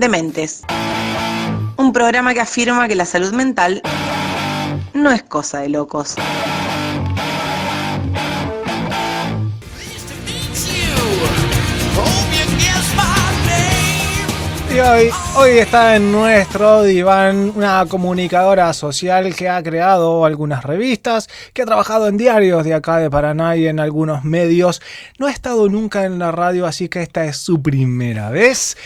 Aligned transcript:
Dementes. 0.00 0.62
Un 1.76 1.92
programa 1.92 2.32
que 2.32 2.40
afirma 2.40 2.88
que 2.88 2.94
la 2.94 3.04
salud 3.04 3.34
mental 3.34 3.82
no 4.94 5.10
es 5.10 5.22
cosa 5.22 5.58
de 5.58 5.68
locos. 5.68 6.16
Y 14.74 14.78
hoy, 14.78 15.10
hoy 15.36 15.58
está 15.58 15.96
en 15.96 16.12
nuestro 16.12 16.84
diván 16.84 17.52
una 17.54 17.84
comunicadora 17.86 18.72
social 18.72 19.34
que 19.34 19.50
ha 19.50 19.62
creado 19.62 20.24
algunas 20.24 20.64
revistas, 20.64 21.28
que 21.52 21.60
ha 21.60 21.66
trabajado 21.66 22.08
en 22.08 22.16
diarios 22.16 22.64
de 22.64 22.72
acá 22.72 22.96
de 22.96 23.10
Paraná 23.10 23.54
y 23.56 23.66
en 23.66 23.78
algunos 23.78 24.24
medios. 24.24 24.80
No 25.18 25.26
ha 25.26 25.30
estado 25.30 25.68
nunca 25.68 26.04
en 26.04 26.18
la 26.18 26.32
radio, 26.32 26.64
así 26.64 26.88
que 26.88 27.02
esta 27.02 27.26
es 27.26 27.36
su 27.36 27.60
primera 27.60 28.30
vez. 28.30 28.78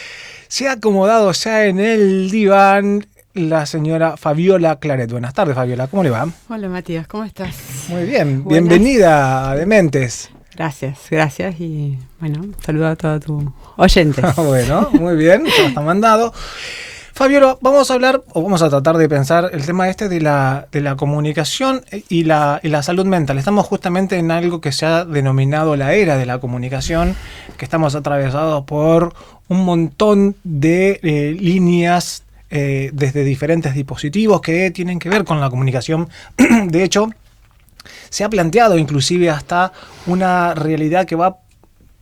Se 0.55 0.69
ha 0.69 0.73
acomodado 0.75 1.33
ya 1.33 1.67
en 1.67 1.81
el 1.81 2.31
diván 2.31 3.05
la 3.33 3.67
señora 3.67 4.17
Fabiola 4.17 4.77
Claret. 4.77 5.11
Buenas 5.11 5.35
tardes, 5.35 5.57
Fabiola. 5.57 5.89
¿Cómo 5.89 6.05
le 6.05 6.11
va? 6.11 6.29
Hola, 6.49 6.69
Matías. 6.69 7.09
¿Cómo 7.09 7.25
estás? 7.25 7.57
Muy 7.89 8.05
bien. 8.05 8.45
Bienvenida 8.47 9.51
a 9.51 9.57
Dementes. 9.57 10.31
Gracias, 10.55 11.09
gracias 11.11 11.59
y 11.59 11.99
bueno, 12.21 12.55
saludo 12.65 12.87
a 12.87 12.95
todos 12.95 13.25
tus 13.25 13.43
oyentes. 13.77 14.25
bueno, 14.37 14.91
muy 14.93 15.17
bien, 15.17 15.45
ya 15.45 15.67
está 15.67 15.81
mandado. 15.81 16.33
Fabiola, 17.17 17.57
vamos 17.61 17.93
a 17.93 17.95
hablar, 17.95 18.25
o 18.33 18.43
vamos 18.43 18.61
a 18.63 18.69
tratar 18.69 18.97
de 18.97 19.09
pensar 19.09 19.51
el 19.53 19.65
tema 19.65 19.89
este 19.89 20.09
de 20.09 20.21
la, 20.21 20.67
de 20.73 20.81
la 20.81 20.97
comunicación 20.97 21.85
y 22.09 22.25
la, 22.25 22.59
y 22.61 22.71
la 22.71 22.83
salud 22.83 23.07
mental. 23.07 23.39
Estamos 23.39 23.67
justamente 23.67 24.19
en 24.19 24.33
algo 24.33 24.61
que 24.61 24.73
se 24.73 24.85
ha 24.85 25.05
denominado 25.05 25.77
la 25.77 25.95
era 25.95 26.17
de 26.17 26.27
la 26.27 26.41
comunicación, 26.41 27.15
que 27.57 27.65
estamos 27.65 27.95
atravesados 27.95 28.65
por 28.65 29.15
un 29.49 29.65
montón 29.65 30.37
de 30.45 31.01
eh, 31.03 31.37
líneas 31.39 32.25
eh, 32.51 32.91
desde 32.93 33.25
diferentes 33.25 33.75
dispositivos 33.75 34.41
que 34.41 34.71
tienen 34.71 34.99
que 34.99 35.09
ver 35.09 35.25
con 35.25 35.41
la 35.41 35.51
comunicación. 35.51 36.09
de 36.67 36.85
hecho, 36.85 37.11
se 38.09 38.25
ha 38.25 38.29
planteado 38.29 38.79
inclusive 38.79 39.31
hasta 39.31 39.73
una 40.07 40.55
realidad 40.55 41.07
que 41.07 41.17
va 41.17 41.39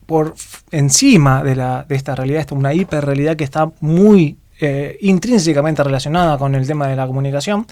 por 0.06 0.34
encima 0.70 1.42
de, 1.42 1.56
la, 1.56 1.84
de 1.88 1.94
esta 1.94 2.14
realidad, 2.14 2.46
una 2.52 2.74
hiperrealidad 2.74 3.36
que 3.36 3.44
está 3.44 3.70
muy 3.80 4.36
eh, 4.60 4.98
intrínsecamente 5.00 5.82
relacionada 5.82 6.38
con 6.38 6.54
el 6.54 6.66
tema 6.66 6.86
de 6.88 6.96
la 6.96 7.06
comunicación. 7.06 7.66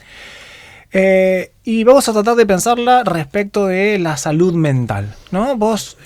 Y 0.93 1.85
vamos 1.85 2.09
a 2.09 2.13
tratar 2.13 2.35
de 2.35 2.47
pensarla 2.47 3.05
respecto 3.05 3.67
de 3.67 3.97
la 4.01 4.17
salud 4.17 4.55
mental. 4.55 5.15
¿no? 5.31 5.57
Vos 5.57 5.97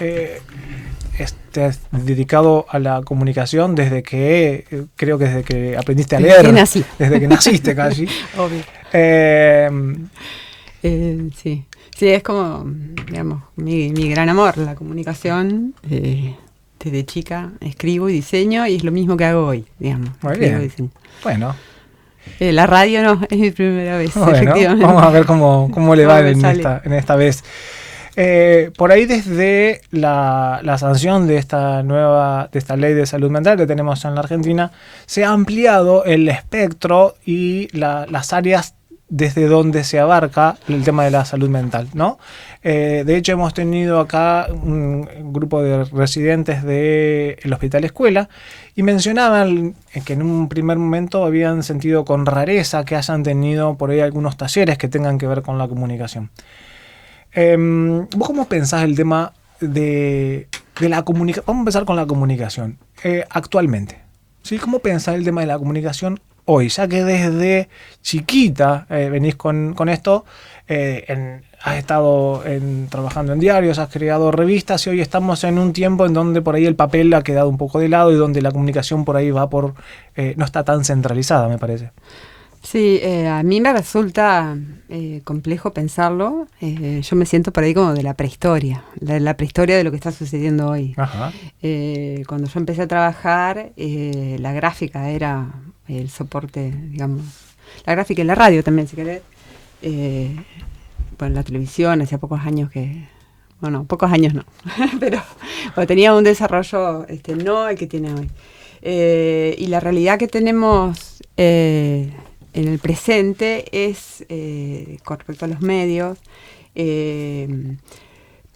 estás 1.18 1.80
dedicado 1.92 2.66
a 2.68 2.78
la 2.78 3.02
comunicación 3.02 3.74
desde 3.74 4.02
que, 4.02 4.86
creo 4.96 5.18
que 5.18 5.24
desde 5.26 5.42
que 5.44 5.76
aprendiste 5.76 6.16
a 6.16 6.20
leer. 6.20 6.36
Desde 6.38 6.48
que 6.48 6.52
nací. 6.52 6.84
Desde 6.98 7.20
que 7.20 7.28
naciste 7.28 7.74
casi. 7.76 8.06
Obvio. 8.36 8.60
Eh, 8.92 9.70
Eh, 10.82 11.30
sí, 11.36 11.64
sí, 11.96 12.08
es 12.08 12.22
como, 12.22 12.64
digamos, 13.06 13.42
mi, 13.56 13.90
mi 13.90 14.08
gran 14.10 14.28
amor, 14.28 14.58
la 14.58 14.74
comunicación. 14.74 15.74
eh, 15.90 16.34
desde 16.78 17.06
chica 17.06 17.52
escribo 17.62 18.10
y 18.10 18.12
diseño 18.12 18.66
y 18.66 18.74
es 18.76 18.84
lo 18.84 18.92
mismo 18.92 19.16
que 19.16 19.24
hago 19.24 19.46
hoy, 19.46 19.64
digamos. 19.78 20.10
Muy 20.20 20.36
bien. 20.36 20.60
y 20.60 20.64
diseño. 20.64 20.90
bueno, 21.22 21.54
Eh, 22.40 22.52
la 22.52 22.66
radio 22.66 23.02
no, 23.02 23.20
es 23.30 23.38
mi 23.38 23.50
primera 23.50 23.96
vez, 23.96 24.12
Bueno, 24.14 24.32
efectivamente. 24.36 24.84
vamos 24.84 25.02
a 25.02 25.08
ver 25.10 25.24
cómo, 25.24 25.70
cómo 25.72 25.94
le 25.94 26.04
va 26.04 26.20
en 26.28 26.44
esta, 26.44 26.82
en 26.84 26.92
esta 26.92 27.16
vez. 27.16 27.42
Eh, 28.16 28.70
por 28.76 28.92
ahí 28.92 29.06
desde 29.06 29.80
la, 29.90 30.60
sanción 30.78 31.26
de 31.26 31.36
esta 31.36 31.82
nueva, 31.82 32.48
de 32.52 32.58
esta 32.58 32.76
ley 32.76 32.94
de 32.94 33.06
salud 33.06 33.30
mental 33.30 33.56
que 33.56 33.66
tenemos 33.66 34.04
en 34.04 34.14
la 34.14 34.20
Argentina, 34.20 34.70
se 35.06 35.24
ha 35.24 35.30
ampliado 35.30 36.04
el 36.04 36.28
espectro 36.28 37.16
y 37.26 37.68
la- 37.76 38.06
las 38.08 38.32
áreas 38.32 38.74
desde 39.08 39.46
donde 39.46 39.84
se 39.84 40.00
abarca 40.00 40.56
el 40.66 40.82
tema 40.82 41.04
de 41.04 41.10
la 41.10 41.24
salud 41.24 41.48
mental, 41.48 41.88
¿no? 41.92 42.18
Eh, 42.62 43.02
de 43.06 43.16
hecho, 43.16 43.32
hemos 43.32 43.52
tenido 43.52 44.00
acá 44.00 44.48
un 44.50 45.06
grupo 45.32 45.62
de 45.62 45.84
residentes 45.84 46.62
del 46.64 47.52
Hospital 47.52 47.84
Escuela 47.84 48.28
y 48.74 48.82
mencionaban 48.82 49.74
que 50.04 50.14
en 50.14 50.22
un 50.22 50.48
primer 50.48 50.78
momento 50.78 51.24
habían 51.24 51.62
sentido 51.62 52.04
con 52.04 52.26
rareza 52.26 52.84
que 52.84 52.96
hayan 52.96 53.22
tenido 53.22 53.76
por 53.76 53.90
ahí 53.90 54.00
algunos 54.00 54.36
talleres 54.36 54.78
que 54.78 54.88
tengan 54.88 55.18
que 55.18 55.26
ver 55.26 55.42
con 55.42 55.58
la 55.58 55.68
comunicación. 55.68 56.30
Em, 57.34 58.06
¿Vos 58.16 58.28
cómo 58.28 58.46
pensás 58.46 58.84
el 58.84 58.94
tema 58.96 59.32
de, 59.60 60.48
de 60.80 60.88
la 60.88 61.02
comunicación? 61.02 61.44
Vamos 61.46 61.60
a 61.60 61.62
empezar 61.62 61.84
con 61.84 61.96
la 61.96 62.06
comunicación. 62.06 62.78
Eh, 63.02 63.24
actualmente, 63.28 64.00
¿sí? 64.42 64.58
¿Cómo 64.58 64.78
pensás 64.78 65.16
el 65.16 65.24
tema 65.24 65.40
de 65.40 65.48
la 65.48 65.58
comunicación 65.58 66.20
hoy? 66.44 66.68
Ya 66.68 66.86
que 66.88 67.02
desde 67.04 67.68
chiquita 68.02 68.86
eh, 68.88 69.08
venís 69.10 69.34
con, 69.36 69.74
con 69.74 69.88
esto, 69.88 70.24
eh, 70.68 71.04
en- 71.08 71.42
has 71.62 71.76
estado 71.76 72.44
en- 72.46 72.88
trabajando 72.88 73.32
en 73.32 73.40
diarios, 73.40 73.78
has 73.78 73.88
creado 73.90 74.30
revistas 74.30 74.86
y 74.86 74.90
hoy 74.90 75.00
estamos 75.00 75.42
en 75.44 75.58
un 75.58 75.72
tiempo 75.72 76.04
en 76.06 76.12
donde 76.12 76.40
por 76.42 76.54
ahí 76.54 76.66
el 76.66 76.76
papel 76.76 77.12
ha 77.14 77.22
quedado 77.22 77.48
un 77.48 77.56
poco 77.58 77.78
de 77.80 77.88
lado 77.88 78.12
y 78.12 78.16
donde 78.16 78.42
la 78.42 78.52
comunicación 78.52 79.04
por 79.04 79.16
ahí 79.16 79.30
va 79.30 79.48
por... 79.48 79.74
eh, 80.14 80.34
no 80.36 80.44
está 80.44 80.62
tan 80.62 80.84
centralizada, 80.84 81.48
me 81.48 81.58
parece. 81.58 81.90
Sí, 82.64 82.98
eh, 83.02 83.28
a 83.28 83.42
mí 83.42 83.60
me 83.60 83.74
resulta 83.74 84.56
eh, 84.88 85.20
complejo 85.22 85.74
pensarlo. 85.74 86.48
Eh, 86.62 87.02
yo 87.02 87.14
me 87.14 87.26
siento 87.26 87.52
por 87.52 87.62
ahí 87.62 87.74
como 87.74 87.92
de 87.92 88.02
la 88.02 88.14
prehistoria, 88.14 88.82
de 88.96 89.20
la 89.20 89.36
prehistoria 89.36 89.76
de 89.76 89.84
lo 89.84 89.90
que 89.90 89.98
está 89.98 90.10
sucediendo 90.10 90.70
hoy. 90.70 90.94
Ajá. 90.96 91.30
Eh, 91.60 92.22
cuando 92.26 92.48
yo 92.48 92.58
empecé 92.58 92.82
a 92.82 92.88
trabajar, 92.88 93.72
la 93.76 94.52
gráfica 94.54 95.10
era 95.10 95.52
el 95.88 96.08
soporte, 96.08 96.72
digamos, 96.90 97.20
la 97.84 97.92
gráfica 97.92 98.22
y 98.22 98.24
la 98.24 98.34
radio 98.34 98.64
también, 98.64 98.88
si 98.88 98.96
querés. 98.96 99.20
Bueno, 101.18 101.34
la 101.34 101.42
televisión, 101.42 102.00
hacía 102.00 102.16
pocos 102.16 102.40
años 102.40 102.70
que, 102.70 103.06
bueno, 103.60 103.84
pocos 103.84 104.10
años 104.10 104.32
no, 104.32 104.44
pero 105.00 105.22
bueno, 105.74 105.86
tenía 105.86 106.14
un 106.14 106.24
desarrollo 106.24 107.06
este, 107.08 107.36
no 107.36 107.68
el 107.68 107.76
que 107.76 107.86
tiene 107.86 108.14
hoy. 108.14 108.30
Y 108.82 109.66
la 109.66 109.80
realidad 109.80 110.18
que 110.18 110.28
tenemos 110.28 111.14
eh, 111.36 112.12
en 112.54 112.68
el 112.68 112.78
presente 112.78 113.64
es, 113.72 114.24
eh, 114.28 114.98
con 115.04 115.18
respecto 115.18 115.44
a 115.44 115.48
los 115.48 115.60
medios, 115.60 116.18
eh, 116.74 117.76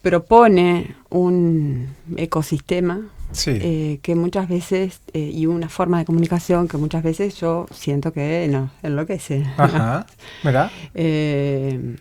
propone 0.02 0.94
un 1.10 1.88
ecosistema 2.16 3.10
Sí. 3.32 3.50
eh, 3.54 3.98
que 4.00 4.14
muchas 4.14 4.48
veces, 4.48 5.02
eh, 5.12 5.30
y 5.32 5.44
una 5.46 5.68
forma 5.68 5.98
de 5.98 6.06
comunicación 6.06 6.66
que 6.66 6.78
muchas 6.78 7.02
veces 7.02 7.38
yo 7.38 7.66
siento 7.70 8.12
que 8.12 8.48
no, 8.50 8.70
enloquece. 8.82 9.44
Ajá. 9.58 10.06
¿Verdad? 10.42 10.70
Eh, 10.94 11.96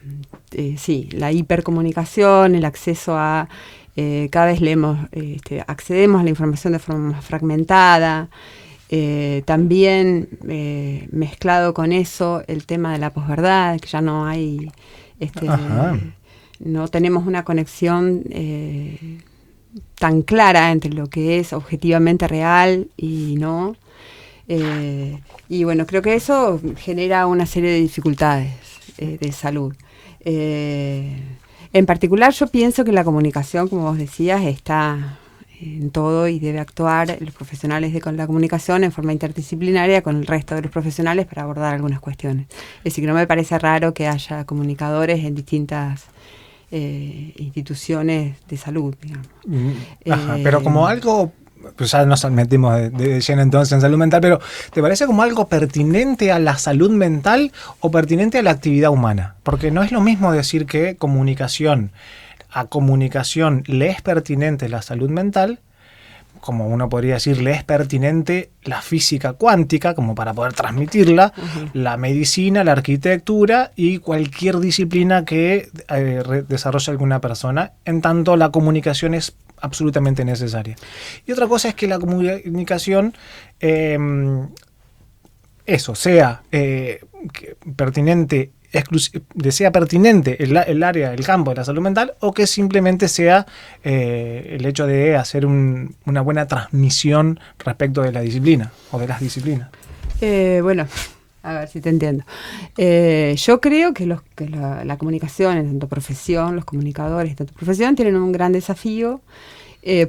sí, 0.77 1.09
la 1.11 1.31
hipercomunicación, 1.33 2.55
el 2.55 2.63
acceso 2.63 3.17
a, 3.17 3.49
cada 4.29 4.45
vez 4.45 4.61
leemos, 4.61 4.97
este, 5.11 5.63
accedemos 5.67 6.21
a 6.21 6.23
la 6.23 6.29
información 6.29 6.73
de 6.73 6.79
forma 6.79 7.13
más 7.13 7.25
fragmentada. 7.25 8.29
Eh, 8.89 9.43
también 9.45 10.29
eh, 10.47 11.09
mezclado 11.11 11.73
con 11.73 11.91
eso 11.91 12.43
el 12.47 12.65
tema 12.65 12.93
de 12.93 12.99
la 12.99 13.11
posverdad, 13.11 13.79
que 13.79 13.87
ya 13.89 14.01
no 14.01 14.25
hay, 14.25 14.71
este, 15.19 15.47
no 16.59 16.87
tenemos 16.87 17.27
una 17.27 17.43
conexión 17.43 18.23
eh, 18.29 19.19
tan 19.99 20.21
clara 20.21 20.71
entre 20.71 20.91
lo 20.91 21.07
que 21.07 21.39
es 21.39 21.51
objetivamente 21.51 22.27
real 22.27 22.87
y 22.95 23.35
no. 23.37 23.75
Y 25.49 25.63
bueno, 25.65 25.85
creo 25.85 26.01
que 26.01 26.15
eso 26.15 26.61
genera 26.77 27.27
una 27.27 27.45
serie 27.45 27.69
de 27.69 27.81
dificultades 27.81 28.53
de 28.97 29.31
salud. 29.33 29.75
En 30.23 31.85
particular, 31.85 32.31
yo 32.31 32.47
pienso 32.47 32.85
que 32.85 32.93
la 32.93 33.03
comunicación, 33.03 33.67
como 33.67 33.83
vos 33.83 33.97
decías, 33.97 34.45
está 34.45 35.19
en 35.59 35.89
todo 35.89 36.27
y 36.27 36.39
debe 36.39 36.59
actuar 36.59 37.17
los 37.19 37.33
profesionales 37.33 37.93
de 37.93 38.01
con 38.01 38.15
la 38.15 38.27
comunicación 38.27 38.83
en 38.83 38.91
forma 38.91 39.11
interdisciplinaria 39.11 40.01
con 40.01 40.17
el 40.17 40.27
resto 40.27 40.55
de 40.55 40.61
los 40.61 40.71
profesionales 40.71 41.25
para 41.25 41.43
abordar 41.43 41.73
algunas 41.73 41.99
cuestiones. 41.99 42.47
Es 42.79 42.85
decir, 42.85 43.03
que 43.03 43.07
no 43.07 43.13
me 43.13 43.25
parece 43.27 43.57
raro 43.57 43.93
que 43.93 44.07
haya 44.07 44.45
comunicadores 44.45 45.23
en 45.25 45.35
distintas 45.35 46.05
eh, 46.71 47.33
instituciones 47.37 48.35
de 48.47 48.57
salud, 48.57 48.93
digamos. 49.01 49.27
Mm, 49.45 49.71
Ajá, 50.11 50.37
Eh, 50.37 50.41
pero 50.43 50.61
como 50.61 50.85
algo, 50.85 51.31
pues 51.75 51.91
ya 51.91 52.05
nos 52.05 52.29
metimos 52.29 52.75
de, 52.75 52.89
de 52.89 53.19
lleno 53.21 53.41
entonces 53.41 53.71
en 53.73 53.81
salud 53.81 53.97
mental, 53.97 54.21
pero 54.21 54.39
¿te 54.71 54.81
parece 54.81 55.05
como 55.05 55.23
algo 55.23 55.47
pertinente 55.47 56.31
a 56.31 56.39
la 56.39 56.57
salud 56.57 56.91
mental 56.91 57.51
o 57.79 57.89
pertinente 57.89 58.37
a 58.37 58.43
la 58.43 58.51
actividad 58.51 58.91
humana? 58.91 59.35
Porque 59.43 59.71
no 59.71 59.81
es 59.81 59.91
lo 59.91 60.01
mismo 60.01 60.31
decir 60.31 60.65
que 60.65 60.97
comunicación, 60.97 61.91
a 62.57 62.65
comunicación 62.65 63.63
le 63.67 63.89
es 63.89 64.01
pertinente 64.01 64.67
la 64.67 64.81
salud 64.81 65.11
mental, 65.11 65.59
como 66.39 66.67
uno 66.67 66.89
podría 66.89 67.15
decir, 67.15 67.39
le 67.39 67.51
es 67.51 67.63
pertinente 67.63 68.49
la 68.63 68.81
física 68.81 69.33
cuántica, 69.33 69.93
como 69.93 70.15
para 70.15 70.33
poder 70.33 70.53
transmitirla, 70.53 71.33
la 71.73 71.97
medicina, 71.97 72.63
la 72.63 72.71
arquitectura 72.71 73.71
y 73.75 73.99
cualquier 73.99 74.59
disciplina 74.59 75.23
que 75.23 75.69
eh, 75.89 76.43
desarrolle 76.47 76.91
alguna 76.91 77.21
persona, 77.21 77.73
en 77.85 78.01
tanto 78.01 78.35
la 78.35 78.49
comunicación 78.49 79.13
es 79.13 79.35
absolutamente 79.61 80.25
necesaria. 80.25 80.75
Y 81.27 81.31
otra 81.33 81.47
cosa 81.47 81.69
es 81.69 81.75
que 81.75 81.85
la 81.87 81.99
comunicación 81.99 83.13
eh, 83.59 83.99
eso 85.67 85.93
sea 85.93 86.41
eh, 86.51 87.01
pertinente 87.75 88.51
sea 89.49 89.71
pertinente 89.71 90.43
el, 90.43 90.55
el, 90.57 90.83
área, 90.83 91.13
el 91.13 91.23
campo 91.25 91.51
de 91.51 91.57
la 91.57 91.63
salud 91.63 91.81
mental 91.81 92.13
o 92.19 92.33
que 92.33 92.47
simplemente 92.47 93.07
sea 93.07 93.45
eh, 93.83 94.55
el 94.59 94.65
hecho 94.65 94.85
de 94.85 95.15
hacer 95.15 95.45
una 95.45 96.21
buena 96.21 96.47
transmisión 96.47 97.39
respecto 97.59 98.01
de 98.01 98.11
la 98.11 98.21
disciplina 98.21 98.71
o 98.91 98.99
de 98.99 99.07
las 99.07 99.21
disciplinas. 99.21 99.69
Eh, 100.21 100.59
bueno, 100.61 100.87
a 101.43 101.53
ver 101.53 101.69
si 101.69 101.79
te 101.81 101.89
entiendo. 101.89 102.25
Eh, 102.77 103.35
yo 103.37 103.61
creo 103.61 103.93
que, 103.93 104.05
los, 104.05 104.21
que 104.35 104.49
la, 104.49 104.97
comunicación 104.97 105.57
en 105.57 105.67
tanto 105.67 105.87
profesión, 105.87 106.55
los 106.55 106.65
comunicadores 106.65 107.31
en 107.31 107.37
tanto 107.37 107.53
profesión 107.53 107.95
tienen 107.95 108.15
un 108.15 108.31
gran 108.31 108.51
desafío. 108.51 109.21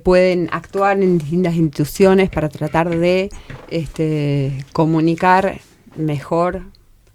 pueden 0.02 0.48
actuar 0.50 1.00
en 1.00 1.18
distintas 1.18 1.54
instituciones 1.54 2.30
para 2.30 2.48
tratar 2.48 2.88
de 2.90 3.30
este, 3.70 4.64
comunicar 4.72 5.60
mejor 5.96 6.62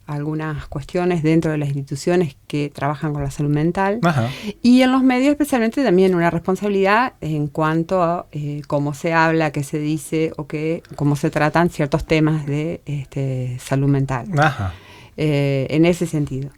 algunas 0.06 0.68
cuestiones 0.68 1.24
dentro 1.24 1.52
de 1.52 1.58
las 1.58 1.70
instituciones 1.70 2.36
que 2.48 2.70
trabajan 2.74 3.14
con 3.14 3.24
la 3.24 3.32
salud 3.32 3.50
mental 3.50 4.00
y 4.62 4.82
en 4.82 4.92
los 4.92 5.02
medios 5.02 5.32
especialmente 5.32 5.84
también 5.84 6.14
una 6.14 6.30
responsabilidad 6.30 7.14
en 7.22 7.48
cuanto 7.48 8.04
a 8.04 8.26
eh, 8.32 8.62
cómo 8.68 8.94
se 8.94 9.14
habla, 9.14 9.52
qué 9.52 9.64
se 9.64 9.80
dice 9.80 10.34
o 10.38 10.46
que, 10.48 10.84
cómo 10.96 11.16
se 11.16 11.30
tratan 11.30 11.70
ciertos 11.70 12.06
temas 12.06 12.46
de 12.46 12.82
este, 12.86 13.58
salud 13.60 13.88
mental. 13.88 14.28
Eh, 15.16 15.68
en 15.70 15.86
ese 15.86 16.08
sentido. 16.08 16.50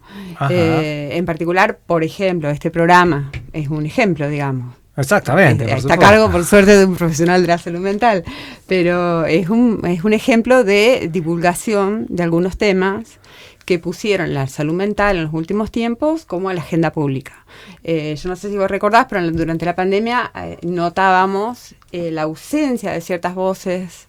Eh, 0.49 1.09
en 1.11 1.25
particular, 1.25 1.77
por 1.85 2.05
ejemplo, 2.05 2.49
este 2.49 2.71
programa 2.71 3.29
es 3.51 3.67
un 3.67 3.85
ejemplo, 3.85 4.29
digamos. 4.29 4.75
Exactamente. 4.95 5.69
Está 5.73 5.95
a 5.95 5.97
cargo, 5.97 6.31
por 6.31 6.45
suerte, 6.45 6.77
de 6.77 6.85
un 6.85 6.95
profesional 6.95 7.41
de 7.41 7.47
la 7.49 7.57
salud 7.57 7.79
mental, 7.79 8.23
pero 8.65 9.25
es 9.25 9.49
un, 9.49 9.81
es 9.85 10.05
un 10.05 10.13
ejemplo 10.13 10.63
de 10.63 11.09
divulgación 11.11 12.05
de 12.07 12.23
algunos 12.23 12.57
temas 12.57 13.19
que 13.65 13.79
pusieron 13.79 14.33
la 14.33 14.47
salud 14.47 14.73
mental 14.73 15.17
en 15.17 15.23
los 15.23 15.33
últimos 15.33 15.71
tiempos 15.71 16.25
como 16.25 16.49
a 16.49 16.53
la 16.53 16.61
agenda 16.61 16.91
pública. 16.91 17.45
Eh, 17.83 18.15
yo 18.15 18.29
no 18.29 18.35
sé 18.35 18.49
si 18.49 18.57
vos 18.57 18.69
recordás, 18.69 19.07
pero 19.09 19.29
durante 19.31 19.65
la 19.65 19.75
pandemia 19.75 20.31
eh, 20.35 20.57
notábamos 20.61 21.75
eh, 21.91 22.11
la 22.11 22.23
ausencia 22.23 22.91
de 22.91 23.01
ciertas 23.01 23.33
voces 23.35 24.07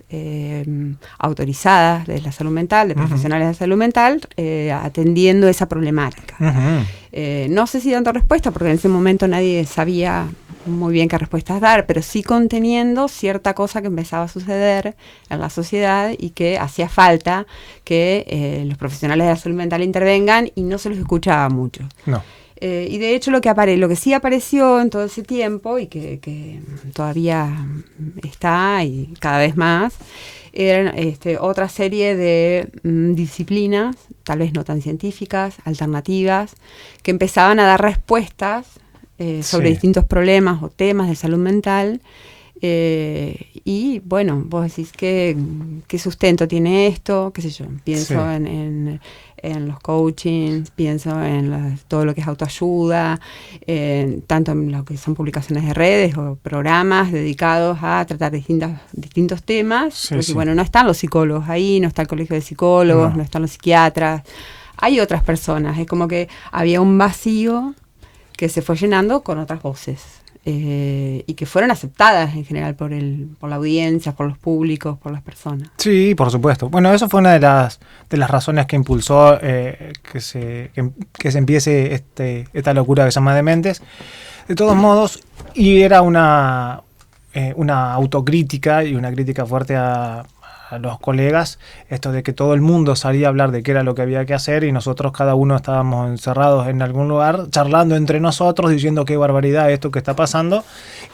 autorizadas 1.19 2.07
de 2.07 2.21
la 2.21 2.31
salud 2.31 2.53
mental, 2.53 2.89
de 2.89 2.95
profesionales 2.95 3.49
de 3.49 3.55
salud 3.55 3.77
mental, 3.77 4.21
atendiendo 4.73 5.49
esa 5.49 5.67
problemática. 5.67 6.37
no 7.49 7.67
sé 7.67 7.81
si 7.81 7.91
dando 7.91 8.13
respuesta, 8.13 8.53
porque 8.53 8.69
en 8.69 8.77
ese 8.77 8.89
momento 8.89 9.27
nadie 9.27 9.65
sabía 9.65 10.29
muy 10.67 10.93
bien 10.93 11.09
qué 11.09 11.19
respuestas 11.19 11.61
dar, 11.61 11.87
pero 11.87 12.03
sí 12.03 12.23
conteniendo 12.23 13.09
cierta 13.09 13.55
cosa 13.55 13.81
que 13.81 13.89
empezaba 13.89 14.25
a 14.25 14.29
suceder 14.29 14.97
en 15.31 15.41
la 15.41 15.51
sociedad 15.51 16.13
y 16.17 16.31
que 16.31 16.59
hacía 16.59 16.89
falta 16.89 17.47
que 17.85 18.25
eh, 18.29 18.65
los 18.67 18.79
profesionales 18.79 19.27
de 19.27 19.33
la 19.33 19.39
salud 19.39 19.57
mental 19.57 19.83
intervengan 19.83 20.51
y 20.55 20.63
no 20.63 20.79
se 20.79 20.91
los 20.91 20.99
escuchaba 20.99 21.49
mucho. 21.49 21.85
No. 22.07 22.23
Eh, 22.59 22.89
y 22.91 22.99
de 22.99 23.15
hecho 23.15 23.31
lo 23.31 23.41
que, 23.43 23.51
apare 23.51 23.77
lo 23.77 23.89
que 23.89 23.97
sí 23.97 24.15
apareció 24.15 24.81
en 24.81 24.89
todo 24.89 25.05
ese 25.05 25.23
tiempo 25.23 25.79
y 25.79 25.89
que, 25.89 26.61
todavía 26.95 27.67
está 28.23 28.83
y 28.83 29.13
cada 29.21 29.39
vez 29.39 29.57
más, 29.57 29.95
eran 30.55 30.97
este, 30.97 31.39
otra 31.39 31.69
serie 31.69 32.17
de 32.17 32.71
mm, 32.83 33.13
disciplinas, 33.15 33.97
tal 34.25 34.39
vez 34.39 34.55
no 34.55 34.65
tan 34.65 34.81
científicas, 34.81 35.57
alternativas, 35.65 36.55
que 37.03 37.11
empezaban 37.11 37.61
a 37.61 37.67
dar 37.67 37.83
respuestas 37.83 38.67
eh, 39.19 39.43
sobre 39.43 39.71
distintos 39.71 40.05
problemas 40.05 40.63
o 40.63 40.69
temas 40.69 41.09
de 41.09 41.17
salud 41.17 41.39
mental. 41.39 42.01
Eh, 42.61 43.49
y 43.65 44.01
bueno, 44.01 44.43
vos 44.47 44.63
decís, 44.65 44.93
¿qué, 44.97 45.37
¿qué, 45.87 45.99
sustento 45.99 46.49
tiene 46.49 46.87
esto? 46.87 47.31
¿Qué 47.35 47.43
sé 47.43 47.51
yo? 47.51 47.67
Pienso 47.85 48.31
en, 48.31 49.01
en, 49.37 49.69
los 49.69 49.81
coachings, 49.81 50.71
pienso 50.71 51.23
en 51.23 51.79
todo 51.89 52.05
lo 52.05 52.15
que 52.15 52.23
es 52.23 52.27
autoayuda, 52.27 53.21
tanto 54.27 54.53
en 54.53 54.73
lo 54.73 54.85
que 54.85 54.97
son 54.97 55.15
publicaciones 55.15 55.67
de 55.67 55.75
redes 55.75 56.17
o 56.17 56.37
programas 56.43 57.13
dedicados 57.13 57.79
a 57.83 58.05
tratar 58.07 58.33
distintos, 58.33 58.71
distintos 58.93 59.43
temas. 59.43 60.09
porque 60.11 60.33
bueno, 60.33 60.55
no 60.55 60.63
están 60.63 60.87
los 60.87 60.97
psicólogos 60.97 61.49
ahí, 61.49 61.79
no 61.81 61.89
está 61.89 62.03
el 62.03 62.09
colegio 62.09 62.35
de 62.35 62.43
psicólogos, 62.43 63.17
no 63.17 63.23
están 63.23 63.43
los 63.43 63.51
psiquiatras. 63.53 64.23
Hay 64.79 65.01
otras 65.01 65.23
personas, 65.23 65.79
es 65.79 65.87
como 65.87 66.07
que 66.07 66.29
había 66.53 66.81
un 66.81 66.99
vacío 66.99 67.75
que 68.37 68.49
se 68.49 68.63
fue 68.63 68.77
llenando 68.77 69.23
con 69.23 69.39
otras 69.39 69.63
voces 69.63 70.03
eh, 70.49 71.25
y 71.27 71.35
que 71.35 71.45
fueron 71.45 71.73
aceptadas 71.73 72.37
en 72.37 72.45
general 72.45 72.77
por, 72.77 72.93
el, 72.93 73.31
por 73.41 73.51
la 73.51 73.57
audiencia, 73.57 74.13
por 74.13 74.29
los 74.29 74.39
públicos, 74.39 74.97
por 74.97 75.11
las 75.11 75.23
personas. 75.23 75.71
Sí, 75.77 76.15
por 76.15 76.31
supuesto. 76.31 76.69
Bueno, 76.69 76.95
eso 76.95 77.09
fue 77.09 77.19
una 77.19 77.33
de 77.33 77.41
las, 77.41 77.81
de 78.09 78.17
las 78.17 78.31
razones 78.31 78.67
que 78.67 78.77
impulsó 78.77 79.39
eh, 79.43 79.93
que, 80.13 80.21
se, 80.21 80.71
que, 81.13 81.33
se 81.33 81.39
empiece 81.39 81.95
este, 81.95 82.47
esta 82.53 82.73
locura 82.75 83.05
que 83.05 83.11
se 83.11 83.17
llama 83.17 83.35
Dementes. 83.35 83.83
De 84.47 84.55
todos 84.55 84.77
modos, 84.77 85.25
y 85.55 85.81
era 85.81 86.03
una, 86.03 86.81
eh, 87.35 87.53
una 87.57 87.93
autocrítica 87.93 88.85
y 88.85 88.95
una 88.95 89.11
crítica 89.11 89.45
fuerte 89.45 89.75
a, 89.75 90.25
a 90.69 90.79
los 90.79 90.99
colegas 90.99 91.59
esto 91.89 92.13
de 92.13 92.23
que 92.23 92.33
todo 92.33 92.55
el 92.55 92.61
mundo 92.61 92.97
salía 92.97 93.27
a 93.27 93.31
hablar 93.31 93.51
de 93.51 93.63
qué 93.63 93.71
era 93.71 93.83
lo 93.83 93.95
que 93.95 94.03
había 94.03 94.25
que 94.25 94.35
hacer 94.35 94.65
y 94.65 94.73
nosotros 94.73 95.13
cada 95.13 95.35
uno 95.35 95.57
estábamos 95.57 96.09
encerrados 96.09 96.69
en 96.69 96.83
algún 96.83 97.09
lugar 97.09 97.47
charlando 97.51 97.97
entre 97.97 98.21
nosotros 98.21 98.71
diciendo 98.71 99.05
qué 99.05 99.17
barbaridad 99.17 99.71
esto 99.71 99.91
que 99.91 99.99
está 99.99 100.17
pasando 100.17 100.65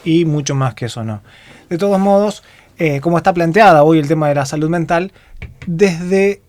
y 0.05 0.25
mucho 0.25 0.55
más 0.55 0.75
que 0.75 0.87
eso 0.87 1.05
no. 1.05 1.23
De 1.69 1.79
todos 1.79 1.99
modos, 1.99 2.43
eh, 2.79 3.01
como 3.01 3.17
está 3.19 3.33
planteada 3.33 3.83
hoy 3.83 3.99
el 3.99 4.09
tema 4.09 4.29
de 4.29 4.35
la 4.35 4.47
salud 4.47 4.69
mental, 4.69 5.13
desde, 5.67 6.43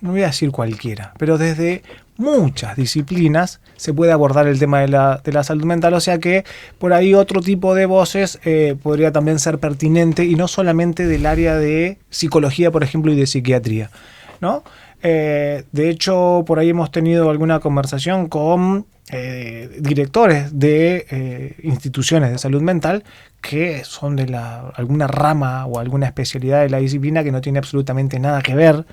no 0.00 0.12
voy 0.12 0.22
a 0.22 0.26
decir 0.26 0.50
cualquiera, 0.50 1.12
pero 1.18 1.38
desde 1.38 1.82
muchas 2.18 2.76
disciplinas 2.76 3.60
se 3.76 3.92
puede 3.92 4.12
abordar 4.12 4.46
el 4.46 4.58
tema 4.58 4.80
de 4.80 4.88
la, 4.88 5.20
de 5.22 5.32
la, 5.32 5.44
salud 5.44 5.64
mental, 5.64 5.94
o 5.94 6.00
sea 6.00 6.18
que 6.18 6.44
por 6.78 6.92
ahí 6.92 7.14
otro 7.14 7.40
tipo 7.40 7.74
de 7.74 7.86
voces 7.86 8.38
eh, 8.44 8.76
podría 8.82 9.12
también 9.12 9.38
ser 9.38 9.58
pertinente 9.58 10.24
y 10.24 10.34
no 10.34 10.48
solamente 10.48 11.06
del 11.06 11.26
área 11.26 11.56
de 11.56 11.98
psicología, 12.10 12.70
por 12.70 12.82
ejemplo, 12.82 13.12
y 13.12 13.16
de 13.16 13.26
psiquiatría, 13.26 13.90
¿no? 14.40 14.64
Eh, 15.02 15.64
de 15.72 15.90
hecho, 15.90 16.44
por 16.46 16.58
ahí 16.58 16.70
hemos 16.70 16.90
tenido 16.90 17.30
alguna 17.30 17.60
conversación 17.60 18.28
con 18.28 18.86
eh, 19.12 19.70
directores 19.78 20.58
de 20.58 21.54
instituciones 21.62 22.32
de 22.32 22.38
salud 22.38 22.62
mental 22.62 23.04
que 23.40 23.84
son 23.84 24.16
de 24.16 24.26
la, 24.26 24.72
alguna 24.74 25.06
rama 25.06 25.66
o 25.66 25.78
alguna 25.78 26.06
especialidad 26.06 26.62
de 26.62 26.70
la 26.70 26.78
disciplina 26.78 27.22
que 27.22 27.30
no 27.30 27.40
tiene 27.40 27.58
absolutamente 27.58 28.18
nada 28.18 28.42
que 28.42 28.56
ver 28.56 28.84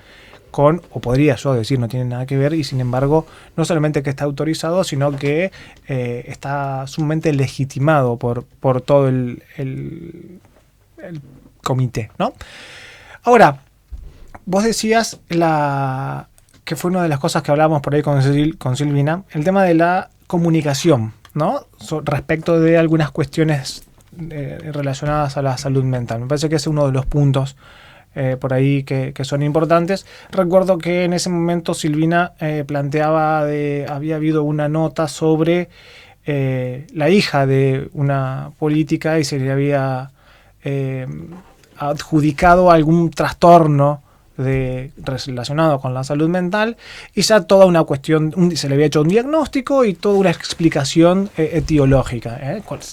con, 0.54 0.82
o 0.92 1.00
podría 1.00 1.34
yo 1.34 1.52
decir, 1.52 1.80
no 1.80 1.88
tiene 1.88 2.04
nada 2.04 2.26
que 2.26 2.36
ver, 2.36 2.54
y 2.54 2.62
sin 2.62 2.80
embargo, 2.80 3.26
no 3.56 3.64
solamente 3.64 4.04
que 4.04 4.10
está 4.10 4.22
autorizado, 4.22 4.84
sino 4.84 5.10
que 5.16 5.50
eh, 5.88 6.24
está 6.28 6.86
sumamente 6.86 7.32
legitimado 7.32 8.18
por, 8.18 8.44
por 8.44 8.80
todo 8.80 9.08
el, 9.08 9.42
comité, 11.60 12.12
¿no? 12.20 12.34
Ahora, 13.24 13.62
vos 14.46 14.62
decías 14.62 15.18
la 15.28 16.28
que 16.62 16.76
fue 16.76 16.92
una 16.92 17.02
de 17.02 17.08
las 17.08 17.18
cosas 17.18 17.42
que 17.42 17.50
hablábamos 17.50 17.82
por 17.82 17.96
ahí 17.96 18.02
con, 18.02 18.22
Silvina, 18.76 19.24
el 19.30 19.42
tema 19.42 19.64
de 19.64 19.74
la 19.74 20.10
comunicación, 20.28 21.14
¿no? 21.34 21.66
respecto 22.04 22.60
de 22.60 22.78
algunas 22.78 23.10
cuestiones 23.10 23.82
eh, 24.30 24.70
relacionadas 24.72 25.36
a 25.36 25.42
la 25.42 25.58
salud 25.58 25.82
mental. 25.82 26.20
Me 26.20 26.26
parece 26.28 26.48
que 26.48 26.56
es 26.56 26.66
uno 26.68 26.86
de 26.86 26.92
los 26.92 27.06
puntos 27.06 27.56
eh, 28.16 28.36
por 28.38 28.52
ahí 28.52 28.84
que, 28.84 29.12
son 29.22 29.42
importantes. 29.42 30.06
Recuerdo 30.30 30.78
que 30.78 31.04
en 31.04 31.14
ese 31.14 31.30
momento 31.30 31.74
Silvina 31.74 32.32
eh, 32.40 32.64
planteaba, 32.66 33.44
de, 33.44 33.86
había 33.88 34.16
habido 34.16 34.44
una 34.44 34.68
nota 34.68 35.08
sobre 35.08 35.68
eh, 36.26 36.86
la 36.94 37.10
hija 37.10 37.44
de 37.46 37.88
una 37.92 38.52
política 38.58 39.18
y 39.18 39.24
se 39.24 39.38
le 39.38 39.50
había 39.50 40.10
adjudicado 41.76 42.70
algún 42.70 43.10
trastorno 43.10 44.02
de, 44.38 44.92
relacionado 44.96 45.78
con 45.78 45.92
la 45.92 46.04
salud 46.04 46.28
mental 46.30 46.78
y 47.14 47.20
ya 47.20 47.42
toda 47.42 47.66
una 47.66 47.84
cuestión, 47.84 48.32
se 48.56 48.68
le 48.68 48.76
había 48.76 48.86
hecho 48.86 49.02
un 49.02 49.08
diagnóstico 49.08 49.84
y 49.84 49.92
toda 49.92 50.16
una 50.16 50.30
explicación 50.30 51.28
etiológica. 51.36 52.40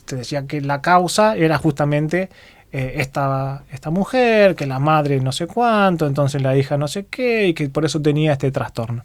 Te 0.03 0.17
decía 0.17 0.45
que 0.47 0.59
la 0.59 0.81
causa 0.81 1.37
era 1.37 1.57
justamente 1.57 2.29
eh, 2.73 2.93
esta, 3.01 3.65
esta 3.69 3.89
mujer, 3.89 4.55
que 4.55 4.65
la 4.65 4.79
madre 4.79 5.19
no 5.19 5.33
sé 5.33 5.45
cuánto, 5.45 6.07
entonces 6.07 6.41
la 6.41 6.55
hija 6.55 6.77
no 6.77 6.87
sé 6.87 7.05
qué, 7.09 7.47
y 7.47 7.53
que 7.53 7.67
por 7.67 7.83
eso 7.83 8.01
tenía 8.01 8.31
este 8.31 8.49
trastorno. 8.49 9.03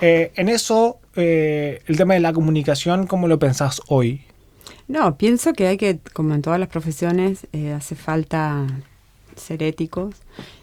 Eh, 0.00 0.30
en 0.36 0.48
eso, 0.48 1.00
eh, 1.16 1.82
el 1.86 1.96
tema 1.96 2.14
de 2.14 2.20
la 2.20 2.32
comunicación, 2.32 3.08
¿cómo 3.08 3.26
lo 3.26 3.40
pensás 3.40 3.82
hoy? 3.88 4.22
No, 4.86 5.16
pienso 5.16 5.54
que 5.54 5.66
hay 5.66 5.76
que, 5.76 5.98
como 6.12 6.34
en 6.34 6.42
todas 6.42 6.60
las 6.60 6.68
profesiones, 6.68 7.48
hace 7.74 7.96
falta 7.96 8.64
ser 9.34 9.64
éticos 9.64 10.14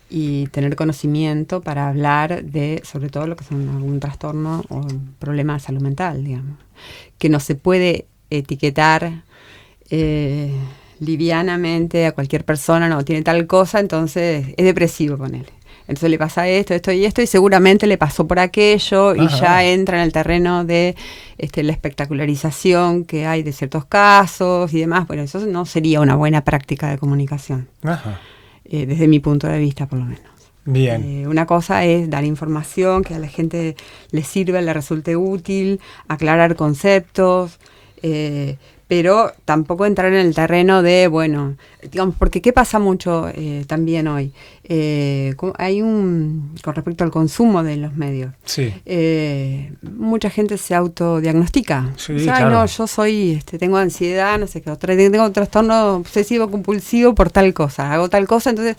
y 0.10 0.48
tener 0.48 0.78
conocimiento 0.78 1.60
para 1.60 1.90
hablar 1.90 2.46
de, 2.46 2.82
sobre 2.86 3.10
todo 3.10 3.28
lo 3.28 3.36
que 3.36 3.44
son 3.44 3.68
algún 3.68 4.00
trastorno 4.00 4.64
o 4.70 4.88
problema 5.20 5.56
de 5.56 5.60
salud 5.60 5.82
mental, 5.82 6.24
digamos. 6.24 6.58
Que 7.18 7.28
no 7.28 7.42
se 7.42 7.56
puede 7.56 8.06
etiquetar 8.30 9.24
livianamente 11.02 12.06
a 12.06 12.12
cualquier 12.12 12.46
persona, 12.46 12.88
no, 12.88 13.04
tiene 13.04 13.24
tal 13.24 13.48
cosa, 13.48 13.80
entonces 13.80 14.54
es 14.56 14.66
depresivo 14.66 15.18
con 15.18 15.34
él. 15.34 15.48
Entonces 15.88 16.12
le 16.12 16.20
pasa 16.20 16.48
esto, 16.48 16.76
esto 16.76 16.92
y 16.92 17.04
esto, 17.06 17.24
y 17.24 17.28
seguramente 17.28 17.88
le 17.88 17.98
pasó 17.98 18.28
por 18.28 18.40
aquello, 18.40 19.16
y 19.16 19.28
ya 19.28 19.66
entra 19.66 19.98
en 19.98 20.04
el 20.04 20.14
terreno 20.14 20.64
de 20.64 20.96
este, 21.40 21.64
la 21.64 21.72
espectacularización 21.72 23.04
que 23.04 23.26
hay 23.26 23.42
de 23.42 23.52
ciertos 23.52 23.86
casos 23.86 24.72
y 24.74 24.80
demás. 24.80 25.08
Bueno, 25.08 25.24
eso 25.24 25.40
no 25.40 25.66
sería 25.66 26.00
una 26.00 26.16
buena 26.16 26.44
práctica 26.44 26.90
de 26.92 27.00
comunicación, 27.00 27.68
eh, 28.66 28.86
desde 28.86 29.08
mi 29.08 29.20
punto 29.20 29.48
de 29.48 29.58
vista, 29.58 29.88
por 29.88 30.00
lo 30.00 30.06
menos. 30.06 30.22
Bien. 30.66 31.04
Eh, 31.04 31.28
una 31.28 31.48
cosa 31.48 31.84
es 31.84 32.12
dar 32.12 32.24
información 32.24 33.04
que 33.04 33.16
a 33.16 33.20
la 33.20 33.28
gente 33.28 33.76
le 34.12 34.24
sirva, 34.24 34.62
le 34.62 34.72
resulte 34.72 35.16
útil, 35.16 35.82
aclarar 36.08 36.56
conceptos, 36.56 37.60
eh, 38.04 38.58
pero 38.92 39.32
tampoco 39.46 39.86
entrar 39.86 40.12
en 40.12 40.20
el 40.20 40.36
terreno 40.36 40.84
de, 40.84 41.08
bueno, 41.08 41.56
digamos, 41.90 42.16
porque 42.18 42.42
¿qué 42.42 42.54
pasa 42.54 42.80
mucho 42.80 43.30
eh, 43.34 43.66
también 43.68 44.08
hoy? 44.08 44.32
Eh, 44.64 45.36
hay 45.58 45.82
un, 45.82 46.56
con 46.64 46.76
respecto 46.76 47.04
al 47.04 47.12
consumo 47.12 47.64
de 47.64 47.78
los 47.78 47.96
medios, 47.96 48.34
sí. 48.46 48.74
eh, 48.86 49.74
mucha 49.82 50.30
gente 50.30 50.58
se 50.58 50.76
autodiagnostica. 50.76 51.92
Sí, 51.98 52.14
o 52.14 52.20
sea, 52.20 52.38
claro. 52.38 52.52
no, 52.52 52.66
yo 52.66 52.88
soy, 52.88 53.32
este, 53.32 53.58
tengo 53.58 53.78
ansiedad, 53.78 54.40
no 54.40 54.48
sé 54.48 54.62
qué, 54.62 54.70
otra, 54.70 54.96
tengo 54.96 55.26
un 55.26 55.34
trastorno 55.34 55.96
obsesivo 55.96 56.50
compulsivo 56.50 57.16
por 57.16 57.32
tal 57.32 57.54
cosa, 57.54 57.92
hago 57.92 58.10
tal 58.10 58.28
cosa, 58.28 58.52
entonces, 58.52 58.78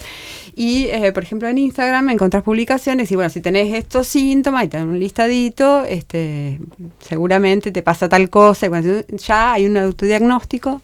y 0.55 0.87
eh, 0.87 1.13
por 1.13 1.25
ejemplo 1.25 1.49
en 1.49 1.59
Instagram 1.59 2.11
encontrás 2.11 2.43
publicaciones 2.43 3.11
y 3.11 3.17
bueno, 3.17 3.31
si 3.31 3.41
tenés 3.41 3.75
estos 3.75 4.07
síntomas 4.07 4.65
y 4.65 4.69
tenés 4.69 4.87
un 4.87 4.99
listadito, 4.99 5.85
este, 5.85 6.61
seguramente 7.01 7.73
te 7.73 7.83
pasa 7.83 8.09
tal 8.09 8.31
cosa, 8.31 8.67
y 8.67 8.69
bueno, 8.69 9.03
ya 9.11 9.53
hay 9.53 9.67
un 9.67 9.77
autodiagnóstico 9.77 10.81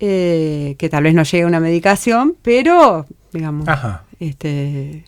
eh, 0.00 0.76
que 0.78 0.88
tal 0.88 1.04
vez 1.04 1.14
no 1.14 1.22
llegue 1.22 1.44
una 1.44 1.60
medicación, 1.60 2.36
pero 2.42 3.06
digamos, 3.32 3.68
Ajá. 3.68 4.04
este, 4.20 5.04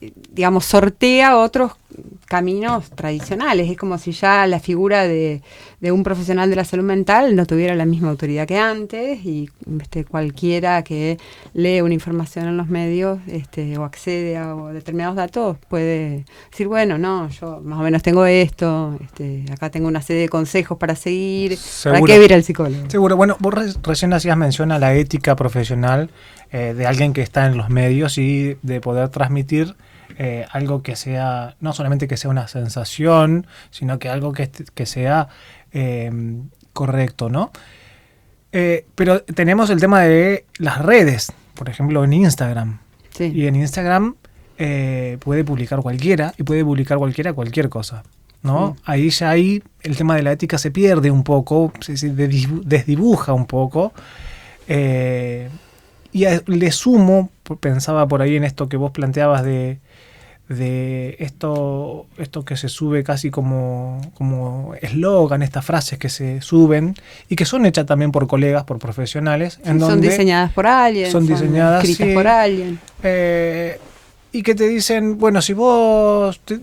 digamos, 0.00 0.64
sortea 0.64 1.36
otros 1.36 1.72
caminos 2.26 2.90
tradicionales. 2.90 3.70
Es 3.70 3.76
como 3.76 3.98
si 3.98 4.12
ya 4.12 4.46
la 4.46 4.60
figura 4.60 5.04
de, 5.04 5.42
de, 5.80 5.92
un 5.92 6.02
profesional 6.02 6.50
de 6.50 6.56
la 6.56 6.64
salud 6.64 6.84
mental 6.84 7.34
no 7.34 7.46
tuviera 7.46 7.74
la 7.74 7.86
misma 7.86 8.10
autoridad 8.10 8.46
que 8.46 8.58
antes 8.58 9.24
y 9.24 9.48
este, 9.80 10.04
cualquiera 10.04 10.82
que 10.84 11.18
lee 11.54 11.80
una 11.80 11.94
información 11.94 12.46
en 12.46 12.56
los 12.56 12.68
medios 12.68 13.18
este, 13.26 13.76
o 13.78 13.84
accede 13.84 14.36
a 14.36 14.54
determinados 14.72 15.16
datos 15.16 15.56
puede 15.68 16.24
decir, 16.50 16.68
bueno, 16.68 16.98
no, 16.98 17.28
yo 17.30 17.60
más 17.64 17.80
o 17.80 17.82
menos 17.82 18.02
tengo 18.02 18.26
esto, 18.26 18.96
este, 19.02 19.46
acá 19.50 19.70
tengo 19.70 19.88
una 19.88 20.02
serie 20.02 20.22
de 20.22 20.28
consejos 20.28 20.76
para 20.78 20.94
seguir, 20.94 21.56
Seguro. 21.56 22.00
¿para 22.02 22.18
qué 22.18 22.24
ir 22.24 22.34
al 22.34 22.44
psicólogo? 22.44 22.90
Seguro. 22.90 23.16
Bueno, 23.16 23.36
vos 23.40 23.54
re 23.54 23.72
recién 23.82 24.12
hacías 24.12 24.36
mención 24.36 24.70
a 24.70 24.78
la 24.78 24.94
ética 24.94 25.34
profesional 25.34 26.10
eh, 26.52 26.74
de 26.76 26.86
alguien 26.86 27.12
que 27.12 27.22
está 27.22 27.46
en 27.46 27.56
los 27.56 27.70
medios 27.70 28.18
y 28.18 28.56
de 28.62 28.80
poder 28.80 29.08
transmitir 29.08 29.74
eh, 30.16 30.46
algo 30.50 30.82
que 30.82 30.96
sea, 30.96 31.56
no 31.60 31.72
solamente 31.72 32.08
que 32.08 32.16
sea 32.16 32.30
una 32.30 32.48
sensación, 32.48 33.46
sino 33.70 33.98
que 33.98 34.08
algo 34.08 34.32
que, 34.32 34.50
que 34.50 34.86
sea 34.86 35.28
eh, 35.72 36.10
correcto, 36.72 37.28
¿no? 37.28 37.50
Eh, 38.52 38.86
pero 38.94 39.22
tenemos 39.22 39.70
el 39.70 39.80
tema 39.80 40.02
de 40.02 40.46
las 40.58 40.78
redes, 40.78 41.32
por 41.54 41.68
ejemplo 41.68 42.04
en 42.04 42.12
Instagram. 42.12 42.80
Sí. 43.10 43.32
Y 43.34 43.46
en 43.46 43.56
Instagram 43.56 44.14
eh, 44.58 45.18
puede 45.20 45.44
publicar 45.44 45.80
cualquiera 45.80 46.32
y 46.38 46.42
puede 46.42 46.64
publicar 46.64 46.98
cualquiera 46.98 47.32
cualquier 47.32 47.68
cosa. 47.68 48.04
¿no? 48.42 48.74
Sí. 48.76 48.82
Ahí 48.86 49.10
ya 49.10 49.30
ahí 49.30 49.62
el 49.82 49.96
tema 49.96 50.16
de 50.16 50.22
la 50.22 50.32
ética 50.32 50.58
se 50.58 50.70
pierde 50.70 51.10
un 51.10 51.24
poco, 51.24 51.72
se, 51.80 51.96
se 51.96 52.10
desdibuja 52.10 53.32
un 53.32 53.46
poco. 53.46 53.92
Eh, 54.68 55.48
y 56.12 56.24
a, 56.24 56.42
le 56.46 56.70
sumo, 56.72 57.30
pensaba 57.60 58.08
por 58.08 58.22
ahí 58.22 58.36
en 58.36 58.44
esto 58.44 58.68
que 58.68 58.76
vos 58.76 58.92
planteabas 58.92 59.44
de, 59.44 59.78
de 60.48 61.16
esto, 61.18 62.06
esto 62.16 62.44
que 62.44 62.56
se 62.56 62.68
sube 62.68 63.04
casi 63.04 63.30
como 63.30 64.00
como 64.14 64.74
eslogan, 64.80 65.42
estas 65.42 65.64
frases 65.64 65.98
que 65.98 66.08
se 66.08 66.40
suben 66.40 66.94
y 67.28 67.36
que 67.36 67.44
son 67.44 67.66
hechas 67.66 67.86
también 67.86 68.12
por 68.12 68.26
colegas, 68.26 68.64
por 68.64 68.78
profesionales. 68.78 69.60
En 69.64 69.78
son 69.78 69.90
donde 69.90 70.08
diseñadas 70.08 70.52
por 70.52 70.66
alguien. 70.66 71.10
Son 71.10 71.26
diseñadas 71.26 71.84
escritas 71.84 72.08
sí, 72.08 72.14
por 72.14 72.26
alguien. 72.26 72.78
Eh, 73.02 73.78
y 74.32 74.42
que 74.42 74.54
te 74.54 74.68
dicen, 74.68 75.18
bueno, 75.18 75.40
si 75.42 75.52
vos 75.52 76.40
te, 76.44 76.58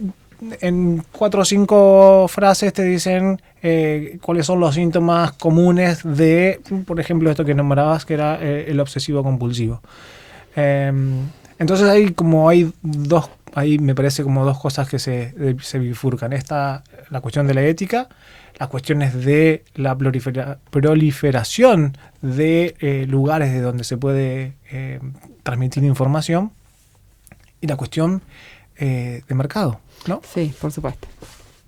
en 0.61 1.03
cuatro 1.11 1.41
o 1.41 1.45
cinco 1.45 2.27
frases 2.27 2.73
te 2.73 2.83
dicen 2.83 3.41
eh, 3.61 4.17
cuáles 4.21 4.45
son 4.45 4.59
los 4.59 4.75
síntomas 4.75 5.31
comunes 5.33 6.01
de, 6.03 6.59
por 6.85 6.99
ejemplo, 6.99 7.29
esto 7.29 7.45
que 7.45 7.53
nombrabas, 7.53 8.05
que 8.05 8.13
era 8.13 8.37
eh, 8.41 8.65
el 8.67 8.79
obsesivo 8.79 9.23
compulsivo. 9.23 9.81
Eh, 10.55 10.91
entonces 11.57 11.87
hay 11.87 12.11
como 12.11 12.49
hay 12.49 12.71
dos, 12.81 13.29
ahí 13.55 13.79
me 13.79 13.95
parece 13.95 14.21
como 14.21 14.45
dos 14.45 14.59
cosas 14.59 14.87
que 14.87 14.99
se, 14.99 15.33
se 15.61 15.79
bifurcan. 15.79 16.33
Esta, 16.33 16.83
la 17.09 17.21
cuestión 17.21 17.47
de 17.47 17.53
la 17.53 17.63
ética, 17.63 18.09
las 18.59 18.69
cuestiones 18.69 19.25
de 19.25 19.63
la 19.75 19.97
prolifera, 19.97 20.59
proliferación 20.69 21.97
de 22.21 22.75
eh, 22.79 23.05
lugares 23.07 23.51
de 23.51 23.61
donde 23.61 23.83
se 23.83 23.97
puede 23.97 24.53
eh, 24.71 24.99
transmitir 25.43 25.83
información 25.83 26.51
y 27.61 27.67
la 27.67 27.77
cuestión 27.77 28.21
eh, 28.77 29.23
de 29.27 29.35
mercado, 29.35 29.79
¿no? 30.05 30.21
Sí, 30.33 30.53
por 30.59 30.71
supuesto. 30.71 31.07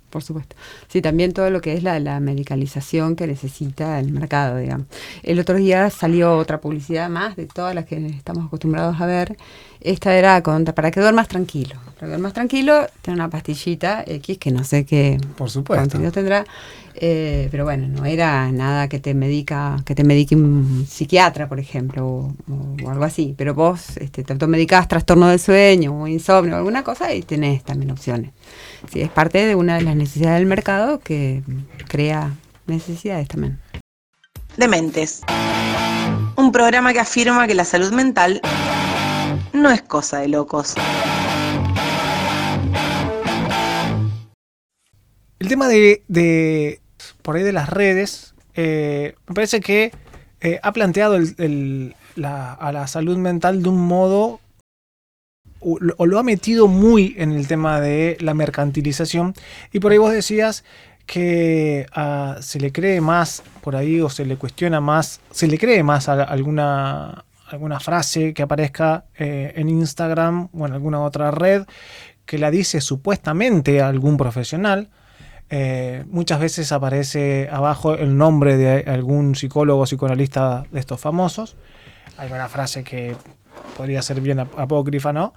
Por 0.09 0.23
supuesto. 0.23 0.55
Sí, 0.87 1.01
también 1.01 1.33
todo 1.33 1.49
lo 1.49 1.59
que 1.59 1.73
es 1.73 1.83
la, 1.83 1.99
la, 1.99 2.21
medicalización 2.21 3.17
que 3.17 3.27
necesita 3.27 3.99
el 3.99 4.11
mercado, 4.11 4.57
digamos. 4.57 4.87
El 5.21 5.37
otro 5.39 5.55
día 5.57 5.89
salió 5.89 6.37
otra 6.37 6.61
publicidad 6.61 7.09
más 7.09 7.35
de 7.35 7.45
todas 7.45 7.75
las 7.75 7.85
que 7.85 8.05
estamos 8.07 8.47
acostumbrados 8.47 9.01
a 9.01 9.05
ver. 9.05 9.35
Esta 9.81 10.15
era 10.15 10.41
contra, 10.41 10.73
para 10.73 10.91
que 10.91 11.01
duermas 11.01 11.27
tranquilo. 11.27 11.75
Para 11.85 11.99
que 11.99 12.07
duermas 12.07 12.33
tranquilo, 12.33 12.87
tiene 13.01 13.19
una 13.19 13.29
pastillita 13.29 14.03
X 14.07 14.37
que 14.37 14.51
no 14.51 14.63
sé 14.63 14.85
qué 14.85 15.19
Por 15.35 15.49
supuesto. 15.49 15.81
contenido 15.83 16.11
tendrá. 16.11 16.45
Eh, 16.99 17.47
pero 17.51 17.63
bueno, 17.63 17.87
no 17.87 18.05
era 18.05 18.51
nada 18.51 18.87
que 18.87 18.99
te 18.99 19.13
medica, 19.13 19.75
que 19.85 19.93
te 19.93 20.03
medique 20.03 20.35
un 20.35 20.87
psiquiatra, 20.89 21.47
por 21.47 21.59
ejemplo, 21.59 22.33
o, 22.49 22.89
algo 22.89 23.03
así. 23.03 23.35
Pero 23.37 23.53
vos 23.53 23.97
este, 23.97 24.23
te 24.23 24.33
automedicás 24.33 24.87
trastorno 24.87 25.27
del 25.27 25.39
sueño 25.39 26.01
o 26.01 26.07
insomnio 26.07 26.55
o 26.55 26.57
alguna 26.57 26.83
cosa 26.83 27.13
y 27.13 27.21
tenés 27.21 27.63
también 27.63 27.91
opciones. 27.91 28.31
Sí, 28.91 29.01
es 29.01 29.09
parte 29.09 29.45
de 29.45 29.55
una 29.55 29.75
de 29.75 29.81
las 29.81 29.95
necesidades 29.95 30.39
del 30.39 30.47
mercado 30.47 30.99
que 30.99 31.43
crea 31.87 32.33
necesidades 32.67 33.27
también. 33.27 33.59
Dementes. 34.55 35.21
Un 36.35 36.51
programa 36.51 36.93
que 36.93 36.99
afirma 36.99 37.47
que 37.47 37.55
la 37.55 37.65
salud 37.65 37.91
mental 37.91 38.41
no 39.53 39.69
es 39.71 39.81
cosa 39.81 40.19
de 40.19 40.29
locos. 40.29 40.75
El 45.39 45.47
tema 45.47 45.67
de, 45.67 46.03
de 46.07 46.81
por 47.21 47.35
ahí 47.35 47.43
de 47.43 47.53
las 47.53 47.69
redes, 47.69 48.33
eh, 48.55 49.15
me 49.27 49.35
parece 49.35 49.59
que 49.59 49.91
eh, 50.41 50.59
ha 50.63 50.71
planteado 50.71 51.15
el, 51.15 51.35
el, 51.37 51.95
la, 52.15 52.53
a 52.53 52.71
la 52.71 52.87
salud 52.87 53.17
mental 53.17 53.61
de 53.61 53.69
un 53.69 53.79
modo 53.79 54.39
o, 55.97 56.05
lo 56.05 56.19
ha 56.19 56.23
metido 56.23 56.67
muy 56.67 57.15
en 57.17 57.31
el 57.31 57.47
tema 57.47 57.81
de 57.81 58.17
la 58.21 58.33
mercantilización 58.33 59.33
y 59.71 59.79
por 59.79 59.91
ahí 59.91 59.97
vos 59.97 60.11
decías 60.11 60.63
que 61.05 61.85
uh, 61.95 62.41
se 62.41 62.59
le 62.59 62.71
cree 62.71 63.01
más 63.01 63.41
por 63.61 63.75
ahí 63.75 64.01
o 64.01 64.09
se 64.09 64.25
le 64.25 64.35
cuestiona 64.35 64.81
más, 64.81 65.21
se 65.31 65.47
le 65.47 65.57
cree 65.57 65.81
más 65.81 66.09
a 66.09 66.23
alguna, 66.23 67.25
alguna 67.47 67.79
frase 67.79 68.33
que 68.33 68.43
aparezca 68.43 69.05
eh, 69.17 69.53
en 69.55 69.69
Instagram 69.69 70.49
o 70.53 70.67
en 70.67 70.73
alguna 70.73 71.01
otra 71.01 71.31
red 71.31 71.63
que 72.25 72.37
la 72.37 72.51
dice 72.51 72.81
supuestamente 72.81 73.81
algún 73.81 74.17
profesional. 74.17 74.89
Eh, 75.49 76.03
muchas 76.09 76.41
veces 76.41 76.73
aparece 76.73 77.47
abajo 77.49 77.95
el 77.95 78.17
nombre 78.17 78.57
de 78.57 78.83
algún 78.91 79.33
psicólogo 79.33 79.81
o 79.81 79.85
psicoanalista 79.85 80.65
de 80.71 80.79
estos 80.81 80.99
famosos. 80.99 81.55
Hay 82.17 82.29
una 82.29 82.49
frase 82.49 82.83
que 82.83 83.15
podría 83.75 84.01
ser 84.01 84.21
bien 84.21 84.39
apócrifa, 84.39 85.13
¿no? 85.13 85.33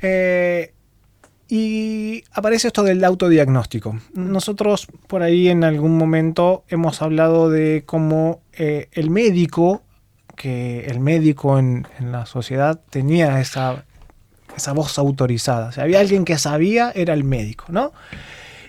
Eh, 0.00 0.72
y 1.48 2.22
aparece 2.32 2.68
esto 2.68 2.82
del 2.84 3.04
autodiagnóstico. 3.04 3.98
Nosotros 4.14 4.86
por 5.06 5.22
ahí 5.22 5.48
en 5.48 5.64
algún 5.64 5.98
momento 5.98 6.64
hemos 6.68 7.02
hablado 7.02 7.50
de 7.50 7.82
cómo 7.84 8.40
eh, 8.52 8.88
el 8.92 9.10
médico, 9.10 9.82
que 10.36 10.86
el 10.86 11.00
médico 11.00 11.58
en, 11.58 11.86
en 11.98 12.12
la 12.12 12.26
sociedad 12.26 12.80
tenía 12.88 13.40
esa, 13.40 13.84
esa 14.56 14.72
voz 14.72 14.96
autorizada. 14.98 15.68
O 15.68 15.72
sea, 15.72 15.84
había 15.84 15.98
alguien 15.98 16.24
que 16.24 16.38
sabía, 16.38 16.92
era 16.94 17.14
el 17.14 17.24
médico, 17.24 17.66
¿no? 17.68 17.92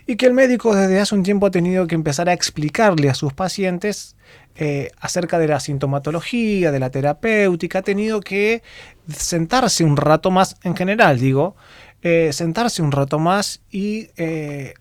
y 0.08 0.16
que 0.16 0.26
el 0.26 0.34
médico 0.34 0.76
desde 0.76 1.00
hace 1.00 1.16
un 1.16 1.24
tiempo 1.24 1.46
ha 1.46 1.52
tenido 1.52 1.88
que 1.88 1.96
empezar 1.96 2.28
a 2.28 2.34
explicarle 2.34 3.10
a 3.10 3.14
sus 3.14 3.34
pacientes 3.34 4.16
eh, 4.64 4.92
acerca 5.00 5.40
de 5.40 5.48
la 5.48 5.60
sintomatología, 5.60 6.72
de 6.72 6.78
la 6.78 6.92
terapéutica, 6.92 7.80
ha 7.80 7.82
tenido 7.82 8.20
que 8.20 8.62
sentarse 9.08 9.84
un 9.84 9.98
rato 9.98 10.30
más, 10.30 10.56
en 10.62 10.76
general 10.76 11.20
digo, 11.20 11.56
eh, 12.04 12.30
sentarse 12.32 12.84
un 12.84 12.92
rato 12.92 13.18
más 13.18 13.62
y 13.72 14.10
eh, 14.18 14.76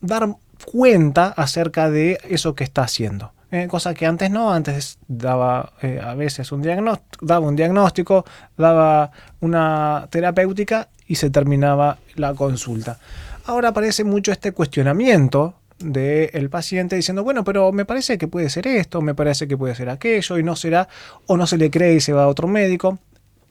dar 0.00 0.26
cuenta 0.64 1.26
acerca 1.36 1.90
de 1.90 2.18
eso 2.30 2.54
que 2.54 2.64
está 2.64 2.84
haciendo. 2.84 3.34
cosa 3.68 3.92
que 3.92 4.06
antes 4.06 4.30
no, 4.30 4.54
antes 4.54 4.96
daba 5.06 5.74
a 6.02 6.14
veces 6.14 6.50
un 6.50 6.62
diagnóstico, 6.62 7.26
daba 7.26 7.46
un 7.46 7.56
diagnóstico, 7.56 8.24
daba 8.56 9.10
una 9.40 10.08
terapéutica 10.08 10.88
y 11.06 11.16
se 11.16 11.28
terminaba 11.28 11.98
la 12.14 12.32
consulta. 12.32 12.98
Ahora 13.44 13.68
aparece 13.68 14.02
mucho 14.02 14.32
este 14.32 14.52
cuestionamiento 14.52 15.59
del 15.80 16.50
paciente 16.50 16.96
diciendo, 16.96 17.24
bueno, 17.24 17.42
pero 17.42 17.72
me 17.72 17.84
parece 17.84 18.18
que 18.18 18.28
puede 18.28 18.50
ser 18.50 18.66
esto, 18.66 19.00
me 19.00 19.14
parece 19.14 19.48
que 19.48 19.56
puede 19.56 19.74
ser 19.74 19.88
aquello, 19.88 20.38
y 20.38 20.42
no 20.42 20.54
será, 20.56 20.88
o 21.26 21.36
no 21.36 21.46
se 21.46 21.58
le 21.58 21.70
cree 21.70 21.94
y 21.94 22.00
se 22.00 22.12
va 22.12 22.24
a 22.24 22.28
otro 22.28 22.46
médico. 22.46 22.98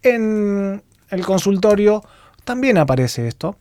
En 0.02 0.82
el 1.10 1.26
consultorio 1.26 2.04
también 2.44 2.78
aparece 2.78 3.28
esto, 3.28 3.58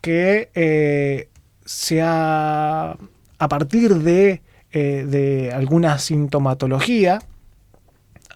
que 0.00 0.50
eh, 0.54 1.28
sea 1.64 2.96
a 3.38 3.48
partir 3.48 3.94
de, 3.96 4.42
eh, 4.72 5.04
de 5.06 5.52
alguna 5.52 5.98
sintomatología, 5.98 7.20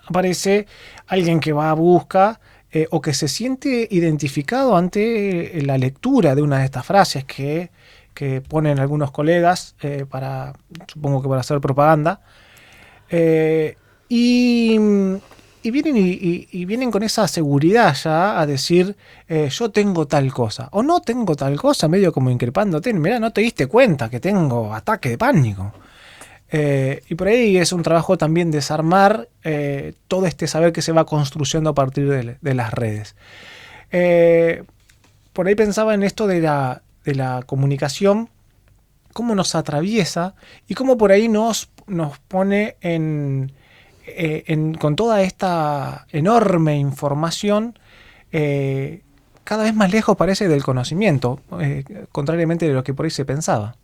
aparece 0.06 0.66
alguien 1.06 1.40
que 1.40 1.52
va 1.52 1.70
a 1.70 1.74
busca 1.74 2.40
eh, 2.70 2.86
o 2.90 3.00
que 3.00 3.14
se 3.14 3.28
siente 3.28 3.86
identificado 3.90 4.76
ante 4.76 5.60
la 5.62 5.76
lectura 5.76 6.34
de 6.34 6.42
una 6.42 6.60
de 6.60 6.64
estas 6.64 6.86
frases 6.86 7.24
que 7.24 7.70
que 8.14 8.40
ponen 8.40 8.78
algunos 8.78 9.10
colegas 9.10 9.74
eh, 9.82 10.06
para, 10.08 10.52
supongo 10.86 11.22
que 11.22 11.28
para 11.28 11.40
hacer 11.40 11.60
propaganda. 11.60 12.20
Eh, 13.08 13.76
y, 14.08 14.78
vienen, 14.78 15.94
y, 15.96 16.64
vienen 16.64 16.90
con 16.90 17.02
esa 17.02 17.26
seguridad 17.28 17.94
ya 17.94 18.40
a 18.40 18.46
decir, 18.46 18.96
eh, 19.28 19.48
yo 19.50 19.70
tengo 19.70 20.06
tal 20.06 20.32
cosa, 20.32 20.68
o 20.72 20.82
no 20.82 21.00
tengo 21.00 21.34
tal 21.34 21.58
cosa, 21.58 21.88
medio 21.88 22.12
como 22.12 22.30
increpándote, 22.30 22.92
mira, 22.92 23.18
no 23.18 23.32
te 23.32 23.40
diste 23.40 23.66
cuenta 23.66 24.10
que 24.10 24.20
tengo 24.20 24.74
ataque 24.74 25.10
de 25.10 25.18
pánico. 25.18 25.72
y 26.52 27.14
por 27.14 27.28
ahí 27.28 27.56
es 27.56 27.72
un 27.72 27.82
trabajo 27.82 28.18
también 28.18 28.50
desarmar 28.50 29.28
todo 30.08 30.26
este 30.26 30.46
saber 30.46 30.72
que 30.72 30.82
se 30.82 30.92
va 30.92 31.06
construyendo 31.06 31.70
a 31.70 31.74
partir 31.74 32.08
de, 32.08 32.36
de 32.38 32.54
las 32.54 32.72
redes. 32.74 33.16
por 35.32 35.46
ahí 35.46 35.54
pensaba 35.54 35.94
en 35.94 36.02
esto 36.02 36.26
de 36.26 36.40
la, 36.42 36.82
de 37.04 37.14
la 37.14 37.42
comunicación, 37.46 38.28
cómo 39.12 39.34
nos 39.34 39.54
atraviesa 39.54 40.34
y 40.68 40.74
cómo 40.74 40.96
por 40.96 41.12
ahí 41.12 41.28
nos, 41.28 41.70
nos 41.86 42.18
pone 42.18 42.76
en, 42.80 43.52
eh, 44.06 44.74
con 44.80 44.96
toda 44.96 45.22
esta 45.22 46.06
enorme 46.10 46.76
información, 46.76 47.78
eh, 48.32 49.02
cada 49.44 49.64
vez 49.64 49.74
más 49.74 49.92
lejos 49.92 50.16
parece 50.16 50.48
del 50.48 50.64
conocimiento, 50.64 51.40
eh, 51.60 51.84
contrariamente 52.10 52.66
de 52.66 52.74
lo 52.74 52.82
que 52.82 52.94
por 52.94 53.04
ahí 53.04 53.10
se 53.10 53.24
pensaba. 53.24 53.76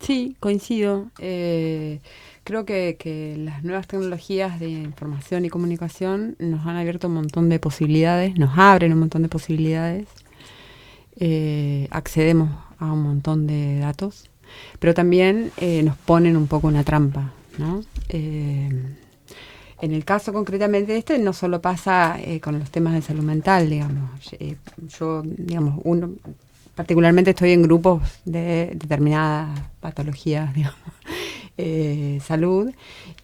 sí, 0.00 0.36
coincido. 0.40 1.10
creo 1.16 2.64
que, 2.64 2.96
que, 2.98 3.36
las 3.38 3.64
nuevas 3.64 3.88
tecnologías 3.88 4.60
de 4.60 4.68
información 4.68 5.44
y 5.44 5.50
comunicación 5.50 6.36
nos 6.38 6.64
han 6.66 6.76
abierto 6.76 7.08
un 7.08 7.14
montón 7.14 7.48
de 7.48 7.58
posibilidades, 7.58 8.38
nos 8.38 8.56
abren 8.56 8.92
un 8.92 9.00
montón 9.00 9.22
de 9.22 9.28
posibilidades. 9.28 10.06
Eh, 11.18 11.88
accedemos 11.90 12.50
a 12.78 12.92
un 12.92 13.02
montón 13.02 13.46
de 13.46 13.78
datos, 13.78 14.28
pero 14.78 14.94
también 14.94 15.50
eh, 15.56 15.82
nos 15.82 15.96
ponen 15.96 16.36
un 16.36 16.46
poco 16.46 16.68
una 16.68 16.84
trampa, 16.84 17.32
¿no? 17.58 17.82
Eh, 18.08 18.68
en 19.80 19.92
el 19.92 20.04
caso 20.04 20.32
concretamente 20.32 20.92
de 20.92 20.98
este, 20.98 21.18
no 21.18 21.32
solo 21.32 21.60
pasa 21.60 22.18
con 22.42 22.58
los 22.58 22.70
temas 22.70 22.94
de 22.94 23.02
salud 23.02 23.22
mental, 23.22 23.68
digamos. 23.68 24.10
yo, 24.98 25.22
digamos, 25.22 25.80
uno, 25.84 26.12
particularmente 26.76 27.30
estoy 27.30 27.52
en 27.52 27.62
grupos 27.62 28.02
de 28.24 28.70
determinadas 28.76 29.58
patologías, 29.80 30.54
digamos, 30.54 30.78
eh, 31.58 32.20
salud 32.22 32.70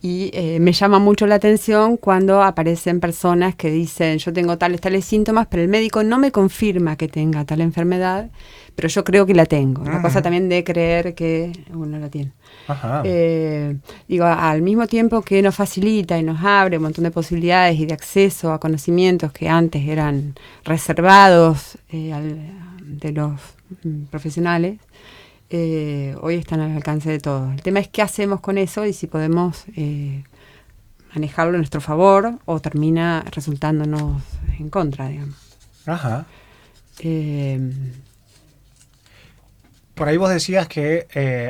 y 0.00 0.30
eh, 0.32 0.58
me 0.58 0.72
llama 0.72 0.98
mucho 0.98 1.26
la 1.26 1.34
atención 1.34 1.98
cuando 1.98 2.42
aparecen 2.42 2.98
personas 2.98 3.54
que 3.54 3.70
dicen 3.70 4.16
yo 4.18 4.32
tengo 4.32 4.56
tales, 4.56 4.80
tales 4.80 5.04
síntomas, 5.04 5.46
pero 5.48 5.62
el 5.62 5.68
médico 5.68 6.02
no 6.02 6.18
me 6.18 6.32
confirma 6.32 6.96
que 6.96 7.08
tenga 7.08 7.44
tal 7.44 7.60
enfermedad, 7.60 8.30
pero 8.74 8.88
yo 8.88 9.04
creo 9.04 9.26
que 9.26 9.34
la 9.34 9.44
tengo. 9.44 9.84
La 9.84 10.00
cosa 10.00 10.22
también 10.22 10.48
de 10.48 10.64
creer 10.64 11.14
que 11.14 11.52
uno 11.74 11.98
la 11.98 12.08
tiene. 12.08 12.32
Eh, 13.04 13.76
digo, 14.08 14.24
al 14.24 14.62
mismo 14.62 14.86
tiempo 14.86 15.20
que 15.20 15.42
nos 15.42 15.54
facilita 15.54 16.18
y 16.18 16.22
nos 16.22 16.42
abre 16.42 16.78
un 16.78 16.84
montón 16.84 17.04
de 17.04 17.10
posibilidades 17.10 17.78
y 17.78 17.84
de 17.84 17.92
acceso 17.92 18.50
a 18.52 18.58
conocimientos 18.58 19.30
que 19.32 19.50
antes 19.50 19.86
eran 19.86 20.34
reservados 20.64 21.76
de 22.92 23.12
los 23.12 23.40
mm, 23.84 24.04
profesionales, 24.04 24.78
eh, 25.50 26.16
hoy 26.20 26.36
están 26.36 26.60
al 26.60 26.72
alcance 26.72 27.10
de 27.10 27.18
todos. 27.18 27.52
El 27.52 27.62
tema 27.62 27.80
es 27.80 27.88
qué 27.88 28.02
hacemos 28.02 28.40
con 28.40 28.58
eso 28.58 28.86
y 28.86 28.92
si 28.92 29.06
podemos 29.06 29.64
eh, 29.76 30.24
manejarlo 31.14 31.54
a 31.54 31.58
nuestro 31.58 31.80
favor 31.80 32.38
o 32.44 32.60
termina 32.60 33.24
resultándonos 33.30 34.22
en 34.58 34.70
contra, 34.70 35.08
digamos. 35.08 35.36
Ajá. 35.86 36.26
Eh, 37.00 37.72
por 39.94 40.08
ahí 40.08 40.16
vos 40.16 40.30
decías 40.30 40.68
que 40.68 41.06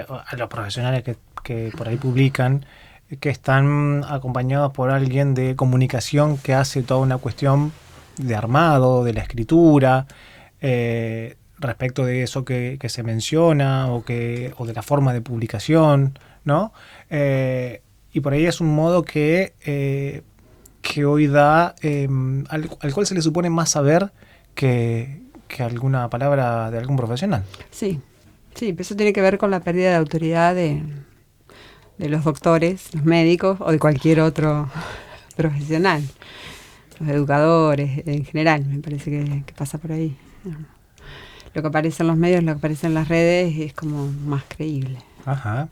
a 0.09 0.37
los 0.37 0.49
profesionales 0.49 1.05
que, 1.05 1.17
que, 1.45 1.73
por 1.77 1.89
ahí 1.89 1.97
publican, 1.97 2.67
que 3.21 3.31
están 3.31 4.05
acompañados 4.09 4.73
por 4.73 4.91
alguien 4.91 5.35
de 5.35 5.55
comunicación 5.55 6.39
que 6.39 6.55
hace 6.55 6.83
toda 6.83 7.01
una 7.01 7.19
cuestión 7.19 7.73
de 8.17 8.35
armado, 8.35 9.05
de 9.05 9.13
la 9.13 9.23
escritura, 9.23 10.07
eh, 10.63 11.37
respecto 11.59 12.05
de 12.05 12.23
eso 12.23 12.45
que, 12.45 12.79
se 12.89 13.03
menciona 13.03 13.93
o, 13.93 14.05
que, 14.05 14.55
o 14.57 14.67
de 14.67 14.73
la 14.73 14.83
forma 14.83 15.13
de 15.13 15.21
publicación, 15.21 16.19
¿no? 16.45 16.73
Eh, 17.11 17.83
y 18.13 18.21
por 18.21 18.33
ahí 18.33 18.47
es 18.47 18.61
un 18.61 18.75
modo 18.75 19.05
que, 19.05 19.55
eh, 19.65 20.23
que 20.81 21.05
hoy 21.05 21.27
da, 21.27 21.75
em, 21.83 22.45
al, 22.49 22.69
cual 22.93 23.07
se 23.07 23.15
le 23.15 23.23
supone 23.23 23.51
más 23.51 23.71
saber 23.71 24.13
que, 24.55 25.21
alguna 25.59 26.09
palabra 26.09 26.71
de 26.71 26.79
algún 26.79 26.97
profesional. 26.97 27.45
Sí, 27.71 28.01
sí, 28.55 28.75
eso 28.79 28.97
tiene 28.97 29.13
que 29.13 29.21
ver 29.21 29.37
con 29.37 29.51
la 29.51 29.61
pérdida 29.61 29.91
de 29.91 29.97
autoridad 29.97 30.55
de, 30.55 30.83
de 31.99 32.09
los 32.09 32.25
doctores, 32.25 32.95
los 32.95 33.05
médicos 33.05 33.59
o 33.61 33.71
de 33.71 33.79
cualquier 33.79 34.21
otro 34.21 34.71
profesional, 35.37 36.03
los 36.99 37.09
educadores 37.11 38.07
en 38.07 38.25
general, 38.25 38.65
me 38.65 38.79
parece 38.79 39.11
que, 39.11 39.43
que 39.45 39.53
pasa 39.53 39.77
por 39.77 39.93
ahí 39.93 40.17
lo 40.45 41.63
que 41.63 41.69
aparece 41.69 42.03
en 42.03 42.09
los 42.09 42.17
medios, 42.17 42.43
lo 42.43 42.53
que 42.53 42.59
aparece 42.59 42.87
en 42.87 42.95
las 42.95 43.09
redes 43.09 43.59
es 43.59 43.75
como 43.75 44.11
más 44.27 44.45
creíble. 44.49 44.99
Ajá. 45.25 45.69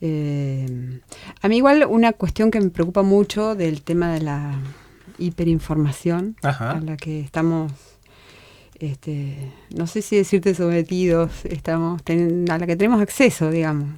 Eh, 0.00 1.00
a 1.40 1.48
mí 1.48 1.58
igual 1.58 1.86
una 1.88 2.12
cuestión 2.12 2.50
que 2.50 2.60
me 2.60 2.70
preocupa 2.70 3.02
mucho 3.02 3.54
del 3.54 3.82
tema 3.82 4.12
de 4.12 4.20
la 4.20 4.58
hiperinformación 5.18 6.36
a 6.42 6.80
la 6.84 6.96
que 6.96 7.20
estamos, 7.20 7.70
este, 8.80 9.52
no 9.74 9.86
sé 9.86 10.02
si 10.02 10.16
decirte 10.16 10.54
sometidos, 10.54 11.44
estamos 11.44 12.02
a 12.04 12.58
la 12.58 12.66
que 12.66 12.76
tenemos 12.76 13.00
acceso, 13.00 13.50
digamos. 13.50 13.90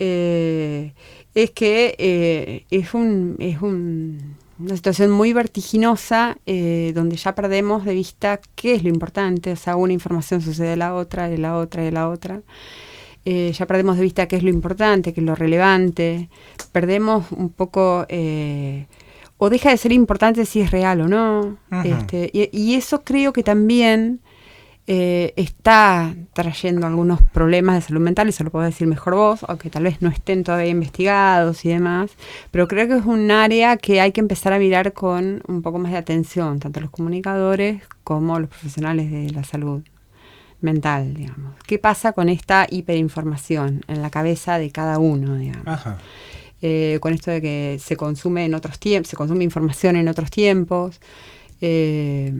Eh, 0.00 0.94
es 1.34 1.50
que 1.50 1.94
eh, 1.98 2.64
es 2.70 2.94
un, 2.94 3.36
es 3.38 3.62
un 3.62 4.36
una 4.60 4.76
situación 4.76 5.10
muy 5.10 5.32
vertiginosa 5.32 6.36
eh, 6.46 6.92
donde 6.94 7.16
ya 7.16 7.34
perdemos 7.34 7.84
de 7.84 7.94
vista 7.94 8.40
qué 8.54 8.74
es 8.74 8.82
lo 8.82 8.88
importante, 8.88 9.52
o 9.52 9.56
sea, 9.56 9.76
una 9.76 9.92
información 9.92 10.42
sucede 10.42 10.68
de 10.68 10.76
la 10.76 10.94
otra, 10.94 11.28
de 11.28 11.38
la 11.38 11.56
otra, 11.56 11.82
de 11.82 11.92
la 11.92 12.08
otra. 12.08 12.42
Eh, 13.24 13.52
ya 13.52 13.66
perdemos 13.66 13.96
de 13.96 14.02
vista 14.02 14.28
qué 14.28 14.36
es 14.36 14.42
lo 14.42 14.50
importante, 14.50 15.12
qué 15.12 15.20
es 15.20 15.26
lo 15.26 15.34
relevante, 15.34 16.28
perdemos 16.72 17.32
un 17.32 17.50
poco, 17.50 18.06
eh, 18.08 18.86
o 19.38 19.50
deja 19.50 19.70
de 19.70 19.76
ser 19.76 19.92
importante 19.92 20.44
si 20.46 20.60
es 20.60 20.70
real 20.70 21.02
o 21.02 21.08
no. 21.08 21.56
Este, 21.84 22.30
y, 22.32 22.74
eso 22.74 23.02
creo 23.02 23.32
que 23.32 23.42
también 23.42 24.20
eh, 24.92 25.34
está 25.36 26.16
trayendo 26.32 26.84
algunos 26.84 27.22
problemas 27.22 27.76
de 27.76 27.80
salud 27.82 28.00
mental, 28.00 28.28
y 28.28 28.32
se 28.32 28.42
lo 28.42 28.50
puedo 28.50 28.64
decir 28.64 28.88
mejor 28.88 29.14
vos, 29.14 29.44
aunque 29.46 29.70
tal 29.70 29.84
vez 29.84 30.02
no 30.02 30.08
estén 30.08 30.42
todavía 30.42 30.68
investigados 30.68 31.64
y 31.64 31.68
demás, 31.68 32.10
pero 32.50 32.66
creo 32.66 32.88
que 32.88 32.96
es 32.96 33.04
un 33.06 33.30
área 33.30 33.76
que 33.76 34.00
hay 34.00 34.10
que 34.10 34.20
empezar 34.20 34.52
a 34.52 34.58
mirar 34.58 34.92
con 34.92 35.44
un 35.46 35.62
poco 35.62 35.78
más 35.78 35.92
de 35.92 35.98
atención, 35.98 36.58
tanto 36.58 36.80
los 36.80 36.90
comunicadores 36.90 37.84
como 38.02 38.40
los 38.40 38.48
profesionales 38.50 39.12
de 39.12 39.30
la 39.30 39.44
salud 39.44 39.84
mental, 40.60 41.14
digamos. 41.14 41.54
¿Qué 41.68 41.78
pasa 41.78 42.12
con 42.12 42.28
esta 42.28 42.66
hiperinformación 42.68 43.84
en 43.86 44.02
la 44.02 44.10
cabeza 44.10 44.58
de 44.58 44.72
cada 44.72 44.98
uno, 44.98 45.36
digamos? 45.36 45.82
Eh, 46.62 46.98
con 47.00 47.12
esto 47.12 47.30
de 47.30 47.40
que 47.40 47.78
se 47.80 47.96
consume 47.96 48.44
en 48.44 48.54
otros 48.54 48.80
tiempos, 48.80 49.08
se 49.08 49.16
consume 49.16 49.44
información 49.44 49.94
en 49.94 50.08
otros 50.08 50.32
tiempos. 50.32 51.00
Eh, 51.60 52.34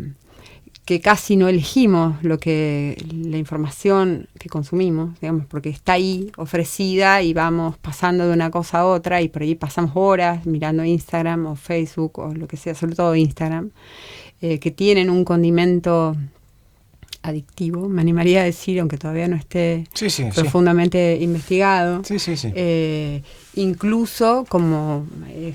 que 0.91 1.01
casi 1.01 1.37
no 1.37 1.47
elegimos 1.47 2.21
lo 2.25 2.41
que 2.41 2.97
la 3.13 3.39
información 3.39 4.27
que 4.41 4.49
consumimos, 4.49 5.21
digamos, 5.21 5.47
porque 5.47 5.69
está 5.69 5.93
ahí 5.93 6.33
ofrecida 6.37 7.23
y 7.23 7.33
vamos 7.33 7.79
pasando 7.79 8.27
de 8.27 8.33
una 8.33 8.51
cosa 8.51 8.81
a 8.81 8.87
otra 8.87 9.23
y 9.23 9.29
por 9.29 9.43
ahí 9.43 9.55
pasamos 9.55 9.93
horas 9.95 10.47
mirando 10.47 10.85
Instagram 10.85 11.47
o 11.47 11.55
Facebook 11.55 12.19
o 12.19 12.35
lo 12.35 12.49
que 12.49 12.57
sea, 12.57 12.75
sobre 12.75 12.97
todo 12.97 13.15
Instagram, 13.15 13.71
eh, 14.43 14.59
que 14.59 14.73
tienen 14.73 15.11
un 15.11 15.25
condimento 15.25 16.17
adictivo, 17.23 17.89
me 17.89 18.01
animaría 18.01 18.41
a 18.41 18.45
decir, 18.45 18.81
aunque 18.81 18.99
todavía 18.99 19.29
no 19.29 19.37
esté 19.37 19.87
Sí, 19.95 20.11
sí, 20.11 20.25
sí. 20.25 20.41
profundamente 20.41 21.19
investigado. 21.21 22.03
Sí. 22.03 22.17
Eh, 22.53 23.23
incluso 23.55 24.45
como, 24.49 25.07
eh, 25.29 25.55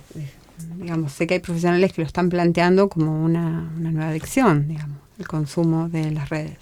digamos, 0.77 1.11
sé 1.11 1.27
que 1.27 1.33
hay 1.33 1.39
profesionales 1.41 1.91
que 1.91 2.03
lo 2.03 2.07
están 2.07 2.29
planteando 2.29 2.87
como 2.87 3.21
una, 3.21 3.69
una 3.77 3.91
nueva 3.91 4.11
adicción, 4.11 4.69
digamos, 4.69 5.03
el 5.19 5.27
consumo 5.27 5.89
de 5.89 6.11
las 6.11 6.29
redes. 6.29 6.57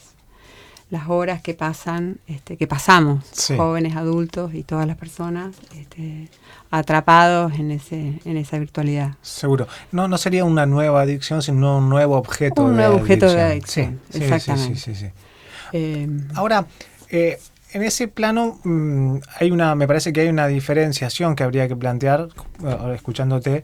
Las 0.90 1.10
horas 1.10 1.42
que 1.42 1.56
pasan, 1.56 2.18
este, 2.28 2.56
que 2.56 2.68
pasamos, 2.68 3.24
Sí. 3.32 3.56
jóvenes, 3.58 3.96
adultos 3.96 4.54
y 4.54 4.64
todas 4.64 4.86
las 4.86 4.96
personas, 4.96 5.56
este, 5.76 6.30
atrapados 6.70 7.54
en 7.54 7.72
ese, 7.72 8.20
en 8.26 8.38
esa 8.38 8.60
virtualidad. 8.60 9.14
Seguro. 9.22 9.68
No, 9.92 10.08
no 10.08 10.18
sería 10.18 10.44
una 10.46 10.66
nueva 10.68 11.02
adicción, 11.02 11.42
sino 11.42 11.78
un 11.80 11.90
nuevo 11.90 12.16
objeto 12.18 12.64
Un 12.64 12.72
de 12.72 12.76
nuevo 12.78 12.98
adicción. 12.98 13.18
objeto 13.24 13.34
de 13.34 13.42
adicción, 13.42 14.00
Sí, 14.12 14.18
sí, 14.20 14.24
exactamente. 14.24 14.96
Sí. 14.96 15.06
Eh, 15.72 16.08
Ahora, 16.36 16.68
eh, 17.10 17.40
en 17.74 17.82
ese 17.84 18.08
plano 18.08 18.60
mm, 18.64 19.18
hay 19.40 19.50
una, 19.50 19.74
me 19.74 19.88
parece 19.88 20.14
que 20.14 20.22
hay 20.22 20.28
una 20.30 20.46
diferenciación 20.48 21.36
que 21.36 21.44
habría 21.44 21.68
que 21.68 21.76
plantear, 21.76 22.28
eh, 22.64 22.92
escuchándote, 22.94 23.64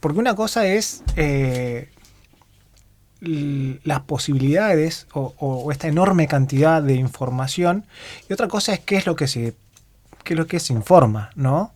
porque 0.00 0.18
una 0.18 0.34
cosa 0.34 0.66
es 0.66 1.04
eh, 1.14 1.88
las 3.20 4.00
posibilidades 4.00 5.06
o, 5.14 5.70
esta 5.72 5.88
enorme 5.88 6.26
cantidad 6.28 6.82
de 6.82 6.94
información 6.94 7.86
y 8.28 8.32
otra 8.32 8.48
cosa 8.48 8.74
es 8.74 8.80
qué 8.80 8.96
es 8.96 9.06
lo 9.06 9.16
que 9.16 9.28
se, 9.28 9.54
qué 10.24 10.34
es 10.34 10.38
lo 10.38 10.46
que 10.46 10.60
se 10.60 10.72
informa, 10.72 11.30
¿no? 11.34 11.72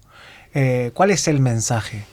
Eh, 0.54 0.90
¿Cuál 0.94 1.10
es 1.10 1.26
el 1.28 1.40
mensaje? 1.40 2.04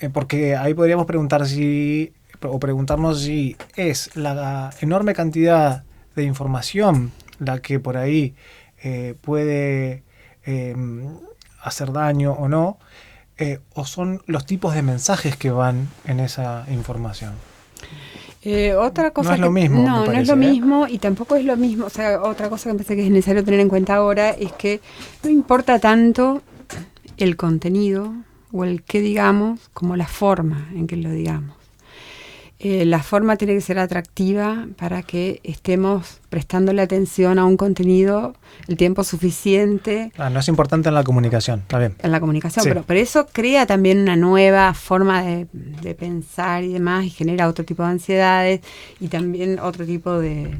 Eh, 0.00 0.10
porque 0.10 0.56
ahí 0.56 0.74
podríamos 0.74 1.06
preguntar 1.06 1.46
si 1.46 2.12
o 2.40 2.60
preguntarnos 2.60 3.22
si 3.22 3.56
es 3.74 4.14
la 4.14 4.70
enorme 4.80 5.12
cantidad 5.12 5.82
de 6.14 6.22
información 6.22 7.10
la 7.40 7.60
que 7.60 7.80
por 7.80 7.96
ahí 7.96 8.36
eh, 8.82 9.16
puede 9.20 10.04
eh, 10.44 10.76
hacer 11.60 11.92
daño 11.92 12.32
o 12.32 12.48
no, 12.48 12.78
o 13.74 13.86
son 13.86 14.22
los 14.26 14.46
tipos 14.46 14.74
de 14.74 14.82
mensajes 14.82 15.36
que 15.36 15.52
van 15.52 15.88
en 16.04 16.18
esa 16.18 16.64
información. 16.70 17.34
Eh, 18.42 18.74
otra 18.74 19.10
cosa 19.10 19.30
No 19.30 19.34
es 19.34 19.40
lo 19.40 19.50
mismo, 19.50 19.82
No, 19.82 20.06
no 20.06 20.12
es 20.12 20.28
lo 20.28 20.34
¿eh? 20.34 20.36
mismo 20.36 20.86
y 20.86 20.98
tampoco 20.98 21.36
es 21.36 21.44
lo 21.44 21.56
mismo. 21.56 21.86
O 21.86 21.90
sea, 21.90 22.22
otra 22.22 22.48
cosa 22.48 22.70
que 22.70 22.74
me 22.74 22.78
parece 22.78 22.96
que 22.96 23.04
es 23.04 23.10
necesario 23.10 23.44
tener 23.44 23.60
en 23.60 23.68
cuenta 23.68 23.96
ahora 23.96 24.30
es 24.30 24.52
que 24.52 24.80
no 25.24 25.30
importa 25.30 25.78
tanto 25.78 26.42
el 27.16 27.36
contenido 27.36 28.14
o 28.52 28.64
el 28.64 28.82
que 28.82 29.00
digamos 29.00 29.68
como 29.74 29.96
la 29.96 30.06
forma 30.06 30.68
en 30.74 30.86
que 30.86 30.96
lo 30.96 31.10
digamos. 31.10 31.57
Eh, 32.60 32.84
la 32.84 33.00
forma 33.04 33.36
tiene 33.36 33.54
que 33.54 33.60
ser 33.60 33.78
atractiva 33.78 34.66
para 34.76 35.02
que 35.04 35.40
estemos 35.44 36.20
prestándole 36.28 36.82
atención 36.82 37.38
a 37.38 37.44
un 37.44 37.56
contenido 37.56 38.34
el 38.66 38.76
tiempo 38.76 39.04
suficiente 39.04 40.10
Ah, 40.18 40.28
no 40.28 40.40
es 40.40 40.48
importante 40.48 40.88
en 40.88 40.96
la 40.96 41.04
comunicación, 41.04 41.60
está 41.60 41.78
bien. 41.78 41.94
en 42.02 42.10
la 42.10 42.18
comunicación, 42.18 42.64
Sí. 42.64 42.68
pero, 42.68 42.82
pero 42.84 42.98
eso 42.98 43.26
crea 43.32 43.64
también 43.66 44.00
una 44.00 44.16
nueva 44.16 44.74
forma 44.74 45.22
de, 45.22 45.46
de 45.52 45.94
pensar 45.94 46.64
y 46.64 46.72
demás 46.72 47.04
y 47.04 47.10
genera 47.10 47.46
otro 47.48 47.64
tipo 47.64 47.84
de 47.84 47.90
ansiedades 47.90 48.60
y 48.98 49.06
también 49.06 49.60
otro 49.60 49.86
tipo 49.86 50.18
de... 50.18 50.50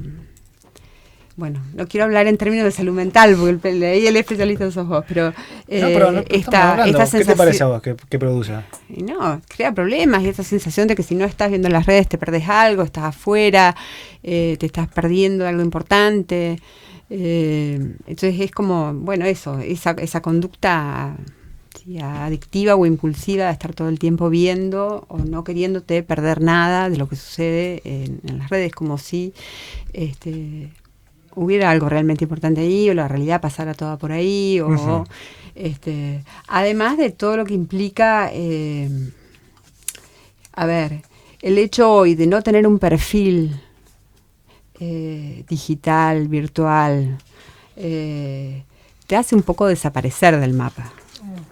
Bueno, 1.39 1.63
no 1.73 1.87
quiero 1.87 2.05
hablar 2.05 2.27
en 2.27 2.37
términos 2.37 2.65
de 2.65 2.73
salud 2.73 2.93
mental, 2.93 3.37
porque 3.39 3.71
el, 3.71 3.81
ahí 3.85 4.05
el 4.09 4.17
especialista 4.17 4.73
sos 4.73 4.89
vos, 4.89 5.05
pero, 5.07 5.33
eh, 5.69 5.81
no, 5.81 5.87
pero 5.87 6.11
no, 6.11 6.19
estamos 6.29 6.85
esta, 6.89 7.05
esta 7.05 7.19
¿Qué 7.19 7.25
te 7.25 7.37
parece 7.37 7.63
a 7.63 7.69
sensación... 7.69 7.69
vos 7.69 7.81
que, 7.81 7.97
que 8.09 8.19
produce? 8.19 8.55
No, 8.89 9.41
crea 9.47 9.73
problemas 9.73 10.25
y 10.25 10.29
esa 10.31 10.43
sensación 10.43 10.89
de 10.89 10.97
que 10.97 11.05
si 11.05 11.15
no 11.15 11.25
estás 11.25 11.51
viendo 11.51 11.69
las 11.69 11.87
redes 11.87 12.09
te 12.09 12.19
perdés 12.19 12.49
algo, 12.49 12.83
estás 12.83 13.05
afuera, 13.05 13.77
eh, 14.25 14.57
te 14.59 14.67
estás 14.67 14.89
perdiendo 14.89 15.47
algo 15.47 15.63
importante. 15.63 16.59
eh, 17.09 17.95
entonces 18.09 18.41
es 18.41 18.51
como, 18.51 18.93
bueno, 18.93 19.25
eso, 19.25 19.61
esa, 19.61 19.93
esa 19.93 20.21
conducta 20.21 21.15
sí, 21.81 22.01
adictiva 22.01 22.75
o 22.75 22.85
impulsiva 22.85 23.47
de 23.47 23.53
estar 23.53 23.75
todo 23.75 23.89
el 23.89 24.01
tiempo 24.01 24.29
viendo 24.29 25.05
o 25.07 25.19
no 25.19 25.45
queriéndote 25.45 26.03
perder 26.03 26.43
nada 26.43 26.91
de 26.91 26.97
lo 26.97 27.09
que 27.09 27.15
sucede 27.15 27.81
en, 27.85 28.21
en 28.27 28.39
las 28.39 28.51
redes, 28.51 28.73
como 28.73 28.99
si 28.99 29.35
este, 29.93 30.71
hubiera 31.39 31.71
algo 31.71 31.89
realmente 31.89 32.25
importante 32.25 32.61
ahí 32.61 32.91
o 32.91 32.95
la 32.95 33.09
realidad 33.09 33.41
pasara 33.41 33.75
toda 33.75 33.97
por 33.97 34.13
ahí 34.13 34.61
o 34.61 35.05
este, 35.55 36.23
además 36.47 36.99
de 36.99 37.11
todo 37.11 37.37
lo 37.37 37.45
que 37.45 37.55
implica, 37.55 38.31
eh, 38.33 38.89
a 40.53 40.67
ver, 40.67 41.03
el 41.43 41.59
hecho 41.59 41.93
hoy 41.93 42.15
de 42.15 42.27
no 42.27 42.43
tener 42.43 42.67
un 42.67 42.79
perfil 42.79 43.61
eh, 44.79 45.45
digital, 45.49 46.29
virtual, 46.29 47.19
eh, 47.77 48.63
te 49.07 49.17
hace 49.17 49.35
un 49.35 49.43
poco 49.43 49.67
desaparecer 49.67 50.39
del 50.39 50.55
mapa. 50.55 50.93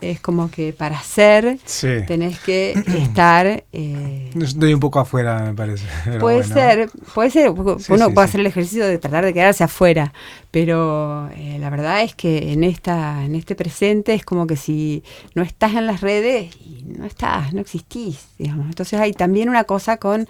Es 0.01 0.21
como 0.21 0.51
que 0.51 0.73
para 0.73 1.01
ser 1.03 1.59
Sí. 1.65 1.89
tenés 2.07 2.39
que 2.41 2.73
estar... 2.99 3.65
eh, 3.73 4.31
Estoy 4.41 4.75
un 4.75 4.81
poco 4.81 5.01
afuera, 5.01 5.41
me 5.43 5.55
parece. 5.55 5.85
puede 6.21 6.39
bueno. 6.39 6.55
ser, 6.55 6.91
puede 7.15 7.31
ser, 7.31 7.51
uno 7.51 7.79
Sí, 7.79 7.87
puede 7.89 8.07
sí. 8.13 8.21
hacer 8.21 8.41
el 8.41 8.47
ejercicio 8.47 8.87
de 8.87 8.99
tratar 8.99 9.25
de 9.25 9.33
quedarse 9.35 9.65
afuera, 9.65 10.13
pero 10.57 11.29
eh, 11.37 11.59
la 11.61 11.69
verdad 11.69 12.03
es 12.03 12.15
que 12.15 12.55
en 12.55 12.65
esta, 12.65 13.27
en 13.27 13.35
este 13.35 13.55
presente 13.55 14.15
es 14.15 14.25
como 14.25 14.47
que 14.47 14.57
si 14.57 15.05
no 15.35 15.43
estás 15.43 15.75
en 15.75 15.87
las 15.87 16.01
redes 16.01 16.57
y 16.65 16.83
no 16.83 17.05
estás, 17.05 17.53
no 17.53 17.61
existís, 17.61 18.29
digamos. 18.39 18.65
Entonces 18.65 18.99
hay 18.99 19.13
también 19.13 19.51
una 19.51 19.65
cosa 19.65 19.99
con 19.99 20.27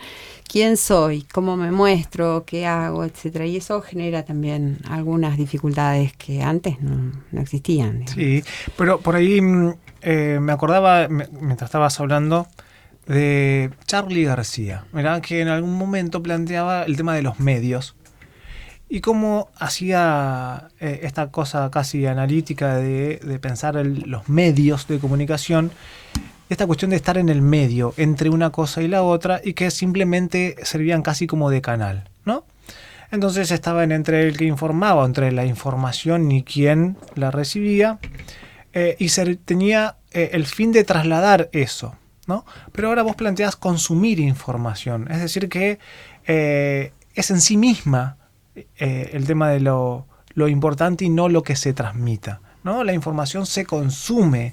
quién 0.50 0.76
soy, 0.78 1.22
cómo 1.32 1.56
me 1.56 1.70
muestro, 1.70 2.42
qué 2.44 2.66
hago, 2.66 3.04
etcétera, 3.04 3.46
y 3.46 3.58
eso 3.58 3.80
genera 3.82 4.24
también 4.24 4.78
algunas 4.90 5.36
dificultades 5.36 6.12
que 6.14 6.42
antes 6.42 6.80
no, 6.80 7.12
existían. 7.40 8.08
Sí, 8.08 8.42
pero 8.76 8.98
por 8.98 9.14
ahí 9.14 9.40
mm, 9.40 9.74
eh, 10.02 10.38
me 10.40 10.50
acordaba, 10.50 11.06
mientras 11.06 11.68
estabas 11.68 12.00
hablando, 12.00 12.48
de 13.06 13.70
Charlie 13.86 14.24
García, 14.24 14.86
¿verdad? 14.92 15.22
que 15.22 15.40
en 15.40 15.46
algún 15.46 15.74
momento 15.74 16.20
planteaba 16.20 16.82
el 16.82 16.96
tema 16.96 17.14
de 17.14 17.22
los 17.22 17.38
medios 17.38 17.95
y 18.88 19.00
cómo 19.00 19.48
hacía 19.58 20.68
eh, 20.80 21.00
esta 21.02 21.30
cosa 21.30 21.70
casi 21.70 22.06
analítica 22.06 22.76
de, 22.76 23.38
pensar 23.40 23.74
los 23.84 24.28
medios 24.28 24.86
de 24.86 24.98
comunicación, 24.98 25.72
esta 26.48 26.66
cuestión 26.66 26.90
de 26.90 26.96
estar 26.96 27.18
en 27.18 27.28
el 27.28 27.42
medio 27.42 27.94
entre 27.96 28.30
una 28.30 28.50
cosa 28.50 28.82
y 28.82 28.88
la 28.88 29.02
otra 29.02 29.40
y 29.42 29.54
que 29.54 29.70
simplemente 29.70 30.56
servían 30.62 31.02
casi 31.02 31.26
como 31.26 31.50
de 31.50 31.60
canal, 31.60 32.08
¿no? 32.24 32.44
Entonces 33.10 33.50
estaban 33.50 33.92
entre 33.92 34.22
el 34.22 34.36
que 34.36 34.44
informaba, 34.44 35.04
entre 35.04 35.32
la 35.32 35.44
información 35.44 36.30
y 36.30 36.42
quien 36.42 36.96
la 37.14 37.30
recibía, 37.30 37.98
eh, 38.72 38.96
y 38.98 39.08
se 39.08 39.36
tenía 39.36 39.96
eh, 40.12 40.30
el 40.32 40.46
fin 40.46 40.70
de 40.70 40.84
trasladar 40.84 41.48
eso, 41.52 41.96
¿no? 42.26 42.44
Pero 42.72 42.88
ahora 42.88 43.02
vos 43.02 43.16
planteás 43.16 43.56
consumir 43.56 44.20
información, 44.20 45.08
es 45.10 45.20
decir, 45.20 45.48
que 45.48 45.78
es 46.26 47.30
en 47.30 47.40
sí 47.40 47.56
misma 47.56 48.16
eh, 48.78 49.10
el 49.12 49.26
tema 49.26 49.50
de 49.50 49.60
lo, 49.60 50.06
lo 50.34 50.48
importante 50.48 51.04
y 51.04 51.08
no 51.10 51.28
lo 51.28 51.42
que 51.42 51.56
se 51.56 51.72
transmita, 51.72 52.40
¿no? 52.64 52.84
La 52.84 52.92
información 52.94 53.46
se 53.46 53.64
consume, 53.66 54.52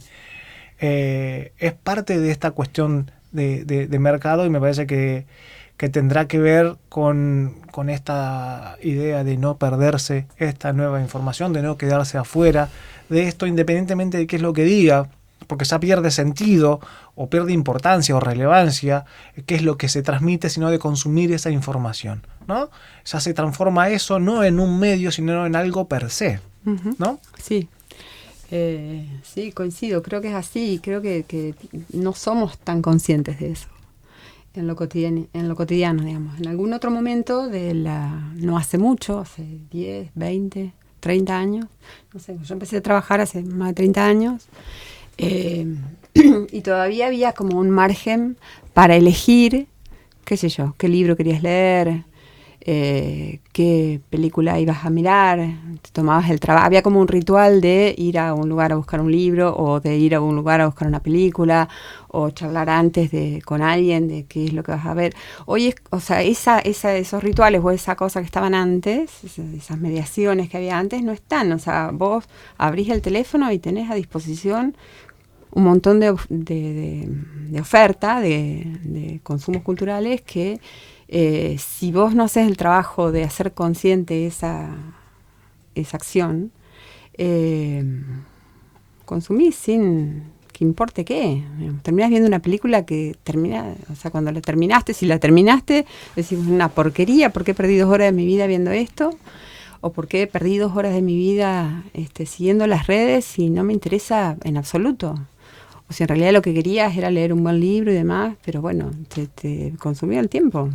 eh, 0.79 1.53
es 1.59 1.73
parte 1.73 2.19
de 2.19 2.31
esta 2.31 2.51
cuestión 2.51 3.11
de, 3.31 3.65
de- 3.65 3.87
de 3.87 3.99
mercado 3.99 4.45
y 4.45 4.49
me 4.49 4.59
parece 4.59 4.85
que, 4.87 5.25
que 5.77 5.89
tendrá 5.89 6.27
que 6.27 6.37
ver 6.39 6.75
con, 6.89 7.55
con 7.71 7.89
esta 7.89 8.77
idea 8.81 9.23
de 9.23 9.37
no 9.37 9.57
perderse 9.57 10.27
esta 10.37 10.73
nueva 10.73 11.01
información, 11.01 11.53
de 11.53 11.61
no 11.63 11.77
quedarse 11.77 12.17
afuera 12.17 12.69
de 13.09 13.27
esto, 13.27 13.47
independientemente 13.47 14.17
de 14.17 14.27
qué 14.27 14.35
es 14.37 14.41
lo 14.41 14.53
que 14.53 14.63
diga, 14.63 15.09
porque 15.47 15.65
ya 15.65 15.79
pierde 15.79 16.11
sentido 16.11 16.79
o 17.15 17.29
pierde 17.29 17.53
importancia 17.53 18.15
o 18.15 18.19
relevancia 18.19 19.05
qué 19.45 19.55
es 19.55 19.63
lo 19.63 19.77
que 19.77 19.89
se 19.89 20.01
transmite, 20.01 20.49
sino 20.49 20.69
de 20.69 20.79
consumir 20.79 21.31
esa 21.31 21.51
información, 21.51 22.25
¿no? 22.47 22.69
Ya 23.05 23.19
se 23.19 23.33
transforma 23.33 23.89
eso 23.89 24.19
no 24.19 24.43
en 24.43 24.59
un 24.59 24.79
medio, 24.79 25.11
sino 25.11 25.45
en 25.45 25.55
algo 25.55 25.87
per 25.87 26.09
se. 26.09 26.39
¿no? 26.97 27.19
Sí, 27.41 27.67
Eh, 28.51 29.07
sí, 29.23 29.51
coincido, 29.51 30.03
creo 30.03 30.21
que 30.21 30.27
es 30.27 30.35
así, 30.35 30.79
creo 30.83 31.01
que, 31.01 31.23
que 31.23 31.55
no 31.91 32.13
somos 32.13 32.59
tan 32.59 32.83
conscientes 32.83 33.39
de 33.39 33.51
eso 33.51 33.67
en 34.53 34.67
lo, 34.67 34.75
cotidiano, 34.75 35.25
en 35.33 35.49
lo 35.49 35.55
cotidiano, 35.55 36.03
digamos. 36.03 36.39
En 36.39 36.47
algún 36.47 36.73
otro 36.73 36.91
momento, 36.91 37.47
de 37.47 37.73
la 37.73 38.31
no 38.35 38.57
hace 38.57 38.77
mucho, 38.77 39.19
hace 39.19 39.43
10, 39.71 40.11
20, 40.13 40.73
30 40.99 41.37
años, 41.37 41.65
no 42.13 42.19
sé, 42.19 42.37
yo 42.43 42.53
empecé 42.53 42.77
a 42.77 42.81
trabajar 42.81 43.21
hace 43.21 43.41
más 43.41 43.69
de 43.69 43.73
30 43.73 44.05
años, 44.05 44.47
eh, 45.17 45.65
y 46.51 46.61
todavía 46.61 47.07
había 47.07 47.33
como 47.33 47.59
un 47.59 47.69
margen 47.69 48.37
para 48.73 48.95
elegir, 48.95 49.67
qué 50.25 50.37
sé 50.37 50.49
yo, 50.49 50.75
qué 50.77 50.87
libro 50.87 51.15
querías 51.15 51.43
leer, 51.43 52.03
eh, 52.65 53.39
qué 53.51 53.99
película 54.09 54.57
ibas 54.57 54.85
a 54.85 54.89
mirar, 54.89 55.39
te 55.81 55.89
tomabas 55.91 56.29
el 56.29 56.39
trabajo, 56.39 56.65
había 56.65 56.81
como 56.81 57.01
un 57.01 57.09
ritual 57.09 57.59
de 57.59 57.93
ir 57.97 58.17
a 58.17 58.33
un 58.33 58.47
lugar 58.47 58.71
a 58.71 58.77
buscar 58.77 59.01
un 59.01 59.11
libro 59.11 59.53
o 59.57 59.81
de 59.81 59.97
ir 59.97 60.15
a 60.15 60.21
un 60.21 60.37
lugar 60.37 60.61
a 60.61 60.67
buscar 60.67 60.87
una 60.87 61.01
película 61.01 61.67
o 62.07 62.29
charlar 62.29 62.69
antes 62.69 63.11
de, 63.11 63.41
con 63.43 63.61
alguien 63.61 64.07
de 64.07 64.23
qué 64.25 64.45
es 64.45 64.53
lo 64.53 64.63
que 64.63 64.71
vas 64.71 64.85
a 64.85 64.93
ver. 64.93 65.13
Hoy, 65.45 65.67
es, 65.67 65.75
o 65.89 65.99
sea, 65.99 66.21
esa, 66.21 66.59
esa, 66.59 66.95
esos 66.95 67.21
rituales 67.21 67.59
o 67.61 67.69
esa 67.71 67.97
cosa 67.97 68.21
que 68.21 68.27
estaban 68.27 68.55
antes, 68.55 69.11
esas 69.25 69.77
mediaciones 69.77 70.49
que 70.49 70.55
había 70.55 70.77
antes, 70.77 71.03
no 71.03 71.11
están. 71.11 71.51
O 71.51 71.59
sea, 71.59 71.91
vos 71.91 72.23
abrís 72.57 72.89
el 72.89 73.01
teléfono 73.01 73.51
y 73.51 73.59
tenés 73.59 73.91
a 73.91 73.95
disposición 73.95 74.77
un 75.51 75.63
montón 75.65 75.99
de, 75.99 76.15
de, 76.29 77.09
de 77.49 77.61
oferta 77.61 78.21
de, 78.21 78.77
de 78.83 79.19
consumos 79.21 79.63
culturales 79.63 80.21
que 80.21 80.59
eh, 81.07 81.57
si 81.59 81.91
vos 81.91 82.15
no 82.15 82.23
haces 82.23 82.47
el 82.47 82.57
trabajo 82.57 83.11
de 83.11 83.23
hacer 83.23 83.53
consciente 83.53 84.25
esa, 84.25 84.69
esa 85.75 85.97
acción, 85.97 86.51
eh, 87.17 87.83
consumís 89.05 89.55
sin 89.55 90.23
que 90.53 90.63
importe 90.63 91.03
qué. 91.03 91.43
Terminás 91.81 92.09
viendo 92.09 92.27
una 92.27 92.39
película 92.39 92.85
que 92.85 93.15
termina, 93.23 93.75
o 93.91 93.95
sea, 93.95 94.11
cuando 94.11 94.31
la 94.31 94.39
terminaste, 94.39 94.93
si 94.93 95.05
la 95.05 95.19
terminaste, 95.19 95.85
decís 96.15 96.37
una 96.37 96.69
porquería, 96.69 97.31
¿por 97.31 97.43
qué 97.43 97.51
he 97.51 97.55
perdido 97.55 97.87
dos 97.87 97.95
horas 97.95 98.07
de 98.07 98.11
mi 98.13 98.25
vida 98.25 98.47
viendo 98.47 98.71
esto? 98.71 99.17
¿O 99.81 99.91
por 99.91 100.07
qué 100.07 100.21
he 100.21 100.27
perdido 100.27 100.69
dos 100.69 100.77
horas 100.77 100.93
de 100.93 101.01
mi 101.01 101.17
vida 101.17 101.83
este, 101.93 102.25
siguiendo 102.25 102.67
las 102.67 102.87
redes 102.87 103.37
y 103.37 103.49
no 103.49 103.63
me 103.63 103.73
interesa 103.73 104.37
en 104.43 104.57
absoluto? 104.57 105.15
O 105.89 105.93
si 105.93 106.03
en 106.03 106.07
realidad 106.07 106.31
lo 106.31 106.41
que 106.41 106.53
querías 106.53 106.95
era 106.95 107.09
leer 107.09 107.33
un 107.33 107.43
buen 107.43 107.59
libro 107.59 107.91
y 107.91 107.95
demás, 107.95 108.35
pero 108.45 108.61
bueno, 108.61 108.91
te, 109.13 109.27
te 109.27 109.73
consumía 109.79 110.19
el 110.19 110.29
tiempo. 110.29 110.69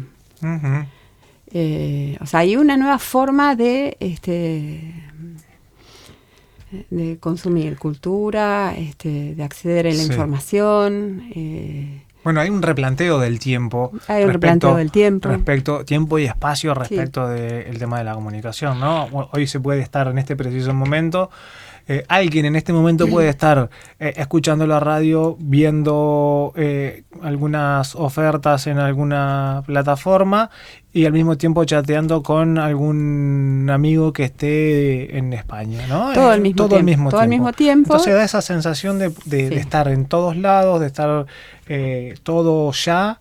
Eh, 1.51 2.19
o 2.21 2.27
sea, 2.27 2.41
hay 2.41 2.57
una 2.57 2.77
nueva 2.77 2.99
forma 2.99 3.57
de, 3.57 3.97
este, 4.01 4.95
de 6.91 7.19
consumir 7.19 7.79
cultura, 7.79 8.75
este, 8.77 9.35
de 9.35 9.43
acceder 9.43 9.87
a 9.87 9.91
la 9.91 10.03
información. 10.03 11.31
Eh, 11.35 12.03
bueno, 12.25 12.41
hay 12.41 12.51
un 12.51 12.61
replanteo 12.61 13.19
del 13.19 13.39
tiempo. 13.39 13.93
Hay 14.09 14.25
un 14.25 14.33
replanteo 14.33 14.77
del 14.77 14.91
tiempo. 14.91 15.31
Respecto, 15.31 15.85
tiempo 15.85 16.19
y 16.19 16.25
espacio 16.25 16.75
respecto 16.75 17.27
del 17.29 17.79
tema 17.79 17.99
de 17.99 18.05
la 18.05 18.15
comunicación, 18.15 18.81
¿no? 18.81 19.09
Hoy 19.33 19.47
se 19.47 19.61
puede 19.61 19.81
estar 19.81 20.09
en 20.09 20.19
este 20.19 20.37
preciso 20.37 20.75
momento 20.75 21.31
eh, 21.91 22.05
alguien 22.07 22.45
en 22.45 22.55
este 22.55 22.75
momento 22.75 23.09
puede 23.09 23.31
estar 23.31 23.71
eh, 23.99 24.13
escuchando 24.17 24.67
la 24.67 24.79
radio, 24.79 25.39
viendo 25.41 26.53
eh, 26.55 27.05
algunas 27.23 27.95
ofertas 27.95 28.67
en 28.67 28.79
alguna 28.79 29.63
plataforma 29.65 30.51
y 30.93 31.07
al 31.07 31.15
mismo 31.15 31.39
tiempo 31.39 31.65
chateando 31.65 32.23
con 32.23 32.59
algún 32.59 33.71
amigo 33.73 34.13
que 34.13 34.25
esté 34.25 35.17
en 35.17 35.33
España, 35.33 35.87
¿no? 35.89 36.13
Todo, 36.13 36.29
al 36.29 36.43
mismo, 36.43 36.69
tiempo, 36.69 37.09
todo 37.09 37.21
al 37.23 37.29
mismo 37.29 37.55
tiempo. 37.55 37.95
Entonces 37.95 38.13
da 38.13 38.23
esa 38.23 38.43
sensación 38.43 38.99
de, 38.99 39.57
estar 39.57 39.89
en 39.89 40.05
todos 40.05 40.37
lados, 40.37 40.81
de 40.81 40.87
estar 40.89 41.25
todo 42.23 42.71
ya 42.73 43.19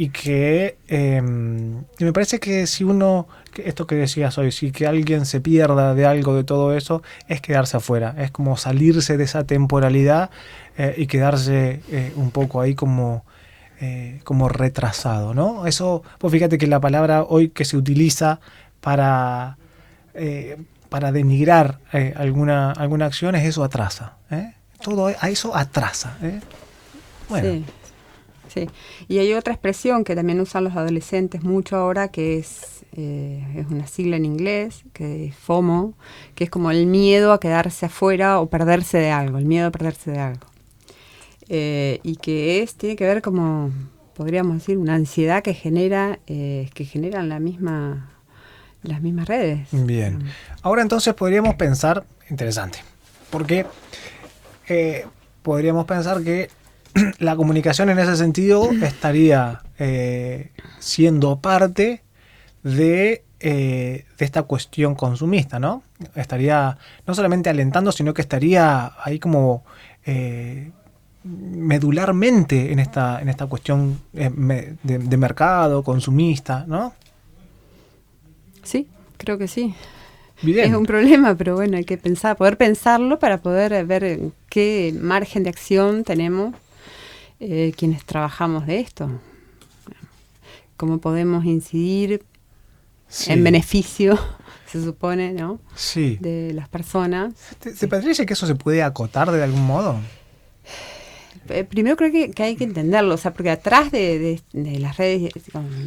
y 0.00 0.10
que 0.10 0.78
em, 0.86 1.82
me 1.98 2.12
parece 2.12 2.38
que 2.38 2.68
si 2.68 2.84
uno, 2.84 3.26
esto 3.56 3.88
que 3.88 3.96
decías 3.96 4.38
hoy, 4.38 4.52
si 4.52 4.70
que 4.70 4.86
alguien 4.86 5.26
se 5.26 5.40
pierda 5.40 5.92
de 5.92 6.06
algo 6.06 6.36
de 6.36 6.44
todo 6.44 6.76
eso, 6.76 7.02
es 7.26 7.40
quedarse 7.40 7.78
afuera, 7.78 8.14
es 8.16 8.30
como 8.30 8.56
salirse 8.56 9.16
de 9.16 9.24
esa 9.24 9.42
temporalidad 9.42 10.30
eh, 10.76 10.94
y 10.98 11.08
quedarse 11.08 11.80
eh, 11.90 12.12
un 12.14 12.30
poco 12.30 12.60
ahí 12.60 12.76
como, 12.76 13.24
eh, 13.80 14.20
como 14.22 14.48
retrasado, 14.48 15.34
¿no? 15.34 15.66
Eso, 15.66 16.04
pues 16.18 16.30
fíjate 16.30 16.58
que 16.58 16.68
la 16.68 16.78
palabra 16.78 17.24
hoy 17.24 17.48
que 17.48 17.64
se 17.64 17.76
utiliza 17.76 18.38
para, 18.80 19.58
para 20.90 21.10
denigrar 21.10 21.80
alguna, 22.14 22.70
alguna 22.70 23.06
acción 23.06 23.34
es 23.34 23.44
eso 23.44 23.64
atrasa, 23.64 24.18
todo 24.80 25.08
a 25.08 25.28
eso 25.28 25.56
atrasa. 25.56 26.16
Bueno. 27.28 27.50
Sí, 27.50 27.64
y 29.08 29.18
hay 29.18 29.34
otra 29.34 29.52
expresión 29.52 30.04
que 30.04 30.14
también 30.14 30.40
usan 30.40 30.64
los 30.64 30.76
adolescentes 30.76 31.42
mucho 31.42 31.76
ahora, 31.76 32.08
que 32.08 32.38
es, 32.38 32.84
eh, 32.92 33.44
es 33.56 33.66
una 33.66 33.86
sigla 33.86 34.16
en 34.16 34.24
inglés, 34.24 34.84
que 34.92 35.26
es 35.26 35.36
FOMO, 35.36 35.94
que 36.34 36.44
es 36.44 36.50
como 36.50 36.70
el 36.70 36.86
miedo 36.86 37.32
a 37.32 37.40
quedarse 37.40 37.86
afuera 37.86 38.40
o 38.40 38.48
perderse 38.48 38.98
de 38.98 39.10
algo, 39.10 39.38
el 39.38 39.44
miedo 39.44 39.68
a 39.68 39.70
perderse 39.70 40.10
de 40.10 40.18
algo. 40.18 40.46
Eh, 41.48 42.00
y 42.02 42.16
que 42.16 42.62
es, 42.62 42.74
tiene 42.74 42.96
que 42.96 43.04
ver 43.04 43.22
como, 43.22 43.70
podríamos 44.14 44.58
decir, 44.58 44.78
una 44.78 44.94
ansiedad 44.94 45.42
que 45.42 45.54
genera, 45.54 46.18
eh, 46.26 46.68
que 46.74 46.84
generan 46.84 47.28
la 47.28 47.40
misma, 47.40 48.10
las 48.82 49.00
mismas 49.00 49.28
redes. 49.28 49.68
Bien. 49.72 50.22
Ahora 50.62 50.82
entonces 50.82 51.14
podríamos 51.14 51.54
pensar, 51.54 52.04
interesante, 52.28 52.80
porque 53.30 53.64
podríamos 55.42 55.86
pensar 55.86 56.22
que 56.22 56.50
la 57.18 57.36
comunicación 57.36 57.90
en 57.90 57.98
ese 57.98 58.16
sentido 58.16 58.70
estaría 58.82 59.62
eh, 59.78 60.50
siendo 60.78 61.40
parte 61.40 62.02
de, 62.62 63.24
eh, 63.40 64.04
de, 64.18 64.24
esta 64.24 64.42
cuestión 64.42 64.94
consumista, 64.94 65.58
¿no? 65.58 65.82
Estaría 66.14 66.78
no 67.06 67.14
solamente 67.14 67.50
alentando, 67.50 67.92
sino 67.92 68.14
que 68.14 68.22
estaría 68.22 68.92
ahí 69.02 69.18
como 69.18 69.64
eh, 70.04 70.70
medularmente 71.24 72.72
en 72.72 72.78
esta, 72.78 73.20
en 73.20 73.28
esta 73.28 73.46
cuestión 73.46 74.00
de, 74.12 75.16
mercado, 75.16 75.82
consumista, 75.82 76.64
¿no? 76.66 76.94
Sí, 78.62 78.88
creo 79.16 79.38
que 79.38 79.48
sí. 79.48 79.74
Es 80.46 80.72
un 80.72 80.86
problema, 80.86 81.34
pero 81.34 81.56
bueno, 81.56 81.76
hay 81.76 81.84
que 81.84 81.98
pensar, 81.98 82.36
poder 82.36 82.56
pensarlo 82.56 83.18
para 83.18 83.38
poder 83.38 83.84
ver 83.86 84.20
qué 84.48 84.94
margen 85.00 85.42
de 85.42 85.50
acción 85.50 86.04
tenemos 86.04 86.54
eh, 87.40 87.72
quienes 87.76 88.04
trabajamos 88.04 88.66
de 88.66 88.80
esto. 88.80 89.10
¿Cómo 90.76 90.98
podemos 90.98 91.44
incidir 91.44 92.24
en 93.26 93.44
beneficio, 93.44 94.18
se 94.66 94.82
supone, 94.82 95.32
¿no? 95.32 95.60
Sí. 95.74 96.18
De 96.20 96.52
las 96.54 96.68
personas. 96.68 97.34
¿Te, 97.58 97.88
parece 97.88 98.26
que 98.26 98.34
eso 98.34 98.46
se 98.46 98.54
puede 98.54 98.82
acotar 98.82 99.30
de 99.30 99.42
algún 99.42 99.66
modo? 99.66 99.96
Eh, 101.48 101.64
primero 101.64 101.96
creo 101.96 102.12
que, 102.12 102.42
hay 102.42 102.56
que 102.56 102.64
entenderlo, 102.64 103.14
o 103.14 103.16
sea, 103.16 103.32
porque 103.32 103.50
atrás 103.50 103.90
de, 103.90 104.40
las 104.52 104.96
redes 104.98 105.32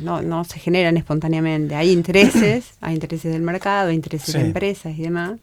no, 0.02 0.44
se 0.44 0.60
generan 0.60 0.98
espontáneamente, 0.98 1.76
hay 1.76 1.92
intereses, 1.92 2.74
hay 2.82 2.96
intereses 2.96 3.32
del 3.32 3.44
mercado, 3.44 3.90
hay 3.90 3.96
intereses 3.96 4.34
de 4.34 4.42
empresas 4.42 4.98
y 4.98 5.04
demás, 5.04 5.40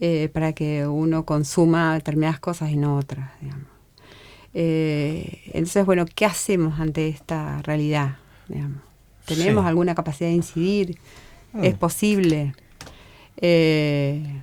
eh, 0.00 0.28
para 0.32 0.52
que 0.52 0.86
uno 0.86 1.24
consuma 1.24 1.94
determinadas 1.94 2.40
cosas 2.40 2.70
y 2.70 2.76
no 2.76 2.98
otras, 2.98 3.30
digamos. 3.40 3.77
Eh, 4.54 5.42
entonces, 5.46 5.84
bueno, 5.84 6.06
¿qué 6.14 6.24
hacemos 6.24 6.80
ante 6.80 7.08
esta 7.08 7.62
realidad? 7.62 8.16
¿Tenemos 9.26 9.66
alguna 9.66 9.94
capacidad 9.94 10.30
de 10.30 10.36
incidir? 10.36 10.98
Mm. 11.52 11.64
¿Es 11.64 11.74
posible? 11.74 12.54
Eh, 13.36 14.42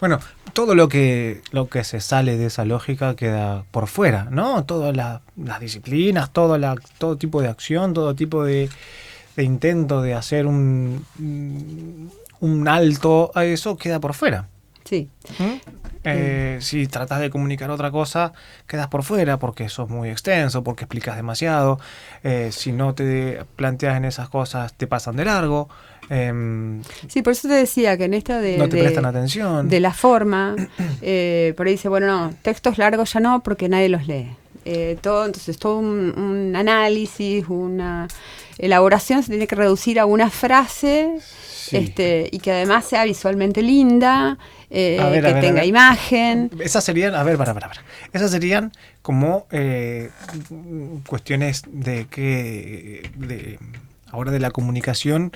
bueno, 0.00 0.20
todo 0.52 0.74
lo 0.74 0.88
que, 0.88 1.40
lo 1.50 1.68
que 1.68 1.84
se 1.84 2.00
sale 2.00 2.36
de 2.36 2.46
esa 2.46 2.64
lógica 2.64 3.16
queda 3.16 3.64
por 3.70 3.86
fuera, 3.86 4.28
¿no? 4.30 4.64
Todas 4.64 4.94
las 4.94 5.60
disciplinas, 5.60 6.30
todo, 6.32 6.58
la, 6.58 6.76
todo 6.98 7.16
tipo 7.16 7.40
de 7.40 7.48
acción, 7.48 7.94
todo 7.94 8.14
tipo 8.14 8.44
de, 8.44 8.68
de 9.36 9.42
intento 9.42 10.02
de 10.02 10.14
hacer 10.14 10.46
un, 10.46 11.04
un 12.40 12.68
alto 12.68 13.32
a 13.34 13.44
eso 13.44 13.76
queda 13.76 14.00
por 14.00 14.14
fuera. 14.14 14.48
Sí. 14.84 15.08
Eh, 16.04 16.58
si 16.60 16.86
tratas 16.86 17.20
de 17.20 17.30
comunicar 17.30 17.70
otra 17.70 17.90
cosa, 17.90 18.32
quedas 18.66 18.88
por 18.88 19.02
fuera 19.02 19.38
porque 19.38 19.68
sos 19.68 19.88
muy 19.88 20.10
extenso, 20.10 20.62
porque 20.62 20.84
explicas 20.84 21.16
demasiado. 21.16 21.80
Eh, 22.22 22.50
si 22.52 22.72
no 22.72 22.94
te 22.94 23.44
planteas 23.56 23.96
en 23.96 24.04
esas 24.04 24.28
cosas, 24.28 24.74
te 24.74 24.86
pasan 24.86 25.16
de 25.16 25.24
largo. 25.24 25.68
Em, 26.10 26.82
sí, 27.08 27.22
por 27.22 27.32
eso 27.32 27.48
te 27.48 27.54
decía 27.54 27.96
que 27.96 28.04
en 28.04 28.14
esta 28.14 28.38
de, 28.38 28.58
no 28.58 28.68
te 28.68 28.78
prestan 28.78 29.06
atención. 29.06 29.68
de 29.68 29.80
la 29.80 29.94
forma, 29.94 30.54
eh, 31.02 31.54
por 31.56 31.66
ahí 31.66 31.72
dice, 31.72 31.88
bueno, 31.88 32.06
no, 32.06 32.34
textos 32.42 32.76
largos 32.76 33.12
ya 33.12 33.20
no 33.20 33.42
porque 33.42 33.68
nadie 33.68 33.88
los 33.88 34.06
lee. 34.06 34.36
todo, 35.00 35.24
entonces, 35.24 35.58
todo 35.58 35.78
un, 35.78 36.52
análisis, 36.54 37.48
una 37.48 38.08
elaboración 38.58 39.22
se 39.22 39.30
tiene 39.30 39.46
que 39.46 39.56
reducir 39.56 39.98
a 39.98 40.04
una 40.04 40.28
frase 40.28 41.16
este, 41.72 42.28
y 42.30 42.38
que 42.38 42.52
además 42.52 42.84
sea 42.84 43.04
visualmente 43.04 43.62
linda 43.62 44.38
eh, 44.70 45.20
que 45.22 45.34
tenga 45.34 45.64
imagen. 45.64 46.50
Esas 46.60 46.84
serían, 46.84 47.14
a 47.14 47.22
ver, 47.22 47.36
para, 47.36 47.54
para, 47.54 47.68
para. 47.68 47.82
Esas 48.12 48.30
serían 48.30 48.72
como 49.02 49.46
eh, 49.50 50.10
cuestiones 51.06 51.62
de 51.66 52.06
que, 52.06 53.10
de, 53.16 53.58
ahora 54.10 54.30
de 54.30 54.40
la 54.40 54.50
comunicación 54.50 55.32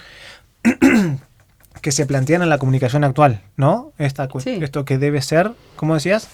que 1.82 1.92
se 1.92 2.06
plantean 2.06 2.42
en 2.42 2.48
la 2.48 2.58
comunicación 2.58 3.04
actual, 3.04 3.42
¿no? 3.56 3.92
Esta, 3.98 4.28
Esto 4.44 4.84
que 4.84 4.98
debe 4.98 5.22
ser, 5.22 5.52
¿cómo 5.76 5.94
decías? 5.94 6.28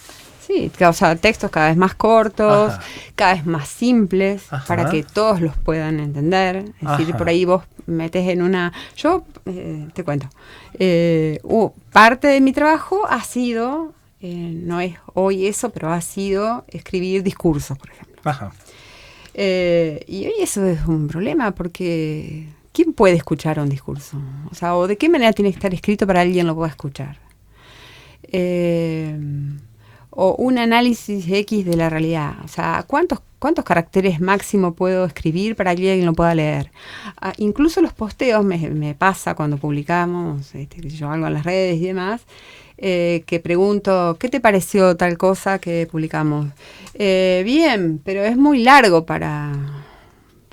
Sí, 0.46 0.70
o 0.86 0.92
sea, 0.92 1.16
textos 1.16 1.50
cada 1.50 1.68
vez 1.68 1.76
más 1.76 1.94
cortos, 1.94 2.74
cada 3.14 3.34
vez 3.34 3.46
más 3.46 3.66
simples, 3.66 4.42
para 4.66 4.90
que 4.90 5.02
todos 5.02 5.40
los 5.40 5.56
puedan 5.56 6.00
entender. 6.00 6.66
Es 6.82 6.98
decir, 6.98 7.14
por 7.16 7.28
ahí 7.28 7.46
vos 7.46 7.64
metes 7.86 8.28
en 8.28 8.42
una... 8.42 8.72
Yo 8.94 9.24
eh, 9.46 9.88
te 9.94 10.04
cuento, 10.04 10.28
eh, 10.78 11.40
parte 11.92 12.28
de 12.28 12.40
mi 12.40 12.52
trabajo 12.52 13.02
ha 13.08 13.22
sido, 13.22 13.92
eh, 14.20 14.52
no 14.54 14.80
es 14.80 14.96
hoy 15.14 15.46
eso, 15.46 15.70
pero 15.70 15.92
ha 15.92 16.00
sido 16.00 16.64
escribir 16.68 17.22
discursos, 17.22 17.78
por 17.78 17.90
ejemplo. 17.90 18.14
Ajá. 18.24 18.52
y 19.34 20.26
hoy 20.26 20.34
eso 20.40 20.64
es 20.64 20.86
un 20.86 21.08
problema 21.08 21.50
porque 21.50 22.48
¿quién 22.74 22.92
puede 22.92 23.14
escuchar 23.14 23.58
un 23.60 23.70
discurso? 23.70 24.20
O 24.50 24.54
sea, 24.54 24.76
¿o 24.76 24.86
de 24.86 24.98
qué 24.98 25.08
manera 25.08 25.32
tiene 25.32 25.50
que 25.50 25.56
estar 25.56 25.72
escrito 25.72 26.06
para 26.06 26.20
alguien 26.20 26.46
lo 26.46 26.54
pueda 26.54 26.68
escuchar? 26.68 27.16
Eh, 28.24 29.16
o 30.10 30.34
un 30.36 30.58
análisis 30.58 31.26
X 31.28 31.64
de 31.64 31.76
la 31.76 31.88
realidad. 31.88 32.34
O 32.44 32.48
sea, 32.48 32.84
¿cuántos, 32.86 33.20
cuántos 33.44 33.66
caracteres 33.66 34.22
máximo 34.22 34.72
puedo 34.72 35.04
escribir 35.04 35.54
para 35.54 35.76
que 35.76 35.90
alguien 35.90 36.06
lo 36.06 36.14
pueda 36.14 36.34
leer? 36.34 36.70
Ah, 37.20 37.34
incluso 37.36 37.82
los 37.82 37.92
posteos 37.92 38.42
me, 38.42 38.94
pasa 38.94 39.34
cuando 39.34 39.58
publicamos 39.58 40.54
este, 40.54 40.80
yo 40.88 41.10
algo 41.10 41.26
en 41.26 41.34
las 41.34 41.44
redes 41.44 41.76
y 41.76 41.84
demás. 41.88 42.22
Eh, 42.78 43.22
que 43.26 43.40
pregunto, 43.40 44.16
¿qué 44.18 44.30
te 44.30 44.40
pareció 44.40 44.96
tal 44.96 45.18
cosa 45.18 45.58
que 45.58 45.86
publicamos? 45.86 46.46
Eh, 46.94 47.42
bien, 47.44 48.00
pero 48.02 48.24
es 48.24 48.38
muy 48.38 48.62
largo 48.62 49.04
para, 49.04 49.52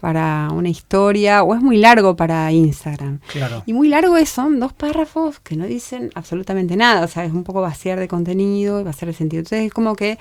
para 0.02 0.50
una 0.52 0.68
historia 0.68 1.44
o 1.44 1.54
es 1.54 1.62
muy 1.62 1.78
largo 1.78 2.16
para 2.16 2.52
Instagram. 2.52 3.20
Y 3.68 3.74
muy 3.74 3.88
largo 3.88 4.18
es, 4.18 4.30
son 4.30 4.60
dos 4.60 4.74
párrafos 4.74 5.40
que 5.40 5.56
no 5.56 5.66
dicen 5.66 6.10
absolutamente 6.16 6.76
nada, 6.76 7.06
o 7.06 7.08
sea, 7.08 7.24
es 7.24 7.32
un 7.32 7.44
poco 7.44 7.62
vaciar 7.62 8.00
de 8.00 8.08
contenido 8.08 8.84
vaciar 8.84 9.08
de 9.12 9.14
sentido. 9.14 9.42
Entonces 9.42 9.68
es 9.68 9.74
como 9.74 9.96
que 9.96 10.18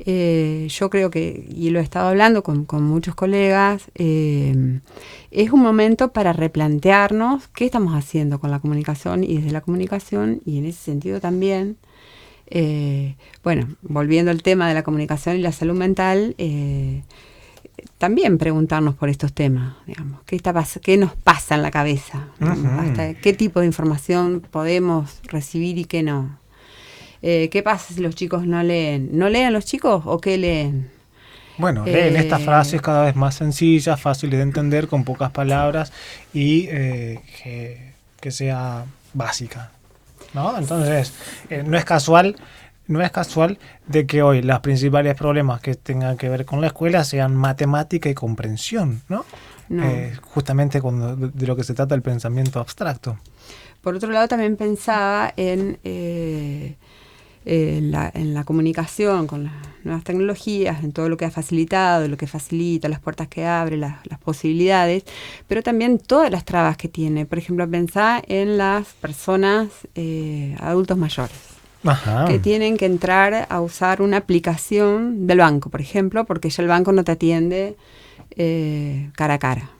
eh, 0.00 0.68
yo 0.70 0.90
creo 0.90 1.10
que, 1.10 1.46
y 1.48 1.70
lo 1.70 1.80
he 1.80 1.82
estado 1.82 2.08
hablando 2.08 2.42
con, 2.42 2.66
muchos 2.82 3.14
colegas, 3.14 3.84
eh, 3.94 4.80
es 5.30 5.50
un 5.50 5.60
momento 5.60 6.12
para 6.12 6.32
replantearnos 6.32 7.48
qué 7.48 7.64
estamos 7.64 7.94
haciendo 7.94 8.38
con 8.38 8.50
la 8.50 8.60
comunicación 8.60 9.24
y 9.24 9.36
desde 9.36 9.50
la 9.50 9.62
comunicación 9.62 10.42
y 10.44 10.58
en 10.58 10.66
ese 10.66 10.82
sentido 10.82 11.20
también. 11.20 11.78
Eh, 12.54 13.16
bueno, 13.42 13.66
volviendo 13.80 14.30
al 14.30 14.42
tema 14.42 14.68
de 14.68 14.74
la 14.74 14.82
comunicación 14.82 15.36
y 15.36 15.40
la 15.40 15.52
salud 15.52 15.74
mental, 15.74 16.34
también 17.98 18.38
preguntarnos 18.38 18.94
por 18.94 19.08
estos 19.08 19.32
temas, 19.32 19.74
digamos, 19.86 20.20
qué, 20.26 20.36
está, 20.36 20.52
qué 20.82 20.96
nos 20.96 21.14
pasa 21.14 21.54
en 21.54 21.62
la 21.62 21.70
cabeza, 21.70 22.28
qué 23.22 23.32
tipo 23.32 23.60
de 23.60 23.66
información 23.66 24.42
podemos 24.50 25.20
recibir 25.24 25.78
y 25.78 25.84
qué 25.84 26.02
no. 26.02 26.38
Eh, 27.22 27.48
¿Qué 27.50 27.62
pasa 27.62 27.94
si 27.94 28.00
los 28.00 28.16
chicos 28.16 28.44
no 28.46 28.62
leen? 28.62 29.10
¿No 29.12 29.28
leen 29.28 29.52
los 29.52 29.64
chicos 29.64 30.02
o 30.06 30.20
qué 30.20 30.36
leen? 30.38 30.90
Bueno, 31.56 31.84
leen 31.84 32.16
estas 32.16 32.40
eh, 32.40 32.44
frases 32.44 32.82
cada 32.82 33.04
vez 33.04 33.14
más 33.14 33.36
sencillas, 33.36 34.00
fáciles 34.00 34.38
de 34.38 34.42
entender, 34.42 34.88
con 34.88 35.04
pocas 35.04 35.30
palabras 35.30 35.92
y 36.34 36.66
eh, 36.68 37.20
que, 37.42 37.92
que, 38.20 38.30
sea 38.32 38.84
básica. 39.14 39.70
¿no? 40.34 40.58
Entonces, 40.58 41.12
no 41.64 41.78
es 41.78 41.84
casual 41.84 42.36
no 42.92 43.02
es 43.02 43.10
casual 43.10 43.58
de 43.86 44.06
que 44.06 44.22
hoy 44.22 44.42
los 44.42 44.60
principales 44.60 45.14
problemas 45.14 45.60
que 45.60 45.74
tengan 45.74 46.16
que 46.16 46.28
ver 46.28 46.44
con 46.44 46.60
la 46.60 46.68
escuela 46.68 47.04
sean 47.04 47.34
matemática 47.34 48.08
y 48.08 48.14
comprensión, 48.14 49.02
¿no? 49.08 49.24
Eh, 49.70 50.14
justamente 50.20 50.82
cuando, 50.82 51.16
de 51.16 51.46
lo 51.46 51.56
que 51.56 51.64
se 51.64 51.72
trata 51.72 51.94
el 51.94 52.02
pensamiento 52.02 52.60
abstracto. 52.60 53.18
Por 53.80 53.96
otro 53.96 54.10
lado, 54.10 54.28
también 54.28 54.56
pensaba 54.56 55.32
en, 55.34 55.78
eh, 55.82 56.76
en, 57.46 57.90
la, 57.90 58.44
comunicación 58.44 59.26
con 59.26 59.44
las 59.44 59.54
nuevas 59.82 60.04
tecnologías, 60.04 60.84
en 60.84 60.92
todo 60.92 61.08
lo 61.08 61.16
que 61.16 61.24
ha 61.24 61.30
facilitado, 61.30 62.06
lo 62.06 62.18
que 62.18 62.26
facilita, 62.26 62.90
las 62.90 63.00
puertas 63.00 63.28
que 63.28 63.46
abre, 63.46 63.78
las, 63.78 63.96
posibilidades, 64.22 65.04
pero 65.48 65.62
también 65.62 65.98
todas 65.98 66.30
las 66.30 66.44
trabas 66.44 66.76
que 66.76 66.88
tiene. 66.88 67.24
Por 67.24 67.38
ejemplo, 67.38 67.68
pensar 67.68 68.24
en 68.28 68.58
las 68.58 68.88
personas 68.94 69.68
eh, 69.94 70.54
adultos 70.60 70.98
mayores 70.98 71.61
que 72.28 72.38
tienen 72.38 72.76
que 72.76 72.86
entrar 72.86 73.46
a 73.48 73.60
usar 73.60 74.02
una 74.02 74.18
aplicación 74.18 75.26
del 75.26 75.38
banco, 75.38 75.70
por 75.70 75.80
ejemplo, 75.80 76.24
porque 76.24 76.50
ya 76.50 76.62
el 76.62 76.68
banco 76.68 76.92
no 76.92 77.04
te 77.04 77.12
atiende 77.12 77.76
eh, 78.36 79.10
cara 79.16 79.34
a 79.34 79.38
cara. 79.38 79.70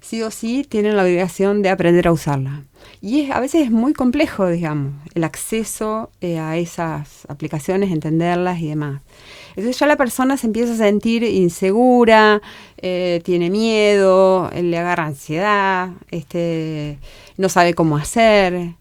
Sí 0.00 0.22
o 0.22 0.30
sí 0.30 0.64
tienen 0.66 0.96
la 0.96 1.02
obligación 1.02 1.60
de 1.60 1.68
aprender 1.68 2.08
a 2.08 2.12
usarla. 2.12 2.62
Y 3.02 3.30
a 3.30 3.40
veces 3.40 3.64
es 3.64 3.70
muy 3.70 3.92
complejo, 3.92 4.48
digamos, 4.48 4.94
el 5.14 5.24
acceso 5.24 6.10
eh, 6.20 6.38
a 6.38 6.56
esas 6.56 7.26
aplicaciones, 7.28 7.90
entenderlas 7.90 8.60
y 8.60 8.68
demás. 8.68 9.02
Entonces 9.50 9.78
ya 9.78 9.86
la 9.86 9.96
persona 9.96 10.36
se 10.36 10.46
empieza 10.46 10.72
a 10.72 10.76
sentir 10.76 11.24
insegura, 11.24 12.40
eh, 12.78 13.20
tiene 13.24 13.50
miedo, 13.50 14.50
le 14.54 14.78
agarra 14.78 15.06
ansiedad, 15.06 15.90
este, 16.10 16.98
no 17.36 17.48
sabe 17.48 17.74
cómo 17.74 17.96
hacer. 17.96 18.74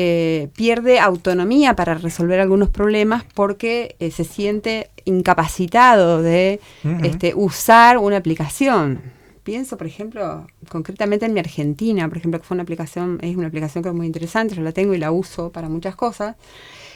Eh, 0.00 0.46
pierde 0.54 1.00
autonomía 1.00 1.74
para 1.74 1.94
resolver 1.94 2.38
algunos 2.38 2.70
problemas 2.70 3.24
porque 3.34 3.96
eh, 3.98 4.12
se 4.12 4.22
siente 4.22 4.90
incapacitado 5.04 6.22
de 6.22 6.60
este, 7.02 7.34
usar 7.34 7.98
una 7.98 8.18
aplicación. 8.18 9.00
Pienso, 9.42 9.76
por 9.76 9.88
ejemplo, 9.88 10.46
concretamente 10.68 11.26
en 11.26 11.34
mi 11.34 11.40
Argentina, 11.40 12.08
por 12.08 12.18
ejemplo, 12.18 12.38
que 12.38 12.46
fue 12.46 12.54
una 12.54 12.62
aplicación, 12.62 13.18
es 13.22 13.36
una 13.36 13.48
aplicación 13.48 13.82
que 13.82 13.88
es 13.88 13.94
muy 13.96 14.06
interesante, 14.06 14.54
yo 14.54 14.62
la 14.62 14.70
tengo 14.70 14.94
y 14.94 14.98
la 14.98 15.10
uso 15.10 15.50
para 15.50 15.68
muchas 15.68 15.96
cosas, 15.96 16.36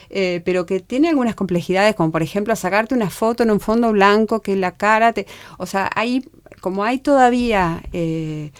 eh, 0.09 0.41
pero 0.45 0.65
que 0.65 0.79
tiene 0.79 1.09
algunas 1.09 1.35
complejidades, 1.35 1.95
como 1.95 2.09
por 2.09 2.23
ejemplo 2.23 2.55
sacarte 2.55 2.95
una 2.95 3.09
foto 3.09 3.43
en 3.43 3.51
un 3.51 3.59
fondo 3.59 3.91
blanco 3.91 4.41
que 4.41 4.55
la 4.55 4.77
cara 4.77 5.11
te... 5.11 5.27
O 5.57 5.65
sea, 5.65 5.89
hay, 5.93 6.23
como 6.61 6.85
hay 6.85 6.99
todavía 6.99 7.83
eh, 7.91 8.51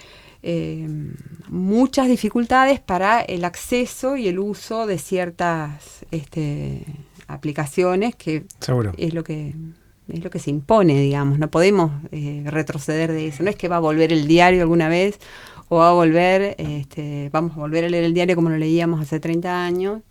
muchas 1.49 2.07
dificultades 2.07 2.79
para 2.79 3.21
el 3.21 3.45
acceso 3.45 4.17
y 4.17 4.27
el 4.27 4.39
uso 4.39 4.85
de 4.85 4.97
ciertas 4.97 6.05
este, 6.11 6.85
aplicaciones 7.27 8.15
que 8.15 8.45
es 8.97 9.13
lo 9.13 9.23
que 9.23 9.55
es 10.09 10.23
lo 10.23 10.29
que 10.29 10.39
se 10.39 10.49
impone, 10.49 10.99
digamos, 10.99 11.39
no 11.39 11.49
podemos 11.49 11.91
eh, 12.11 12.43
retroceder 12.45 13.11
de 13.11 13.27
eso. 13.27 13.41
No 13.41 13.49
es 13.49 13.55
que 13.55 13.69
va 13.69 13.77
a 13.77 13.79
volver 13.79 14.11
el 14.11 14.27
diario 14.27 14.61
alguna 14.61 14.89
vez 14.89 15.17
o 15.69 15.77
va 15.77 15.89
a 15.89 15.93
volver, 15.93 16.55
este, 16.57 17.29
vamos 17.31 17.53
a 17.53 17.61
volver 17.61 17.85
a 17.85 17.89
leer 17.89 18.03
el 18.03 18.13
diario 18.13 18.35
como 18.35 18.49
lo 18.49 18.57
leíamos 18.57 19.01
hace 19.01 19.19
30 19.19 19.65
años, 19.65 20.01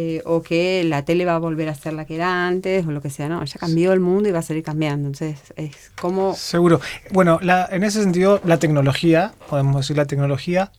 eh, 0.00 0.22
o 0.26 0.42
que 0.42 0.84
la 0.84 1.04
tele 1.04 1.24
va 1.24 1.34
a 1.34 1.38
volver 1.38 1.68
a 1.68 1.74
ser 1.74 1.92
la 1.92 2.04
que 2.04 2.14
era 2.14 2.46
antes, 2.46 2.86
o 2.86 2.92
lo 2.92 3.02
que 3.02 3.10
sea, 3.10 3.28
no, 3.28 3.44
ya 3.44 3.58
cambió 3.58 3.92
el 3.92 3.98
mundo 3.98 4.28
y 4.28 4.32
va 4.32 4.38
a 4.38 4.42
seguir 4.42 4.62
cambiando, 4.62 5.08
entonces 5.08 5.52
es 5.56 5.90
como... 6.00 6.36
Seguro. 6.36 6.80
Bueno, 7.10 7.40
en 7.42 7.82
ese 7.82 8.00
sentido, 8.00 8.40
la 8.44 8.60
tecnología, 8.60 9.34
podemos 9.50 9.74
decir 9.74 9.96
la 9.96 10.04
tecnología, 10.04 10.70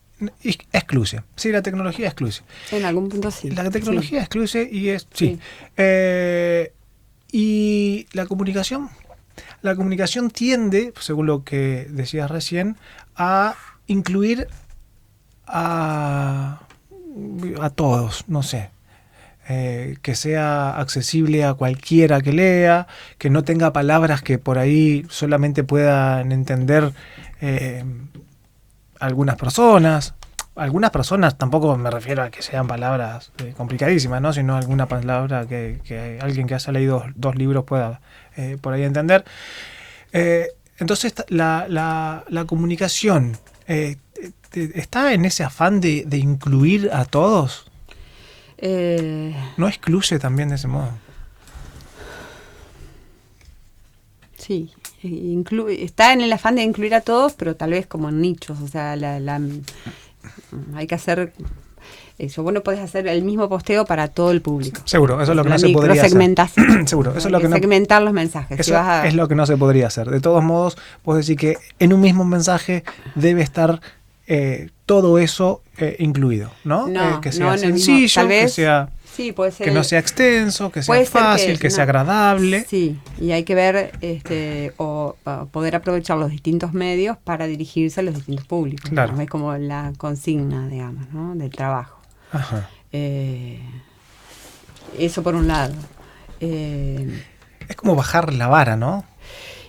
excluye. 0.72 1.20
Sí, 1.36 1.52
la 1.52 1.60
tecnología 1.60 2.06
excluye. 2.06 2.40
En 2.72 2.86
algún 2.86 3.10
punto 3.10 3.30
sí. 3.30 3.50
La 3.50 3.70
tecnología 3.70 4.20
excluye 4.20 4.66
y 4.72 4.88
es... 4.88 5.06
Sí. 5.12 5.38
Eh, 5.76 6.72
y 7.30 8.06
la 8.12 8.24
comunicación. 8.24 8.88
La 9.60 9.76
comunicación 9.76 10.30
tiende, 10.30 10.94
según 10.98 11.26
lo 11.26 11.44
que 11.44 11.86
decías 11.90 12.30
recién, 12.30 12.78
a 13.16 13.54
incluir 13.86 14.48
a, 15.46 16.62
a 17.60 17.70
todos, 17.70 18.24
no 18.28 18.42
sé, 18.42 18.70
eh, 19.52 19.96
que 20.00 20.14
sea 20.14 20.78
accesible 20.78 21.44
a 21.44 21.54
cualquiera 21.54 22.20
que 22.20 22.32
lea, 22.32 22.86
que 23.18 23.30
no 23.30 23.42
tenga 23.42 23.72
palabras 23.72 24.22
que 24.22 24.38
por 24.38 24.58
ahí 24.58 25.04
solamente 25.08 25.64
puedan 25.64 26.30
entender 26.30 26.92
eh, 27.40 27.84
algunas 29.00 29.34
personas. 29.34 30.14
Algunas 30.54 30.92
personas, 30.92 31.36
tampoco 31.36 31.76
me 31.76 31.90
refiero 31.90 32.22
a 32.22 32.30
que 32.30 32.42
sean 32.42 32.68
palabras 32.68 33.32
eh, 33.38 33.52
complicadísimas, 33.56 34.22
¿no? 34.22 34.32
sino 34.32 34.56
alguna 34.56 34.86
palabra 34.86 35.44
que, 35.48 36.18
alguien 36.22 36.46
que 36.46 36.54
haya 36.54 36.72
leído 36.72 37.04
dos 37.16 37.34
libros 37.34 37.64
pueda 37.64 38.00
por 38.60 38.72
ahí 38.72 38.84
entender. 38.84 39.24
entonces, 40.12 41.12
la, 41.26 42.24
comunicación 42.46 43.36
está 44.52 45.12
en 45.12 45.24
ese 45.24 45.42
afán 45.42 45.80
de 45.80 46.18
incluir 46.18 46.90
a 46.92 47.04
todos. 47.04 47.69
Eh, 48.62 49.34
¿No 49.56 49.68
excluye 49.68 50.18
también 50.18 50.50
de 50.50 50.56
ese 50.56 50.68
modo? 50.68 50.90
Sí, 54.36 54.70
está 55.78 56.12
en 56.12 56.20
el 56.20 56.32
afán 56.32 56.56
de 56.56 56.62
incluir 56.62 56.94
a 56.94 57.00
todos, 57.00 57.34
pero 57.34 57.56
tal 57.56 57.70
vez 57.70 57.86
como 57.86 58.08
en 58.10 58.20
nichos. 58.20 58.60
O 58.60 58.68
sea, 58.68 58.92
hay 60.74 60.86
que 60.86 60.94
hacer 60.94 61.32
eso. 62.18 62.42
Vos 62.42 62.52
no 62.52 62.62
podés 62.62 62.80
hacer 62.80 63.06
el 63.06 63.22
mismo 63.22 63.48
posteo 63.48 63.84
para 63.84 64.08
todo 64.08 64.30
el 64.30 64.42
público. 64.42 64.82
Seguro, 64.84 65.20
eso 65.22 65.32
es 65.32 65.36
lo 65.36 65.42
que 65.42 65.50
no 65.50 65.58
se 65.58 65.68
podría 65.70 66.02
hacer. 66.02 66.48
Seguro, 66.86 67.10
eso 67.16 67.28
es 67.28 67.32
lo 67.32 67.40
que, 67.40 67.48
no, 67.48 67.56
segmentar 67.56 68.02
los 68.02 68.12
mensajes. 68.12 68.60
Eso 68.60 68.78
es 69.04 69.14
lo 69.14 69.28
que 69.28 69.34
no 69.34 69.46
se 69.46 69.56
podría 69.56 69.86
hacer. 69.86 70.10
De 70.10 70.20
todos 70.20 70.42
modos, 70.44 70.76
vos 71.04 71.16
decir 71.16 71.36
que 71.36 71.56
en 71.78 71.92
un 71.92 72.00
mismo 72.00 72.24
mensaje 72.24 72.84
debe 73.14 73.42
estar 73.42 73.80
eh, 74.32 74.70
todo 74.86 75.18
eso 75.18 75.62
eh, 75.78 75.96
incluido, 75.98 76.52
¿no? 76.62 76.86
no 76.86 77.16
eh, 77.16 77.18
que 77.20 77.32
sea 77.32 77.58
sencillo, 77.58 78.28
que 78.28 78.48
sea... 78.48 78.88
Sí, 79.12 79.32
puede 79.32 79.50
ser. 79.50 79.66
Que 79.66 79.72
no 79.72 79.82
sea 79.82 79.98
extenso, 79.98 80.70
que 80.70 80.82
sea 80.84 81.04
fácil, 81.04 81.54
que- 81.54 81.58
que, 81.62 81.70
sea 81.70 81.82
agradable. 81.82 82.64
Sí, 82.68 82.96
y 83.20 83.32
hay 83.32 83.42
que 83.42 83.56
ver 83.56 83.90
este, 84.00 84.72
o 84.76 85.16
poder 85.50 85.74
aprovechar 85.74 86.16
los 86.16 86.30
distintos 86.30 86.72
medios 86.72 87.16
para 87.18 87.46
dirigirse 87.48 88.00
a 88.00 88.02
los 88.04 88.14
distintos 88.14 88.46
públicos. 88.46 88.88
Claro. 88.88 89.12
¿no? 89.14 89.20
Es 89.20 89.28
como 89.28 89.54
la 89.58 89.92
consigna, 89.98 90.68
digamos, 90.68 91.10
¿no? 91.12 91.34
del 91.34 91.50
trabajo. 91.50 92.00
Ajá. 92.30 92.70
Eh, 92.92 93.60
eso 94.96 95.22
por 95.24 95.34
un 95.34 95.48
lado. 95.48 95.74
Eh, 96.40 97.22
Es 97.68 97.74
como 97.76 97.96
bajar 97.96 98.32
la 98.32 98.46
vara, 98.46 98.76
¿no? 98.76 99.04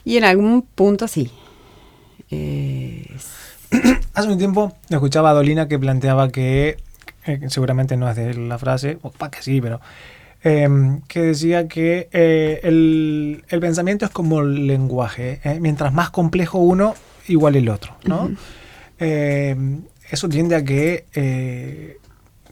y 0.06 0.18
en 0.18 0.24
algún 0.24 0.62
punto 0.62 1.08
sí. 1.08 1.32
Eh, 2.30 3.06
Hace 4.14 4.28
un 4.28 4.38
tiempo 4.38 4.76
escuchaba 4.90 5.30
a 5.30 5.34
Dolina 5.34 5.68
que 5.68 5.80
planteaba 5.80 6.30
que, 6.30 6.78
eh, 7.26 7.40
seguramente 7.48 7.98
no 7.98 8.10
es 8.10 8.16
de 8.16 8.34
la 8.34 8.58
frase, 8.58 8.98
o 9.02 9.12
para 9.12 9.32
que 9.32 9.42
sí, 9.42 9.62
pero 9.62 9.80
eh, 10.44 10.68
que 11.08 11.22
decía 11.22 11.68
que 11.68 12.10
eh, 12.12 12.60
el, 12.64 13.44
el 13.48 13.60
pensamiento 13.60 14.06
es 14.06 14.12
como 14.12 14.42
el 14.42 14.68
lenguaje. 14.68 15.40
¿eh? 15.44 15.60
Mientras 15.60 15.94
más 15.94 16.10
complejo 16.10 16.58
uno, 16.60 16.96
igual 17.28 17.56
el 17.56 17.70
otro, 17.70 17.96
¿no? 18.06 18.32
Eh, 19.00 19.56
eso 20.10 20.28
tiende 20.28 20.56
a 20.56 20.64
que 20.64 21.98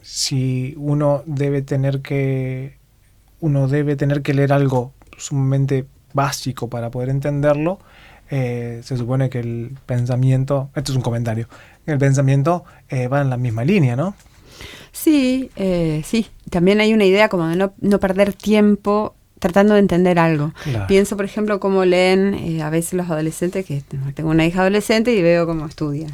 si 0.02 0.74
uno 0.78 1.22
debe 1.26 1.62
tener 1.62 2.00
que 2.00 2.78
uno 3.40 3.68
debe 3.68 3.96
tener 3.96 4.22
que 4.22 4.34
leer 4.34 4.52
algo 4.52 4.92
sumamente 5.16 5.86
básico 6.12 6.68
para 6.68 6.90
poder 6.90 7.10
entenderlo, 7.10 7.78
eh, 8.30 8.80
se 8.84 8.96
supone 8.96 9.28
que 9.28 9.40
el 9.40 9.72
pensamiento, 9.86 10.70
esto 10.74 10.92
es 10.92 10.96
un 10.96 11.02
comentario, 11.02 11.48
el 11.86 11.98
pensamiento 11.98 12.64
eh, 12.88 13.08
va 13.08 13.20
en 13.20 13.30
la 13.30 13.36
misma 13.36 13.64
línea, 13.64 13.96
¿no? 13.96 14.14
Sí, 14.92 15.50
eh, 15.56 16.02
sí. 16.04 16.26
También 16.50 16.80
hay 16.80 16.92
una 16.92 17.04
idea 17.04 17.28
como 17.28 17.46
de 17.48 17.56
no, 17.56 17.72
no 17.80 18.00
perder 18.00 18.32
tiempo 18.32 19.14
tratando 19.38 19.74
de 19.74 19.80
entender 19.80 20.18
algo. 20.18 20.52
Claro. 20.64 20.86
Pienso, 20.86 21.16
por 21.16 21.24
ejemplo, 21.24 21.60
cómo 21.60 21.84
leen 21.84 22.34
eh, 22.34 22.62
a 22.62 22.70
veces 22.70 22.94
los 22.94 23.08
adolescentes, 23.08 23.64
que 23.64 23.82
tengo 24.14 24.30
una 24.30 24.44
hija 24.46 24.60
adolescente 24.60 25.12
y 25.12 25.22
veo 25.22 25.46
cómo 25.46 25.66
estudia. 25.66 26.08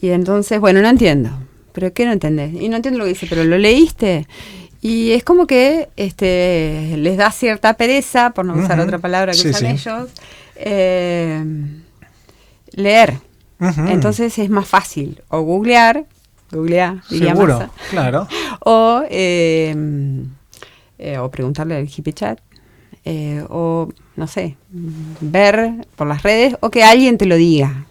Y 0.00 0.08
entonces, 0.10 0.58
bueno, 0.58 0.80
no 0.82 0.88
entiendo. 0.88 1.30
¿Pero 1.72 1.92
qué 1.92 2.04
no 2.04 2.12
entendés? 2.12 2.52
Y 2.54 2.68
no 2.68 2.76
entiendo 2.76 2.98
lo 2.98 3.04
que 3.04 3.10
dice, 3.10 3.26
pero 3.28 3.44
¿lo 3.44 3.58
leíste? 3.58 4.26
Y 4.80 5.12
es 5.12 5.22
como 5.22 5.46
que 5.46 5.88
este, 5.96 6.94
les 6.96 7.16
da 7.16 7.30
cierta 7.30 7.74
pereza, 7.74 8.30
por 8.30 8.44
no 8.44 8.54
usar 8.54 8.80
otra 8.80 8.98
palabra 8.98 9.32
que 9.32 9.38
Sí, 9.38 9.48
usan 9.48 9.60
sí. 9.60 9.66
ellos, 9.88 10.10
eh, 10.58 11.44
leer. 12.72 13.14
Entonces 13.60 14.38
es 14.38 14.50
más 14.50 14.68
fácil 14.68 15.22
o 15.28 15.40
googlear, 15.40 16.06
googlear, 16.52 17.02
diría 17.10 17.34
Seguro, 17.34 17.70
claro. 17.90 18.28
o, 18.60 19.02
eh, 19.10 19.74
eh, 20.98 21.18
o 21.18 21.30
preguntarle 21.30 21.76
al 21.76 21.88
hippie 21.88 22.12
chat, 22.12 22.38
eh, 23.04 23.44
o 23.48 23.88
no 24.16 24.26
sé, 24.26 24.56
ver 25.20 25.86
por 25.96 26.06
las 26.06 26.22
redes, 26.22 26.56
o 26.60 26.70
que 26.70 26.84
alguien 26.84 27.18
te 27.18 27.26
lo 27.26 27.36
diga, 27.36 27.86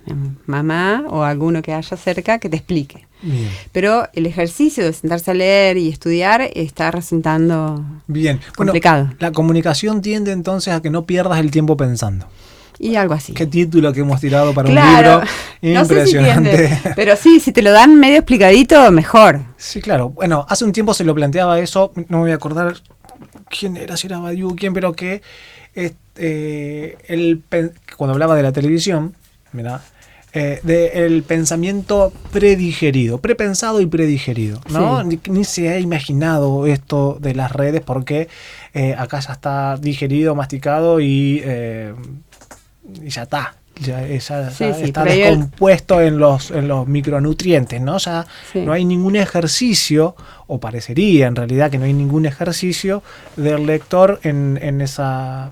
mamá 0.46 1.04
o 1.10 1.24
alguno 1.24 1.62
que 1.62 1.74
haya 1.74 1.98
cerca 1.98 2.40
que 2.40 2.50
te 2.50 2.58
explique. 2.58 3.06
Bien. 3.22 3.50
Pero 3.72 4.08
el 4.14 4.28
ejercicio 4.28 4.86
de 4.86 4.94
sentarse 4.94 5.32
a 5.32 5.34
leer 5.34 5.78
y 5.78 5.90
estudiar 5.90 6.50
está 6.54 6.92
resultando 6.92 7.84
Bien. 8.06 8.40
Bueno, 8.56 8.72
complicado. 8.72 9.10
la 9.18 9.32
comunicación 9.32 10.02
tiende 10.04 10.32
entonces 10.32 10.74
a 10.74 10.82
que 10.82 10.92
no 10.92 11.06
pierdas 11.06 11.40
el 11.40 11.50
tiempo 11.50 11.76
pensando. 11.76 12.28
Y 12.80 12.96
algo 12.96 13.14
así. 13.14 13.34
Qué 13.34 13.46
título 13.48 13.92
que 13.92 14.02
hemos 14.02 14.22
tirado 14.22 14.54
para 14.54 14.70
Claro, 14.70 15.20
un 15.20 15.26
libro 15.62 15.80
no 15.80 15.86
sé 15.86 15.94
si 16.06 16.16
impresionante. 16.18 16.58
tiende, 16.58 16.80
pero 16.96 17.16
sí, 17.16 17.40
si 17.40 17.52
te 17.52 17.62
lo 17.62 17.72
dan 17.72 17.96
medio 17.96 18.18
explicadito, 18.18 18.92
mejor. 18.92 19.42
Sí, 19.58 19.82
claro. 19.82 20.10
Bueno, 20.10 20.46
hace 20.48 20.64
un 20.66 20.72
tiempo 20.72 20.94
se 20.94 21.04
lo 21.04 21.16
planteaba 21.16 21.60
eso, 21.60 21.92
no 22.10 22.18
me 22.18 22.24
voy 22.24 22.32
a 22.32 22.36
acordar 22.36 22.76
quién 23.50 23.78
era, 23.78 23.98
si 23.98 24.08
era 24.08 24.20
Badiou, 24.20 24.56
quién, 24.56 24.74
pero 24.74 24.94
que 24.94 25.22
este, 25.74 26.98
el, 27.14 27.42
cuando 27.96 28.14
hablaba 28.14 28.36
de 28.36 28.44
la 28.44 28.52
televisión, 28.52 29.16
mira, 29.54 29.82
eh, 30.34 30.60
de 30.62 31.06
el 31.06 31.24
pensamiento 31.24 32.12
predigerido, 32.32 33.18
prepensado 33.20 33.82
y 33.82 33.86
predigerido, 33.86 34.62
¿no? 34.70 35.02
Sí. 35.02 35.20
Ni, 35.26 35.34
ni 35.34 35.44
se 35.46 35.70
ha 35.70 35.80
imaginado 35.80 36.68
esto 36.68 37.18
de 37.20 37.34
las 37.34 37.52
redes 37.52 37.82
porque 37.82 38.28
eh, 38.74 38.94
acá 38.98 39.20
ya 39.20 39.34
está 39.34 39.78
digerido, 39.78 40.36
masticado 40.36 41.00
y, 41.00 41.42
eh, 41.44 41.94
y 43.04 43.10
ya 43.10 43.24
está. 43.24 43.56
Ya, 43.80 44.02
Sí, 44.08 44.66
sí, 44.76 44.84
está 44.86 45.04
el- 45.04 45.10
descompuesto 45.20 46.02
en 46.02 46.18
los, 46.18 46.50
en 46.50 46.68
los 46.68 46.88
micronutrientes, 46.88 47.80
¿no? 47.80 48.00
Ya 48.00 48.26
Sí. 48.52 48.62
no 48.62 48.72
hay 48.72 48.84
ningún 48.86 49.16
ejercicio, 49.16 50.16
o 50.48 50.60
parecería 50.60 51.28
en 51.28 51.36
realidad 51.36 51.70
que 51.70 51.78
no 51.78 51.86
hay 51.86 51.94
ningún 51.94 52.26
ejercicio 52.26 53.04
del 53.36 53.68
lector 53.68 54.20
en, 54.24 54.58
en 54.64 54.82
esa 54.82 55.52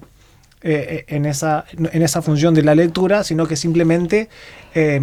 eh, 0.67 1.05
en 1.07 1.25
esa 1.27 1.63
en 1.77 2.01
esa 2.01 2.21
función 2.23 2.55
de 2.55 2.63
la 2.63 2.73
lectura, 2.73 3.23
sino 3.23 3.45
que 3.47 3.55
simplemente 3.55 4.29
eh, 4.73 4.99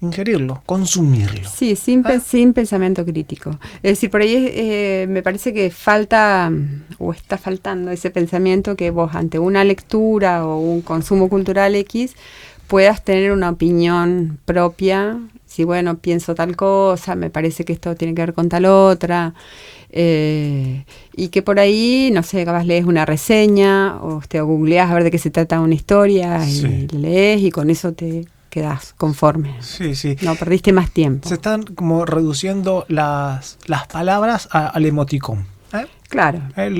ingerirlo, 0.00 0.62
consumirlo. 0.66 1.48
Sí, 1.48 1.76
sin, 1.76 2.02
Ah. 2.06 2.18
sin 2.20 2.52
pensamiento 2.54 3.04
crítico. 3.04 3.50
Es 3.82 3.92
decir, 3.92 4.10
por 4.10 4.22
ahí 4.22 4.48
eh, 4.50 5.06
me 5.08 5.22
parece 5.22 5.52
que 5.52 5.70
falta 5.70 6.50
mm, 6.50 6.94
o 6.98 7.12
está 7.12 7.36
faltando 7.36 7.90
ese 7.90 8.10
pensamiento 8.10 8.74
que 8.76 8.90
vos 8.90 9.14
ante 9.14 9.38
una 9.38 9.62
lectura 9.62 10.46
o 10.46 10.58
un 10.58 10.80
consumo 10.80 11.28
cultural 11.28 11.74
X 11.76 12.14
puedas 12.66 13.04
tener 13.04 13.32
una 13.32 13.50
opinión 13.50 14.38
propia. 14.46 15.18
Si 15.58 15.64
bueno, 15.64 15.98
pienso 15.98 16.36
tal 16.36 16.54
cosa, 16.54 17.16
me 17.16 17.30
parece 17.30 17.64
que 17.64 17.72
esto 17.72 17.96
tiene 17.96 18.14
que 18.14 18.22
ver 18.22 18.32
con 18.32 18.48
tal 18.48 18.64
otra. 18.66 19.34
eh, 19.90 20.84
y 21.16 21.28
que 21.30 21.42
por 21.42 21.58
ahí, 21.58 22.10
no 22.12 22.22
sé, 22.22 22.44
capaz 22.44 22.62
lees 22.62 22.84
una 22.84 23.04
reseña 23.04 23.96
o 24.00 24.20
te 24.28 24.40
googleás 24.40 24.88
a 24.88 24.94
ver 24.94 25.02
de 25.02 25.10
qué 25.10 25.18
se 25.18 25.30
trata 25.30 25.58
una 25.58 25.74
historia 25.74 26.40
Sí. 26.44 26.86
y 26.92 26.96
lees 26.96 27.40
y 27.42 27.50
con 27.50 27.70
eso 27.70 27.92
te 27.92 28.28
quedas 28.50 28.94
conforme. 28.96 29.56
Sí, 29.60 29.96
sí. 29.96 30.14
No 30.22 30.36
perdiste 30.36 30.72
más 30.72 30.92
tiempo. 30.92 31.28
Se 31.28 31.34
están 31.34 31.64
como 31.64 32.04
reduciendo 32.06 32.84
las, 32.86 33.58
las 33.66 33.88
palabras 33.88 34.48
a- 34.52 34.68
al 34.68 34.86
emoticón. 34.86 35.44
¿eh? 35.72 35.86
Claro. 36.08 36.40
Eh, 36.56 36.70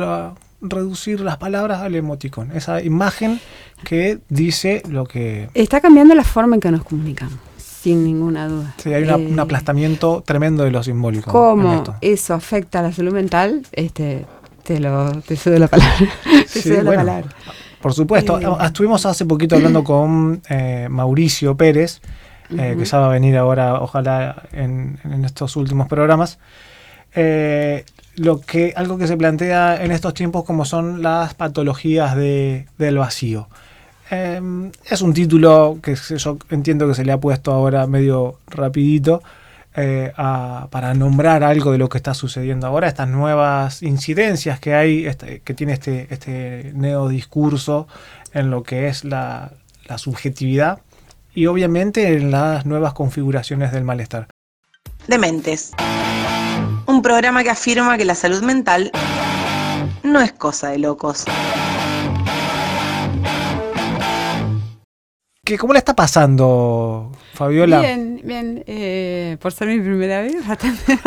reducir 0.60 1.18
las 1.20 1.36
palabras 1.38 1.80
al 1.80 1.96
emoticón. 1.96 2.52
Esa 2.54 2.80
imagen 2.80 3.40
que 3.82 4.20
dice 4.28 4.82
lo 4.88 5.04
que... 5.04 5.48
Está 5.54 5.80
cambiando 5.80 6.14
la 6.14 6.22
forma 6.24 6.54
en 6.54 6.60
que 6.60 6.70
nos 6.70 6.84
comunicamos, 6.84 7.38
sin 7.88 8.04
ninguna 8.04 8.46
duda. 8.48 8.74
Sí, 8.76 8.92
hay 8.92 9.02
una- 9.04 9.14
Eh, 9.16 9.26
un 9.32 9.40
aplastamiento 9.40 10.22
tremendo 10.26 10.64
de 10.64 10.70
lo 10.70 10.82
simbólico. 10.82 11.30
¿Cómo 11.30 11.82
eso 12.02 12.34
afecta 12.34 12.80
a 12.80 12.82
la 12.82 12.92
salud 12.92 13.12
mental? 13.14 13.62
Este, 13.72 14.26
te 14.62 14.78
lo 14.78 15.12
te 15.22 15.36
cedo 15.36 15.58
la 15.58 15.68
palabra. 15.68 15.94
te 16.52 16.60
Sí, 16.60 16.60
cedo 16.68 16.82
la 16.82 16.94
palabra. 16.96 17.28
Por 17.80 17.94
supuesto. 17.94 18.38
Eh, 18.40 18.46
Estuvimos 18.66 19.06
hace 19.06 19.24
poquito 19.24 19.54
hablando 19.56 19.82
con 19.84 20.42
eh, 20.50 20.88
Mauricio 20.90 21.56
Pérez, 21.56 22.00
que 22.50 22.84
ya 22.84 22.98
va 22.98 23.06
a 23.06 23.10
venir 23.10 23.36
ahora, 23.38 23.80
ojalá, 23.80 24.42
en, 24.52 24.98
en 25.04 25.24
estos 25.24 25.56
últimos 25.56 25.86
programas. 25.88 26.38
Lo 28.16 28.40
que, 28.40 28.72
algo 28.76 28.98
que 28.98 29.06
se 29.06 29.16
plantea 29.16 29.82
en 29.82 29.92
estos 29.92 30.12
tiempos 30.12 30.44
como 30.44 30.64
son 30.64 31.02
las 31.02 31.34
patologías 31.34 32.16
de- 32.16 32.66
del 32.76 32.98
vacío. 32.98 33.48
Eh, 34.10 34.70
es 34.88 35.02
un 35.02 35.12
título 35.12 35.78
que 35.82 35.94
yo 35.94 36.38
entiendo 36.50 36.88
que 36.88 36.94
se 36.94 37.04
le 37.04 37.12
ha 37.12 37.18
puesto 37.20 37.52
ahora 37.52 37.86
medio 37.86 38.38
rapidito 38.46 39.22
eh, 39.76 40.12
para 40.16 40.94
nombrar 40.94 41.44
algo 41.44 41.72
de 41.72 41.78
lo 41.78 41.88
que 41.88 41.98
está 41.98 42.14
sucediendo 42.14 42.66
ahora, 42.66 42.88
estas 42.88 43.08
nuevas 43.08 43.82
incidencias 43.82 44.58
que 44.60 44.74
hay, 44.74 45.06
este- 45.06 45.40
que 45.40 45.54
tiene 45.54 45.74
este, 45.74 46.08
este 46.10 46.72
neodiscurso 46.74 47.86
en 48.32 48.50
lo 48.50 48.62
que 48.62 48.88
es 48.88 49.04
la, 49.04 49.52
la 49.86 49.98
subjetividad 49.98 50.80
y 51.34 51.46
obviamente 51.46 52.14
en 52.16 52.30
las 52.30 52.66
nuevas 52.66 52.94
configuraciones 52.94 53.70
del 53.70 53.84
malestar. 53.84 54.26
Dementes. 55.06 55.72
Un 56.86 57.02
programa 57.02 57.42
que 57.44 57.50
afirma 57.50 57.96
que 57.96 58.04
la 58.04 58.14
salud 58.14 58.42
mental 58.42 58.90
no 60.02 60.20
es 60.20 60.32
cosa 60.32 60.70
de 60.70 60.78
locos. 60.78 61.24
¿Qué, 65.48 65.56
¿Cómo 65.56 65.72
le 65.72 65.78
está 65.78 65.96
pasando, 65.96 67.10
Fabiola? 67.32 67.80
Bien, 67.80 68.20
bien. 68.22 68.64
eh, 68.66 69.38
por 69.40 69.50
ser 69.50 69.68
mi 69.68 69.80
primera 69.80 70.20
vez, 70.20 70.46
bastante, 70.46 70.98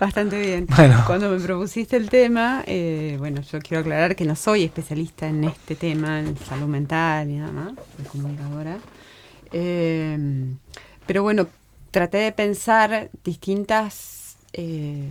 bastante 0.00 0.40
bien. 0.40 0.66
Bueno. 0.74 1.04
Cuando 1.06 1.30
me 1.30 1.38
propusiste 1.38 1.96
el 1.96 2.10
tema, 2.10 2.64
eh, 2.66 3.14
bueno, 3.20 3.40
yo 3.42 3.60
quiero 3.60 3.82
aclarar 3.82 4.16
que 4.16 4.24
no 4.24 4.34
soy 4.34 4.64
especialista 4.64 5.28
en 5.28 5.44
este 5.44 5.76
tema, 5.76 6.18
en 6.18 6.36
salud 6.36 6.66
mental 6.66 7.30
y 7.30 7.34
nada 7.34 7.52
más, 7.52 7.74
soy 7.96 8.04
comunicadora. 8.06 8.78
Eh, 9.52 10.18
pero 11.06 11.22
bueno, 11.22 11.46
traté 11.92 12.18
de 12.18 12.32
pensar 12.32 13.10
distintas 13.22 14.38
eh, 14.54 15.08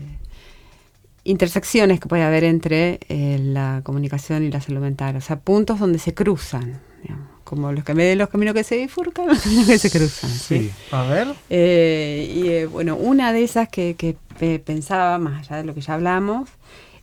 intersecciones 1.23 2.01
que 2.01 2.09
puede 2.09 2.23
haber 2.23 2.43
entre 2.43 2.99
eh, 3.07 3.39
la 3.39 3.79
comunicación 3.85 4.43
y 4.43 4.51
la 4.51 4.59
salud 4.59 4.81
mental, 4.81 5.15
o 5.15 5.21
sea, 5.21 5.39
puntos 5.39 5.79
donde 5.79 5.99
se 5.99 6.13
cruzan, 6.13 6.81
digamos, 7.01 7.29
como 7.53 7.71
los 7.71 7.83
que 7.83 7.93
me 7.93 8.03
den 8.03 8.17
los 8.17 8.29
caminos 8.29 8.53
que 8.53 8.63
se 8.63 8.77
bifurcan, 8.77 9.27
los 9.29 9.39
caminos 9.41 9.67
que 9.67 9.77
se 9.79 9.89
cruzan. 9.91 10.29
¿sí? 10.29 10.59
Sí, 10.59 10.71
a 10.91 11.03
ver. 11.03 11.27
Eh, 11.49 12.33
y 12.35 12.47
eh, 12.49 12.65
bueno, 12.65 12.95
una 12.95 13.31
de 13.33 13.43
esas 13.43 13.69
que, 13.69 13.95
que 13.97 14.15
pe- 14.39 14.59
pensaba, 14.59 15.17
más 15.19 15.47
allá 15.47 15.57
de 15.57 15.63
lo 15.65 15.73
que 15.73 15.81
ya 15.81 15.93
hablamos, 15.95 16.49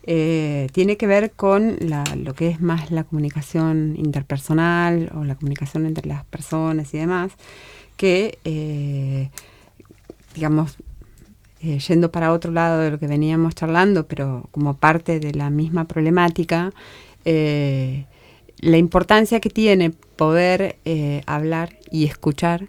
eh, 0.05 0.69
tiene 0.73 0.97
que 0.97 1.07
ver 1.07 1.33
con 1.33 1.77
lo 2.25 2.35
que 2.35 2.49
es 2.49 2.61
más 2.61 2.91
la 2.91 3.05
comunicación 3.05 3.95
interpersonal 3.99 5.11
o 5.15 5.25
la 5.25 5.35
comunicación 5.35 5.87
entre 5.87 6.09
las 6.09 6.25
personas 6.25 6.93
y 6.95 6.99
demás, 6.99 7.33
que, 7.97 8.39
eh, 8.45 9.29
digamos, 10.35 10.77
eh, 11.63 11.79
yendo 11.79 12.11
para 12.11 12.33
otro 12.33 12.51
lado 12.51 12.79
de 12.81 12.91
lo 12.91 12.99
que 12.99 13.07
veníamos 13.07 13.55
charlando, 13.55 14.07
pero 14.07 14.49
como 14.53 14.75
parte 14.79 15.21
de 15.21 15.35
la 15.35 15.51
misma 15.51 15.85
problemática, 15.87 16.73
la 18.61 18.77
importancia 18.77 19.41
que 19.41 19.51
tiene 19.51 19.91
poder 19.91 20.77
hablar 21.27 21.79
y 21.91 22.05
escuchar 22.05 22.69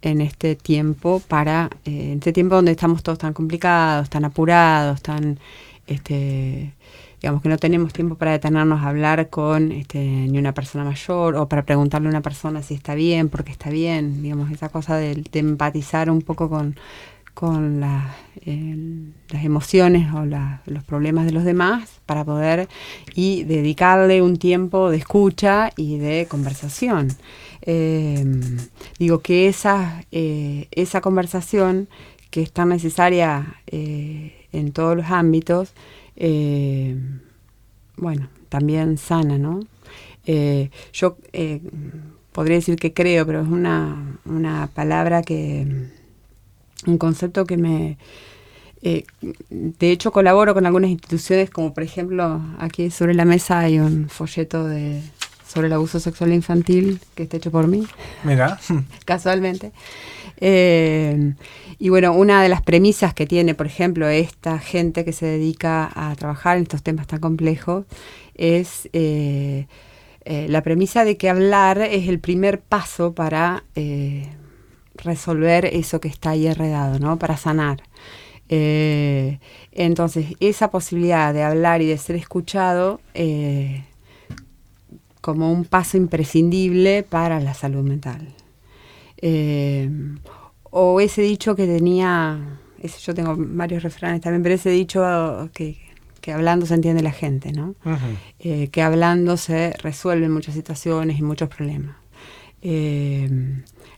en 0.00 0.20
este 0.20 0.56
tiempo 0.56 1.20
para 1.26 1.70
en 1.84 2.18
este 2.18 2.32
tiempo 2.32 2.54
donde 2.54 2.70
estamos 2.70 3.02
todos 3.02 3.18
tan 3.18 3.32
complicados, 3.32 4.08
tan 4.10 4.24
apurados, 4.24 5.02
tan 5.02 5.38
este, 5.86 6.72
digamos 7.20 7.42
que 7.42 7.48
no 7.48 7.58
tenemos 7.58 7.92
tiempo 7.92 8.14
para 8.14 8.32
detenernos 8.32 8.80
a 8.80 8.88
hablar 8.88 9.28
con 9.28 9.72
este, 9.72 9.98
ni 9.98 10.38
una 10.38 10.54
persona 10.54 10.84
mayor 10.84 11.34
o 11.36 11.48
para 11.48 11.64
preguntarle 11.64 12.08
a 12.08 12.10
una 12.10 12.20
persona 12.22 12.62
si 12.62 12.74
está 12.74 12.94
bien, 12.94 13.28
porque 13.28 13.50
está 13.50 13.70
bien, 13.70 14.22
digamos, 14.22 14.50
esa 14.52 14.68
cosa 14.68 14.96
de, 14.96 15.24
empatizar 15.32 16.10
un 16.10 16.22
poco 16.22 16.48
con, 16.48 16.76
con 17.38 17.78
las 17.78 18.16
emociones 19.32 20.12
o 20.12 20.24
los 20.24 20.82
problemas 20.82 21.24
de 21.24 21.30
los 21.30 21.44
demás 21.44 22.00
para 22.04 22.24
poder 22.24 22.68
y 23.14 23.44
dedicarle 23.44 24.22
un 24.22 24.38
tiempo 24.38 24.90
de 24.90 24.96
escucha 24.96 25.70
y 25.76 25.98
de 25.98 26.26
conversación. 26.28 27.06
Em, 27.62 28.40
digo 28.98 29.20
que 29.20 29.46
esa, 29.46 30.04
eh, 30.10 30.66
esa 30.72 31.00
conversación 31.00 31.88
que 32.30 32.42
es 32.42 32.50
tan 32.50 32.70
necesaria 32.70 33.60
eh, 33.68 34.48
en 34.50 34.72
todos 34.72 34.96
los 34.96 35.06
ámbitos, 35.06 35.74
eh, 36.16 36.96
bueno, 37.96 38.30
también 38.48 38.98
sana, 38.98 39.38
¿no? 39.38 39.60
Eh, 40.26 40.70
yo 40.92 41.18
eh, 41.32 41.60
podría 42.32 42.56
decir 42.56 42.74
que 42.74 42.92
creo, 42.92 43.24
pero 43.26 43.42
es 43.42 43.48
una, 43.48 44.18
una 44.24 44.68
palabra 44.74 45.22
que, 45.22 45.97
un 46.86 46.98
concepto 46.98 47.44
que 47.44 47.56
me... 47.56 47.98
de 48.80 49.90
hecho, 49.90 50.12
colaboro 50.12 50.54
con 50.54 50.66
algunas 50.66 50.90
instituciones, 50.90 51.50
como 51.50 51.74
por 51.74 51.82
ejemplo, 51.82 52.40
aquí 52.58 52.90
sobre 52.90 53.14
la 53.14 53.24
mesa 53.24 53.60
hay 53.60 53.78
un 53.78 54.08
folleto 54.08 54.64
de, 54.66 55.02
sobre 55.48 55.68
el 55.68 55.72
abuso 55.72 55.98
sexual 55.98 56.32
infantil 56.32 57.00
que 57.14 57.24
está 57.24 57.38
hecho 57.38 57.50
por 57.50 57.66
mí. 57.66 57.86
Mira. 58.22 58.60
Casualmente. 59.04 59.72
Eh, 60.40 61.34
y 61.78 61.88
bueno, 61.88 62.12
una 62.12 62.42
de 62.42 62.48
las 62.48 62.62
premisas 62.62 63.14
que 63.14 63.26
tiene, 63.26 63.54
por 63.54 63.66
ejemplo, 63.66 64.08
esta 64.08 64.58
gente 64.58 65.04
que 65.04 65.12
se 65.12 65.26
dedica 65.26 65.90
a 65.94 66.14
trabajar 66.16 66.58
en 66.58 66.64
estos 66.64 66.82
temas 66.82 67.06
tan 67.06 67.20
complejos 67.20 67.86
es 68.34 68.88
eh, 68.92 69.66
eh, 70.24 70.46
la 70.48 70.62
premisa 70.62 71.04
de 71.04 71.16
que 71.16 71.30
hablar 71.30 71.80
es 71.80 72.08
el 72.08 72.20
primer 72.20 72.60
paso 72.60 73.14
para 73.14 73.64
resolver 75.04 75.66
eso 75.66 76.00
que 76.00 76.08
está 76.08 76.30
ahí 76.30 76.46
enredado, 76.46 76.98
¿no? 76.98 77.18
Para 77.18 77.36
sanar. 77.36 77.82
entonces, 78.48 80.34
esa 80.40 80.70
posibilidad 80.70 81.34
de 81.34 81.42
hablar 81.42 81.82
y 81.82 81.86
de 81.86 81.98
ser 81.98 82.16
escuchado 82.16 83.00
como 85.20 85.52
un 85.52 85.64
paso 85.64 85.96
imprescindible 85.96 87.02
para 87.02 87.40
la 87.40 87.54
salud 87.54 87.82
mental. 87.82 88.28
Eh, 89.18 89.90
o 90.70 91.00
ese 91.00 91.22
dicho 91.22 91.56
que 91.56 91.66
tenía, 91.66 92.60
ese, 92.80 92.98
yo 93.00 93.14
tengo 93.14 93.34
varios 93.36 93.82
refranes 93.82 94.20
también, 94.20 94.42
pero 94.42 94.54
ese 94.54 94.70
dicho 94.70 95.50
que, 95.52 95.76
hablando 96.32 96.66
se 96.66 96.74
entiende 96.74 97.02
la 97.02 97.12
gente, 97.12 97.52
¿no? 97.52 97.74
Eh, 98.38 98.68
que 98.68 98.82
hablando 98.82 99.38
se 99.38 99.72
resuelven 99.82 100.30
muchas 100.30 100.54
situaciones 100.54 101.18
y 101.18 101.22
muchos 101.22 101.48
problemas. 101.48 101.96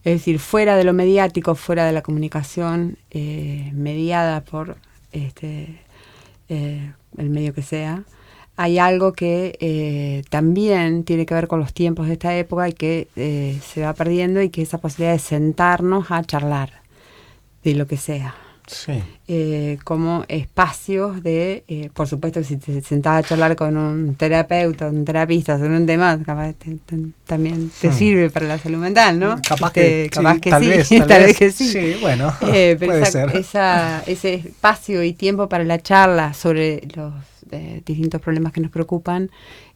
Eh, 0.04 0.12
es 0.12 0.20
decir, 0.20 0.38
fuera 0.38 0.76
de 0.76 0.84
lo 0.84 0.92
mediático, 0.92 1.54
fuera 1.54 1.84
de 1.84 1.92
la 1.92 2.02
comunicación 2.02 2.98
mediada 3.12 4.42
por 4.42 4.76
este, 5.12 5.80
el 6.48 7.30
medio 7.30 7.54
que 7.54 7.62
sea, 7.62 8.04
hay 8.60 8.78
algo 8.78 9.14
que 9.14 9.56
eh, 9.60 10.22
también 10.28 11.04
tiene 11.04 11.24
que 11.24 11.32
ver 11.32 11.48
con 11.48 11.60
los 11.60 11.72
tiempos 11.72 12.08
de 12.08 12.12
esta 12.12 12.36
época 12.36 12.68
y 12.68 12.74
que 12.74 13.08
eh, 13.16 13.58
se 13.64 13.80
va 13.80 13.94
perdiendo 13.94 14.42
y 14.42 14.50
que 14.50 14.60
esa 14.60 14.76
posibilidad 14.76 15.14
de 15.14 15.18
sentarnos 15.18 16.10
a 16.10 16.22
charlar 16.24 16.82
de 17.64 17.74
lo 17.74 17.86
que 17.86 17.96
sea. 17.96 18.34
Sí. 18.70 19.02
Eh, 19.28 19.78
como 19.84 20.24
espacios 20.28 21.22
de, 21.22 21.90
por 21.94 22.08
supuesto, 22.08 22.42
si 22.42 22.56
te 22.56 22.80
sentás 22.82 23.24
a 23.24 23.28
charlar 23.28 23.56
con 23.56 23.76
un 23.76 24.14
terapeuta, 24.14 24.88
un 24.88 25.04
terapista 25.04 25.58
sobre 25.58 25.76
un 25.76 25.86
tema, 25.86 26.18
capaz 26.24 26.54
también 27.26 27.70
te 27.80 27.88
hmm. 27.88 27.92
sirve 27.92 28.30
para 28.30 28.46
la 28.46 28.58
salud 28.58 28.78
mental, 28.78 29.18
¿no? 29.18 29.40
Capaz 29.46 29.72
que, 29.72 30.04
este, 30.04 30.16
capaz 30.16 30.40
que 30.40 30.50
tal 30.50 30.62
sí, 30.62 30.68
vez, 30.68 30.88
tal, 31.08 31.22
vez. 31.22 31.36
que 31.36 31.52
sí. 31.52 31.68
Sí, 31.68 31.96
bueno, 32.00 32.34
puede 32.40 33.06
ser. 33.06 33.30
ese 33.34 34.34
espacio 34.34 35.02
y 35.02 35.12
tiempo 35.12 35.48
para 35.48 35.64
la 35.64 35.80
charla 35.80 36.34
sobre 36.34 36.86
los 36.94 37.12
de 37.50 37.82
distintos 37.84 38.20
problemas 38.20 38.52
que 38.52 38.60
nos 38.60 38.70
preocupan, 38.70 39.30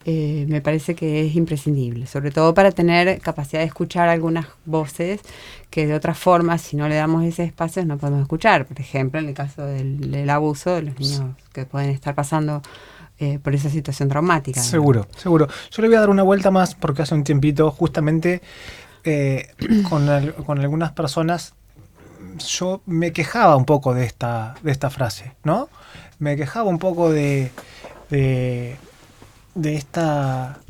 eh, 0.04 0.46
me 0.48 0.60
parece 0.60 0.94
que 0.94 1.26
es 1.26 1.34
imprescindible, 1.34 2.06
sobre 2.06 2.30
todo 2.30 2.54
para 2.54 2.72
tener 2.72 3.20
capacidad 3.20 3.60
de 3.60 3.66
escuchar 3.66 4.08
algunas 4.08 4.46
voces 4.64 5.20
que 5.70 5.86
de 5.86 5.94
otra 5.94 6.14
forma, 6.14 6.58
si 6.58 6.76
no 6.76 6.88
le 6.88 6.94
damos 6.96 7.24
ese 7.24 7.44
espacio, 7.44 7.84
no 7.84 7.98
podemos 7.98 8.22
escuchar. 8.22 8.66
Por 8.66 8.80
ejemplo, 8.80 9.20
en 9.20 9.28
el 9.28 9.34
caso 9.34 9.64
del, 9.66 10.30
abuso 10.30 10.74
de 10.74 10.82
los 10.82 10.98
niños 10.98 11.22
que 11.52 11.66
pueden 11.66 11.90
estar 11.90 12.14
pasando 12.14 12.62
eh, 13.18 13.38
por 13.42 13.54
esa 13.54 13.70
situación 13.70 14.08
traumática. 14.08 14.60
Seguro, 14.60 15.06
seguro. 15.16 15.48
Yo 15.70 15.82
le 15.82 15.88
voy 15.88 15.96
a 15.96 16.00
dar 16.00 16.10
una 16.10 16.22
vuelta 16.22 16.50
más 16.50 16.74
porque 16.74 17.02
hace 17.02 17.14
un 17.14 17.24
tiempito 17.24 17.70
justamente 17.70 18.42
eh, 19.04 19.48
con, 19.88 20.06
con 20.44 20.58
algunas 20.58 20.92
personas 20.92 21.54
yo 22.38 22.82
me 22.86 23.12
quejaba 23.12 23.56
un 23.56 23.64
poco 23.64 23.94
de 23.94 24.04
esta, 24.04 24.54
de 24.62 24.72
esta 24.72 24.90
frase, 24.90 25.32
¿no? 25.44 25.68
Me 26.18 26.36
quejaba 26.36 26.68
un 26.68 26.78
poco 26.78 27.10
de, 27.10 27.50
de, 28.10 28.76
esta, 29.76 30.60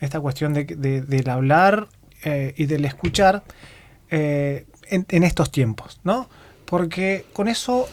esta 0.00 0.20
cuestión 0.20 0.54
de, 0.54 0.64
del 0.64 1.30
hablar 1.30 1.88
eh, 2.24 2.54
y 2.56 2.66
del 2.66 2.84
escuchar 2.84 3.42
eh, 4.10 4.66
en, 4.90 5.22
estos 5.22 5.52
tiempos, 5.52 6.00
¿no? 6.02 6.28
Porque 6.64 7.26
con 7.32 7.48
eso, 7.48 7.88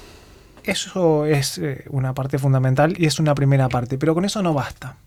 eso 0.64 1.26
es 1.26 1.58
eh, 1.58 1.86
una 1.90 2.14
parte 2.14 2.40
fundamental 2.40 2.96
y 2.98 3.06
es 3.06 3.20
una 3.20 3.36
primera 3.36 3.70
parte, 3.70 3.98
pero 3.98 4.14
con 4.14 4.26
eso 4.26 4.42
no 4.42 4.54
basta. 4.54 4.98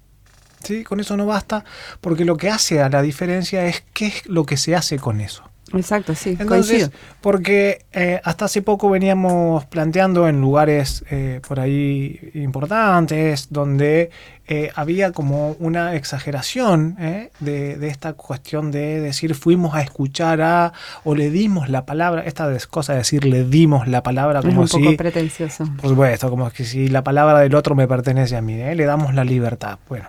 ¿Sí? 0.63 0.83
Con 0.83 0.99
eso 0.99 1.17
no 1.17 1.25
basta 1.25 1.65
porque 2.01 2.25
lo 2.25 2.37
que 2.37 2.51
hace 2.51 2.83
a 2.83 2.89
la 2.89 3.01
diferencia 3.01 3.67
es 3.67 3.85
qué 3.95 4.07
es 4.09 4.27
lo 4.27 4.45
que 4.45 4.57
se 4.57 4.75
hace 4.75 4.99
con 4.99 5.21
eso. 5.21 5.48
Exacto, 5.75 6.15
sí. 6.15 6.37
Entonces, 6.39 6.91
porque 7.21 7.85
eh, 7.93 8.21
hasta 8.25 8.47
hace 8.47 8.63
poco 8.63 8.91
veníamos 8.91 9.65
planteando 9.67 10.29
en 10.29 10.41
lugares 10.41 11.05
eh, 11.11 11.41
por 11.47 11.61
ahí 11.61 12.31
importantes 12.35 13.49
donde 13.51 14.11
eh, 14.47 14.71
había 14.75 15.13
como 15.13 15.53
una 15.59 15.95
exageración 15.95 16.97
de, 17.41 17.89
esta 17.89 18.15
cuestión 18.15 18.71
de 18.71 19.01
decir 19.01 19.35
fuimos 19.35 19.75
a 19.75 19.83
escuchar 19.83 20.41
a 20.41 20.73
o 21.05 21.15
le 21.15 21.31
dimos 21.31 21.69
la 21.69 21.85
palabra, 21.85 22.23
esta 22.23 22.51
cosa 22.71 22.93
de 22.93 23.01
decir 23.01 23.25
le 23.25 23.45
dimos 23.45 23.89
la 23.89 24.03
palabra 24.03 24.41
como 24.41 24.65
es 24.65 24.73
un 24.73 24.85
poco 24.85 24.97
pretencioso. 24.97 25.65
Por 25.81 25.91
supuesto, 25.91 26.31
como 26.31 26.51
que 26.51 26.65
si 26.65 26.89
la 26.89 27.05
palabra 27.05 27.41
del 27.41 27.55
otro 27.55 27.75
me 27.75 27.87
pertenece 27.87 28.37
a 28.37 28.43
mí, 28.43 28.57
le 28.57 28.85
damos 28.85 29.15
la 29.15 29.25
libertad. 29.25 29.79
Bueno. 29.89 30.09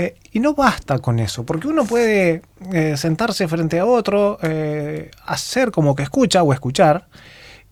Eh, 0.00 0.14
y 0.30 0.38
no 0.38 0.54
basta 0.54 1.00
con 1.00 1.18
eso, 1.18 1.44
porque 1.44 1.66
uno 1.66 1.84
puede 1.84 2.42
eh, 2.72 2.96
sentarse 2.96 3.48
frente 3.48 3.80
a 3.80 3.84
otro, 3.84 4.38
eh, 4.42 5.10
hacer 5.26 5.72
como 5.72 5.96
que 5.96 6.04
escucha 6.04 6.44
o 6.44 6.52
escuchar, 6.52 7.08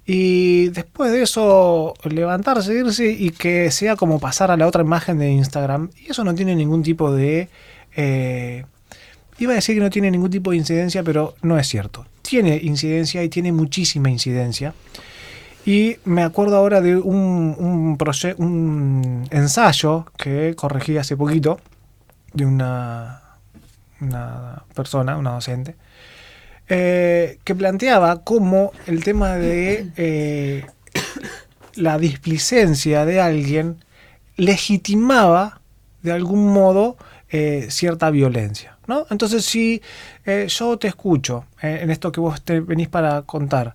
y 0.05 0.71
después 0.71 1.13
de 1.13 1.23
eso 1.23 1.95
levantarse, 2.03 2.75
irse 2.75 3.09
y 3.09 3.31
que 3.31 3.71
sea 3.71 3.95
como 3.95 4.19
pasar 4.19 4.51
a 4.51 4.57
la 4.57 4.67
otra 4.67 4.83
imagen 4.83 5.19
de 5.19 5.31
Instagram. 5.31 5.91
Y 6.05 6.11
eso 6.11 6.25
no 6.25 6.35
tiene 6.35 6.55
ningún 6.55 6.83
tipo 6.83 7.13
de... 7.13 7.49
iba 9.39 9.53
a 9.53 9.55
decir 9.55 9.75
que 9.77 9.81
no 9.81 9.91
tiene 9.91 10.11
ningún 10.11 10.31
tipo 10.31 10.51
de 10.53 10.59
incidencia, 10.59 11.03
pero 11.03 11.35
no 11.43 11.59
es 11.59 11.67
cierto. 11.67 12.07
Tiene 12.23 12.57
incidencia 12.63 13.23
y 13.25 13.29
tiene 13.29 13.51
muchísima 13.51 14.09
incidencia. 14.09 14.75
Y 15.65 15.97
me 16.05 16.23
acuerdo 16.23 16.57
ahora 16.57 16.81
de 16.81 16.97
un, 16.97 17.57
un, 17.59 17.99
un 18.39 19.29
ensayo 19.31 20.07
que 20.17 20.55
corregí 20.55 20.97
hace 20.99 21.17
poquito, 21.17 21.59
de 22.37 22.45
una, 22.45 23.23
una 24.01 24.65
persona, 24.75 25.17
una 25.17 25.33
docente, 25.33 25.75
eh, 26.69 27.39
que 27.45 27.55
planteaba 27.55 28.23
cómo 28.25 28.73
el 28.87 29.03
tema 29.03 29.37
de 29.37 29.91
eh, 29.97 30.67
la 31.75 31.99
displicencia 31.99 33.05
de 33.05 33.21
alguien 33.21 33.85
legitimaba 34.37 35.61
de 36.03 36.13
algún 36.13 36.53
modo 36.53 36.97
eh, 37.31 37.67
cierta 37.71 38.11
violencia. 38.11 38.77
¿no? 38.87 39.07
Entonces, 39.11 39.45
si 39.45 39.83
yo 40.49 40.79
te 40.79 40.89
escucho 40.89 41.47
en 41.61 41.91
esto 41.91 42.13
que 42.13 42.21
vos 42.21 42.43
te 42.43 42.61
venís 42.61 42.89
para 42.89 43.23
contar, 43.23 43.75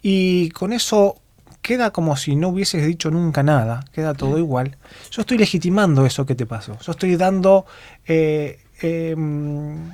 y 0.00 0.50
con 0.50 0.72
eso 0.72 1.20
queda 1.66 1.90
como 1.90 2.16
si 2.16 2.36
no 2.36 2.50
hubieses 2.50 2.86
dicho 2.86 3.10
nunca 3.10 3.42
nada, 3.42 3.84
queda 3.92 4.14
todo 4.14 4.38
igual. 4.38 4.76
Yo 5.10 5.22
estoy 5.22 5.36
legitimando 5.36 6.06
eso 6.06 6.24
que 6.24 6.36
te 6.36 6.46
pasó. 6.46 6.78
Yo 6.78 6.92
estoy 6.92 7.16
dando... 7.16 7.66
Eh, 8.06 8.60
em, 8.80 9.90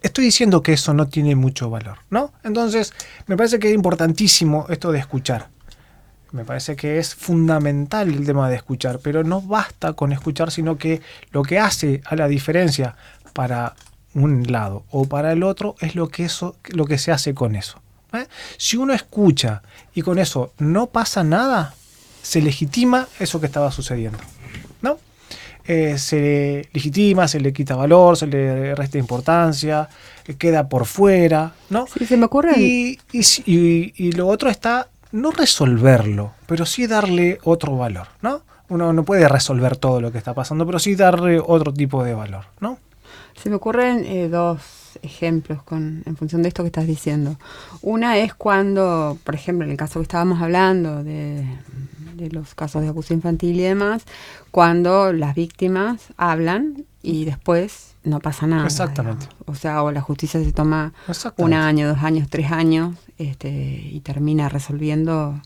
estoy 0.00 0.24
diciendo 0.26 0.62
que 0.62 0.74
eso 0.74 0.94
no 0.94 1.08
tiene 1.08 1.34
mucho 1.34 1.70
valor, 1.70 1.98
¿no? 2.08 2.32
Entonces, 2.44 2.92
me 3.26 3.36
parece 3.36 3.58
que 3.58 3.68
es 3.70 3.74
importantísimo 3.74 4.66
esto 4.68 4.92
de 4.92 5.00
escuchar. 5.00 5.48
Me 6.30 6.44
parece 6.44 6.76
que 6.76 6.98
es 6.98 7.16
fundamental 7.16 8.08
el 8.08 8.24
tema 8.24 8.48
de 8.48 8.54
escuchar, 8.54 9.00
pero 9.02 9.24
no 9.24 9.42
basta 9.42 9.94
con 9.94 10.12
escuchar, 10.12 10.52
sino 10.52 10.78
que 10.78 11.02
lo 11.32 11.42
que 11.42 11.58
hace 11.58 12.00
a 12.04 12.14
la 12.14 12.28
diferencia 12.28 12.94
para 13.32 13.74
un 14.14 14.44
lado 14.52 14.84
o 14.92 15.06
para 15.06 15.32
el 15.32 15.42
otro 15.42 15.74
es 15.80 15.96
lo 15.96 16.10
que, 16.10 16.26
eso, 16.26 16.54
lo 16.68 16.84
que 16.84 16.98
se 16.98 17.10
hace 17.10 17.34
con 17.34 17.56
eso. 17.56 17.81
¿Eh? 18.12 18.26
Si 18.56 18.76
uno 18.76 18.92
escucha 18.92 19.62
y 19.94 20.02
con 20.02 20.18
eso 20.18 20.52
no 20.58 20.86
pasa 20.86 21.24
nada, 21.24 21.74
se 22.22 22.40
legitima 22.40 23.08
eso 23.18 23.40
que 23.40 23.46
estaba 23.46 23.70
sucediendo. 23.70 24.18
¿no? 24.80 24.98
Eh, 25.64 25.98
se 25.98 26.68
legitima, 26.72 27.28
se 27.28 27.40
le 27.40 27.52
quita 27.52 27.76
valor, 27.76 28.16
se 28.16 28.26
le 28.26 28.74
resta 28.74 28.98
importancia, 28.98 29.88
eh, 30.26 30.34
queda 30.34 30.68
por 30.68 30.86
fuera. 30.86 31.52
¿no? 31.70 31.86
Sí, 31.86 32.06
se 32.06 32.16
me 32.16 32.26
ocurre. 32.26 32.58
Y, 32.58 32.98
y, 33.12 34.12
lo 34.12 34.28
otro 34.28 34.48
está 34.48 34.88
no 35.12 35.30
resolverlo, 35.30 36.32
pero 36.46 36.64
sí 36.64 36.86
darle 36.86 37.38
otro 37.44 37.76
valor. 37.76 38.08
¿no? 38.22 38.42
Uno 38.68 38.92
no 38.92 39.04
puede 39.04 39.28
resolver 39.28 39.76
todo 39.76 40.00
lo 40.00 40.10
que 40.10 40.18
está 40.18 40.34
pasando, 40.34 40.64
pero 40.64 40.78
sí 40.78 40.94
darle 40.94 41.40
otro 41.44 41.72
tipo 41.72 42.02
de 42.02 42.14
valor. 42.14 42.46
¿no? 42.60 42.78
Se 43.40 43.50
me 43.50 43.56
ocurren 43.56 44.04
eh, 44.04 44.28
dos 44.28 44.60
ejemplos 45.02 45.62
con, 45.62 46.02
en 46.06 46.16
función 46.16 46.42
de 46.42 46.48
esto 46.48 46.62
que 46.62 46.68
estás 46.68 46.86
diciendo. 46.86 47.36
Una 47.80 48.18
es 48.18 48.34
cuando, 48.34 49.18
por 49.24 49.34
ejemplo, 49.34 49.64
en 49.64 49.72
el 49.72 49.76
caso 49.76 50.00
que 50.00 50.04
estábamos 50.04 50.42
hablando 50.42 51.02
de, 51.02 51.46
los 52.30 52.54
casos 52.54 52.82
de 52.82 52.88
abuso 52.88 53.14
infantil 53.14 53.58
y 53.58 53.62
demás, 53.62 54.04
cuando 54.50 55.12
las 55.12 55.34
víctimas 55.34 56.02
hablan 56.16 56.84
y 57.02 57.24
después 57.24 57.94
no 58.04 58.20
pasa 58.20 58.46
nada. 58.46 58.64
Exactamente. 58.64 59.26
O 59.46 59.54
sea, 59.54 59.82
o 59.82 59.90
la 59.90 60.00
justicia 60.00 60.42
se 60.42 60.52
toma 60.52 60.92
un 61.36 61.52
año, 61.52 61.88
dos 61.88 62.02
años, 62.02 62.28
tres 62.30 62.52
años 62.52 62.96
este, 63.18 63.50
y 63.50 64.00
termina 64.00 64.48
resolviendo 64.48 65.40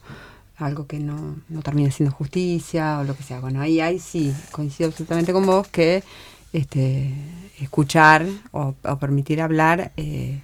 algo 0.57 0.87
que 0.87 0.99
no, 0.99 1.37
no 1.49 1.63
termina 1.63 1.91
siendo 1.91 2.15
justicia 2.15 2.99
o 2.99 3.05
lo 3.05 3.15
que 3.15 3.23
sea. 3.23 3.41
Bueno, 3.41 3.61
ahí, 3.61 3.81
ahí 3.81 3.99
sí, 3.99 4.35
coincido 4.53 4.89
absolutamente 4.89 5.33
con 5.33 5.47
vos 5.47 5.69
que 5.69 6.03
este, 6.57 7.13
escuchar 7.61 8.27
o, 8.53 8.75
permitir 8.99 9.43
hablar 9.43 9.93
eh, 9.97 10.41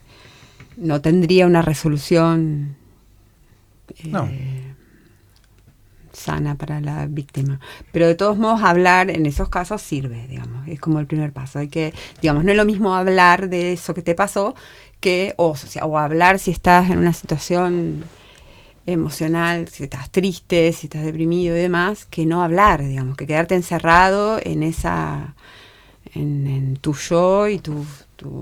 no 0.77 1.01
tendría 1.01 1.47
una 1.47 1.63
resolución 1.63 2.77
eh, 3.99 4.75
sana 6.13 6.55
para 6.57 6.81
la 6.81 7.07
víctima. 7.07 7.61
Pero 7.93 8.07
de 8.07 8.15
todos 8.15 8.37
modos, 8.37 8.63
hablar 8.63 9.11
en 9.11 9.27
esos 9.27 9.49
casos 9.49 9.81
sirve, 9.81 10.27
digamos, 10.29 10.69
es 10.69 10.81
como 10.81 10.99
el 10.99 11.07
primer 11.07 11.33
paso. 11.33 11.59
Hay 11.59 11.69
que, 11.69 11.95
digamos, 12.21 12.45
no 12.45 12.51
es 12.51 12.57
lo 12.57 12.65
mismo 12.65 12.95
hablar 12.95 13.49
de 13.49 13.73
eso 13.73 13.95
que 13.95 14.03
te 14.03 14.15
pasó 14.15 14.55
que, 15.01 15.35
o, 15.37 15.55
o 15.83 15.99
hablar 15.99 16.39
si 16.39 16.51
estás 16.51 16.91
en 16.91 16.99
una 16.99 17.13
situación 17.13 18.05
emocional, 18.87 19.69
si 19.69 19.85
estás 19.85 20.11
triste, 20.11 20.73
si 20.73 20.87
estás 20.87 21.05
deprimido 21.05 21.57
y 21.57 21.61
demás, 21.61 22.05
que 22.05 22.27
no 22.27 22.43
hablar, 22.43 22.83
digamos, 22.83 23.17
que 23.17 23.27
quedarte 23.27 23.55
encerrado 23.55 24.39
en 24.43 24.63
esa 24.63 25.35
en, 26.15 26.77
tu 26.81 26.95
yo 26.95 27.49
y 27.49 27.59
tu, 27.59 27.85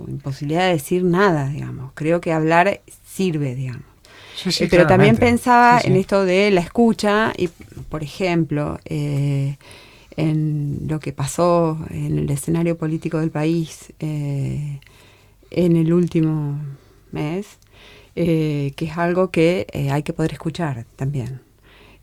imposibilidad 0.08 0.66
de 0.66 0.72
decir 0.72 1.04
nada, 1.04 1.48
digamos. 1.48 1.92
Creo 1.94 2.20
que 2.20 2.32
hablar 2.32 2.80
sirve, 3.06 3.54
digamos. 3.54 3.84
Eh, 4.46 4.68
pero 4.70 4.86
también 4.86 5.16
pensaba 5.16 5.80
en 5.82 5.96
esto 5.96 6.24
de 6.24 6.50
la 6.50 6.60
escucha 6.60 7.32
y, 7.36 7.48
por 7.88 8.02
ejemplo, 8.02 8.78
eh, 8.84 9.56
en 10.16 10.86
lo 10.86 11.00
que 11.00 11.12
pasó 11.12 11.78
en 11.90 12.18
el 12.18 12.30
escenario 12.30 12.76
político 12.76 13.18
del 13.18 13.30
país 13.30 13.92
eh, 14.00 14.80
en 15.50 15.76
el 15.76 15.92
último 15.92 16.58
mes, 17.12 17.58
que 18.14 18.74
es 18.76 18.98
algo 18.98 19.30
que 19.30 19.66
hay 19.90 20.02
que 20.02 20.12
poder 20.12 20.32
escuchar 20.32 20.84
también. 20.96 21.40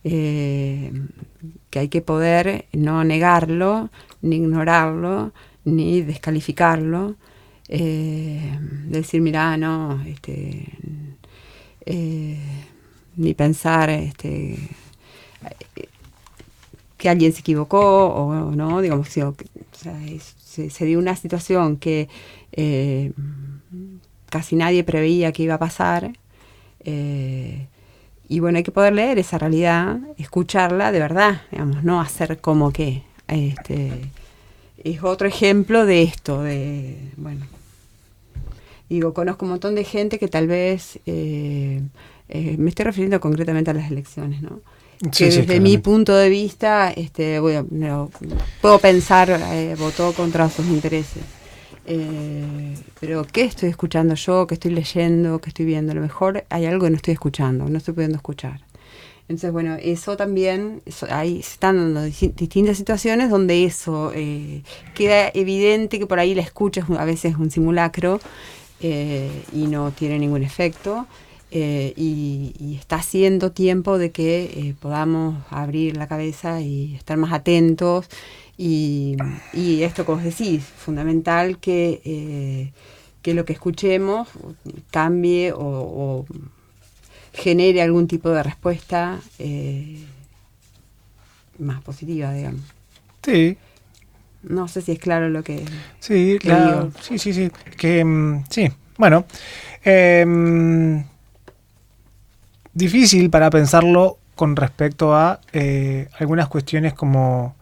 Que 0.10 1.80
hay 1.80 1.90
que 1.90 2.02
poder 2.02 2.66
no 2.74 3.04
negarlo, 3.04 3.90
ni 4.22 4.38
ignorarlo, 4.38 5.34
ni 5.66 6.02
descalificarlo, 6.02 7.16
eh, 7.68 8.58
decir, 8.86 9.22
mira, 9.22 9.58
no, 9.58 10.02
este, 10.06 10.66
eh, 11.86 12.38
ni 13.18 13.34
pensar 13.34 13.90
este, 13.90 14.58
que 16.98 17.10
alguien 17.10 17.34
se 17.34 17.42
equivocó 17.42 18.08
o 18.08 18.56
no, 18.56 18.82
digamos, 18.82 19.10
se, 19.10 20.86
dio 20.86 21.00
una 21.00 21.16
situación 21.16 21.78
que 21.78 22.08
eh, 22.54 23.12
casi 24.30 24.56
nadie 24.56 24.84
preveía 24.84 25.32
que 25.32 25.44
iba 25.44 25.56
a 25.56 25.60
pasar. 25.60 26.14
Y 28.28 28.40
bueno, 28.40 28.58
hay 28.58 28.64
que 28.64 28.72
poder 28.72 28.94
leer 28.94 29.20
esa 29.20 29.38
realidad, 29.38 30.00
escucharla 30.18 30.92
de 30.92 31.00
verdad, 31.00 31.42
digamos, 31.52 31.84
no 31.84 32.02
hacer 32.02 32.40
como 32.40 32.72
que. 32.72 33.04
Este, 33.28 34.10
es 34.84 35.04
otro 35.04 35.28
ejemplo 35.28 35.86
de 35.86 36.04
esto, 36.04 36.44
de, 36.44 36.98
bueno, 37.18 37.46
digo, 38.90 39.14
conozco 39.14 39.46
un 39.46 39.52
montón 39.52 39.76
de 39.76 39.84
gente 39.84 40.18
que 40.20 40.28
tal 40.28 40.48
vez, 40.48 41.00
eh, 41.06 41.82
eh, 42.30 42.56
me 42.58 42.70
estoy 42.70 42.86
refiriendo 42.86 43.20
concretamente 43.20 43.72
a 43.72 43.74
las 43.74 43.92
elecciones, 43.92 44.42
¿no? 44.42 44.62
que 45.16 45.26
desde 45.26 45.60
mi 45.60 45.78
punto 45.78 46.16
de 46.16 46.30
vista, 46.30 46.92
este, 46.92 47.40
bueno, 47.40 48.10
puedo 48.62 48.80
pensar, 48.80 49.30
eh, 49.52 49.76
votó 49.78 50.12
contra 50.14 50.50
sus 50.50 50.66
intereses. 50.68 51.24
Pero 53.00 53.26
¿qué 53.26 53.44
estoy 53.44 53.70
escuchando 53.70 54.16
yo? 54.16 54.46
¿Qué 54.48 54.56
estoy 54.56 54.72
leyendo? 54.72 55.40
¿Qué 55.40 55.50
estoy 55.50 55.66
viendo? 55.66 55.92
A 55.92 55.96
lo 55.96 56.02
mejor 56.02 56.46
hay 56.50 56.66
algo 56.66 56.86
que 56.86 56.90
no 56.92 56.96
estoy 56.98 57.14
escuchando, 57.14 57.68
no 57.70 57.78
estoy 57.78 57.94
pudiendo 57.94 58.18
escuchar. 58.18 58.62
Entonces, 59.30 59.52
bueno, 59.52 59.76
eso 59.82 60.16
también, 60.16 60.82
ahí 61.10 61.40
están 61.40 61.94
dando 61.94 62.04
distintas 62.04 62.78
situaciones 62.78 63.30
donde 63.30 63.66
eso 63.66 64.14
eh, 64.16 64.62
queda 64.96 65.30
evidente 65.34 66.00
que 66.00 66.08
por 66.08 66.20
ahí 66.20 66.34
la 66.34 66.42
escucha 66.42 66.82
es 66.82 66.98
a 66.98 67.04
veces 67.04 67.36
un 67.36 67.52
simulacro 67.52 68.22
eh, 68.80 69.30
y 69.52 69.68
no 69.68 69.92
tiene 69.92 70.18
ningún 70.18 70.44
efecto. 70.44 71.08
Eh, 71.52 71.94
y, 71.98 72.78
está 72.80 73.02
siendo 73.02 73.52
tiempo 73.52 73.98
de 73.98 74.12
que 74.12 74.76
podamos 74.80 75.44
abrir 75.50 75.98
la 75.98 76.08
cabeza 76.08 76.62
y 76.62 76.96
estar 76.96 77.18
más 77.18 77.34
atentos. 77.34 78.08
Y, 78.58 79.16
esto, 79.84 80.04
como 80.06 80.22
decís, 80.22 80.64
fundamental 80.64 81.60
que, 81.60 82.72
que 83.22 83.34
lo 83.34 83.46
que 83.46 83.54
escuchemos 83.54 84.28
cambie 84.90 85.54
o 85.56 86.26
genere 87.38 87.82
algún 87.82 88.08
tipo 88.08 88.30
de 88.32 88.44
respuesta 88.44 89.20
eh, 89.40 90.04
más 91.60 91.82
positiva, 91.82 92.34
digamos. 92.34 92.62
Sí. 93.24 93.58
No 94.44 94.68
sé 94.68 94.82
si 94.82 94.94
es 94.94 95.00
claro 95.00 95.30
lo 95.30 95.44
que. 95.44 95.64
Sí, 96.00 96.38
claro. 96.40 96.92
Sí, 97.02 97.18
sí, 97.20 97.34
sí. 97.34 97.52
Que, 97.78 98.04
mm, 98.04 98.46
sí, 98.50 98.70
bueno. 98.98 99.26
Em, 99.84 101.04
difícil 102.74 103.30
para 103.30 103.50
pensarlo 103.50 104.18
con 104.36 104.56
respecto 104.56 105.16
a 105.16 105.40
eh, 105.54 106.10
algunas 106.20 106.48
cuestiones 106.48 106.94
como, 106.94 107.56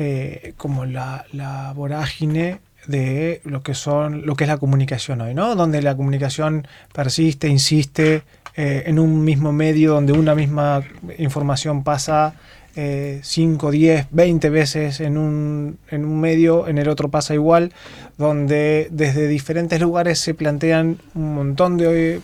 eh, 0.00 0.54
como 0.56 0.84
la, 0.84 1.26
la, 1.32 1.72
vorágine 1.72 2.60
de 2.86 3.40
lo 3.42 3.64
que 3.64 3.74
son 3.74 4.24
lo 4.24 4.36
que 4.36 4.44
es 4.44 4.48
la 4.48 4.56
comunicación 4.56 5.20
hoy, 5.20 5.34
¿no? 5.34 5.56
Donde 5.56 5.82
la 5.82 5.96
comunicación 5.96 6.68
persiste, 6.92 7.48
insiste, 7.48 8.22
eh, 8.54 8.84
en 8.86 9.00
un 9.00 9.24
mismo 9.24 9.52
medio 9.52 9.94
donde 9.94 10.12
una 10.12 10.36
misma 10.36 10.84
información 11.18 11.82
pasa 11.82 12.34
5, 12.76 13.72
10, 13.72 14.06
20 14.12 14.50
veces 14.50 15.00
en 15.00 15.18
un, 15.18 15.80
en 15.90 16.04
un 16.04 16.20
medio, 16.20 16.68
en 16.68 16.78
el 16.78 16.88
otro 16.88 17.08
pasa 17.08 17.34
igual, 17.34 17.72
donde 18.18 18.86
desde 18.92 19.26
diferentes 19.26 19.80
lugares 19.80 20.20
se 20.20 20.32
plantean 20.32 20.98
un 21.16 21.34
montón 21.34 21.76
de, 21.76 22.20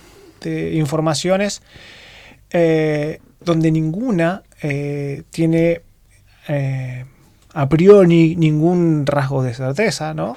informaciones, 0.75 1.61
eh, 2.51 3.19
donde 3.41 3.73
ninguna 3.73 4.45
tiene 5.31 5.81
a 7.55 7.69
priori 7.69 8.37
ningún 8.37 9.07
rasgo 9.07 9.43
de 9.43 9.55
certeza, 9.55 10.13
¿no? 10.15 10.37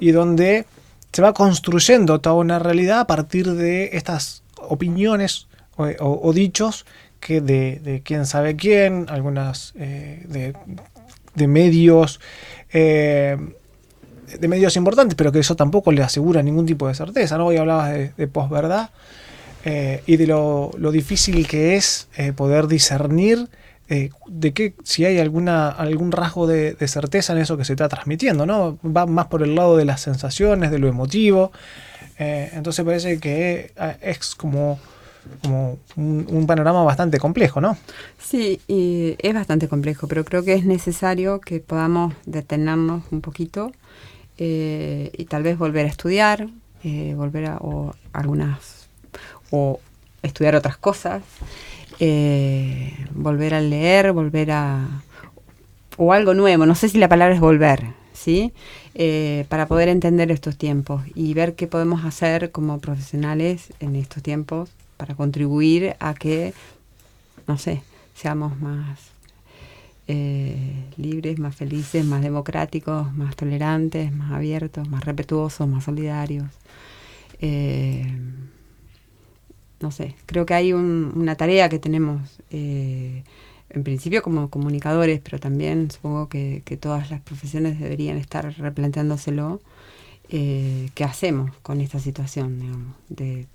y 0.00 0.10
donde 0.10 0.66
se 1.12 1.22
va 1.22 1.32
construyendo 1.32 2.20
toda 2.20 2.36
una 2.36 2.58
realidad 2.58 3.00
a 3.00 3.06
partir 3.06 3.52
de 3.52 3.90
estas 3.92 4.42
opiniones 4.56 5.48
o, 5.76 6.32
dichos 6.32 6.86
que 7.20 7.40
de, 7.40 8.02
quién 8.04 8.26
sabe 8.26 8.56
quién, 8.56 9.06
algunas 9.08 9.72
eh, 9.76 10.54
de, 11.34 11.46
medios, 11.46 12.20
eh, 12.72 13.36
de 14.38 14.48
medios 14.48 14.76
importantes, 14.76 15.14
pero 15.14 15.32
que 15.32 15.38
eso 15.38 15.56
tampoco 15.56 15.92
le 15.92 16.02
asegura 16.02 16.42
ningún 16.42 16.66
tipo 16.66 16.88
de 16.88 16.94
certeza. 16.94 17.38
¿no? 17.38 17.46
Hoy 17.46 17.56
hablabas 17.56 18.16
de, 18.16 18.28
posverdad. 18.28 18.90
eh, 19.64 20.02
y 20.06 20.16
de 20.16 20.26
lo, 20.26 20.70
difícil 20.92 21.46
que 21.46 21.76
es 21.76 22.08
eh, 22.16 22.32
poder 22.32 22.66
discernir 22.66 23.48
eh, 23.88 24.10
de 24.26 24.52
qué, 24.52 24.74
si 24.84 25.04
hay 25.04 25.18
alguna, 25.18 25.68
algún 25.68 26.12
rasgo 26.12 26.46
de, 26.46 26.76
certeza 26.86 27.32
en 27.32 27.40
eso 27.40 27.56
que 27.56 27.64
se 27.64 27.72
está 27.72 27.88
transmitiendo, 27.88 28.46
¿no? 28.46 28.78
Va 28.84 29.06
más 29.06 29.26
por 29.26 29.42
el 29.42 29.54
lado 29.54 29.76
de 29.76 29.84
las 29.84 30.00
sensaciones, 30.00 30.70
de 30.70 30.78
lo 30.78 30.88
emotivo. 30.88 31.52
entonces 32.18 32.84
parece 32.84 33.18
que 33.20 33.72
es 34.00 34.34
como 34.34 34.78
como 35.42 35.78
un, 35.96 36.26
un, 36.30 36.46
panorama 36.46 36.82
bastante 36.84 37.18
complejo, 37.18 37.60
¿no? 37.60 37.76
Sí, 38.18 38.60
y 38.66 39.16
es 39.18 39.34
bastante 39.34 39.68
complejo, 39.68 40.08
pero 40.08 40.24
creo 40.24 40.42
que 40.42 40.54
es 40.54 40.64
necesario 40.64 41.40
que 41.40 41.60
podamos 41.60 42.14
detenernos 42.24 43.04
un 43.10 43.20
poquito 43.20 43.72
eh, 44.38 45.10
y 45.16 45.24
tal 45.26 45.42
vez 45.42 45.58
volver 45.58 45.86
a 45.86 45.88
estudiar, 45.88 46.48
eh, 46.84 47.14
volver 47.16 47.46
a 47.46 47.56
o 47.58 47.94
algunas 48.12 48.88
o 49.50 49.80
estudiar 50.22 50.54
otras 50.54 50.76
cosas, 50.76 51.22
eh, 52.00 52.92
volver 53.14 53.54
a 53.54 53.60
leer, 53.60 54.12
volver 54.12 54.50
a 54.52 55.02
o 55.96 56.12
algo 56.12 56.32
nuevo. 56.32 56.64
No 56.64 56.74
sé 56.74 56.88
si 56.88 56.98
la 56.98 57.08
palabra 57.08 57.34
es 57.34 57.40
volver, 57.40 57.84
¿sí? 58.12 58.52
Eh, 58.94 59.44
para 59.48 59.66
poder 59.66 59.88
entender 59.88 60.30
estos 60.30 60.56
tiempos 60.56 61.02
y 61.14 61.34
ver 61.34 61.54
qué 61.54 61.66
podemos 61.66 62.04
hacer 62.04 62.50
como 62.50 62.78
profesionales 62.78 63.72
en 63.80 63.96
estos 63.96 64.22
tiempos 64.22 64.70
para 64.96 65.14
contribuir 65.14 65.96
a 66.00 66.14
que, 66.14 66.54
no 67.46 67.58
sé, 67.58 67.82
seamos 68.14 68.58
más 68.60 68.98
eh, 70.08 70.84
libres, 70.96 71.38
más 71.38 71.54
felices, 71.54 72.04
más 72.04 72.22
democráticos, 72.22 73.12
más 73.14 73.36
tolerantes, 73.36 74.12
más 74.12 74.32
abiertos, 74.32 74.88
más 74.88 75.04
respetuosos, 75.04 75.68
más 75.68 75.84
solidarios. 75.84 76.46
Eh, 77.40 78.06
no 79.80 79.90
sé, 79.90 80.14
creo 80.26 80.46
que 80.46 80.54
hay 80.54 80.72
una 80.72 81.36
tarea 81.36 81.68
que 81.68 81.78
tenemos, 81.78 82.40
eh, 82.50 83.22
en 83.70 83.84
principio 83.84 84.22
como 84.22 84.50
comunicadores, 84.50 85.20
pero 85.20 85.38
también 85.38 85.90
supongo 85.90 86.28
que, 86.28 86.62
todas 86.80 87.10
las 87.10 87.20
profesiones 87.20 87.78
deberían 87.78 88.16
estar 88.16 88.52
replanteándoselo 88.58 89.60
eh, 90.30 90.90
qué 90.94 91.04
hacemos 91.04 91.52
con 91.62 91.80
esta 91.80 91.98
situación 91.98 92.60
digamos, 92.60 92.94
de 93.08 93.46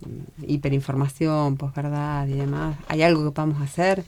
hiperinformación, 0.48 1.58
posverdad 1.58 2.28
y 2.28 2.34
demás. 2.34 2.78
¿Hay 2.88 3.04
algo 3.04 3.24
que 3.24 3.32
podamos 3.32 3.62
hacer? 3.62 4.04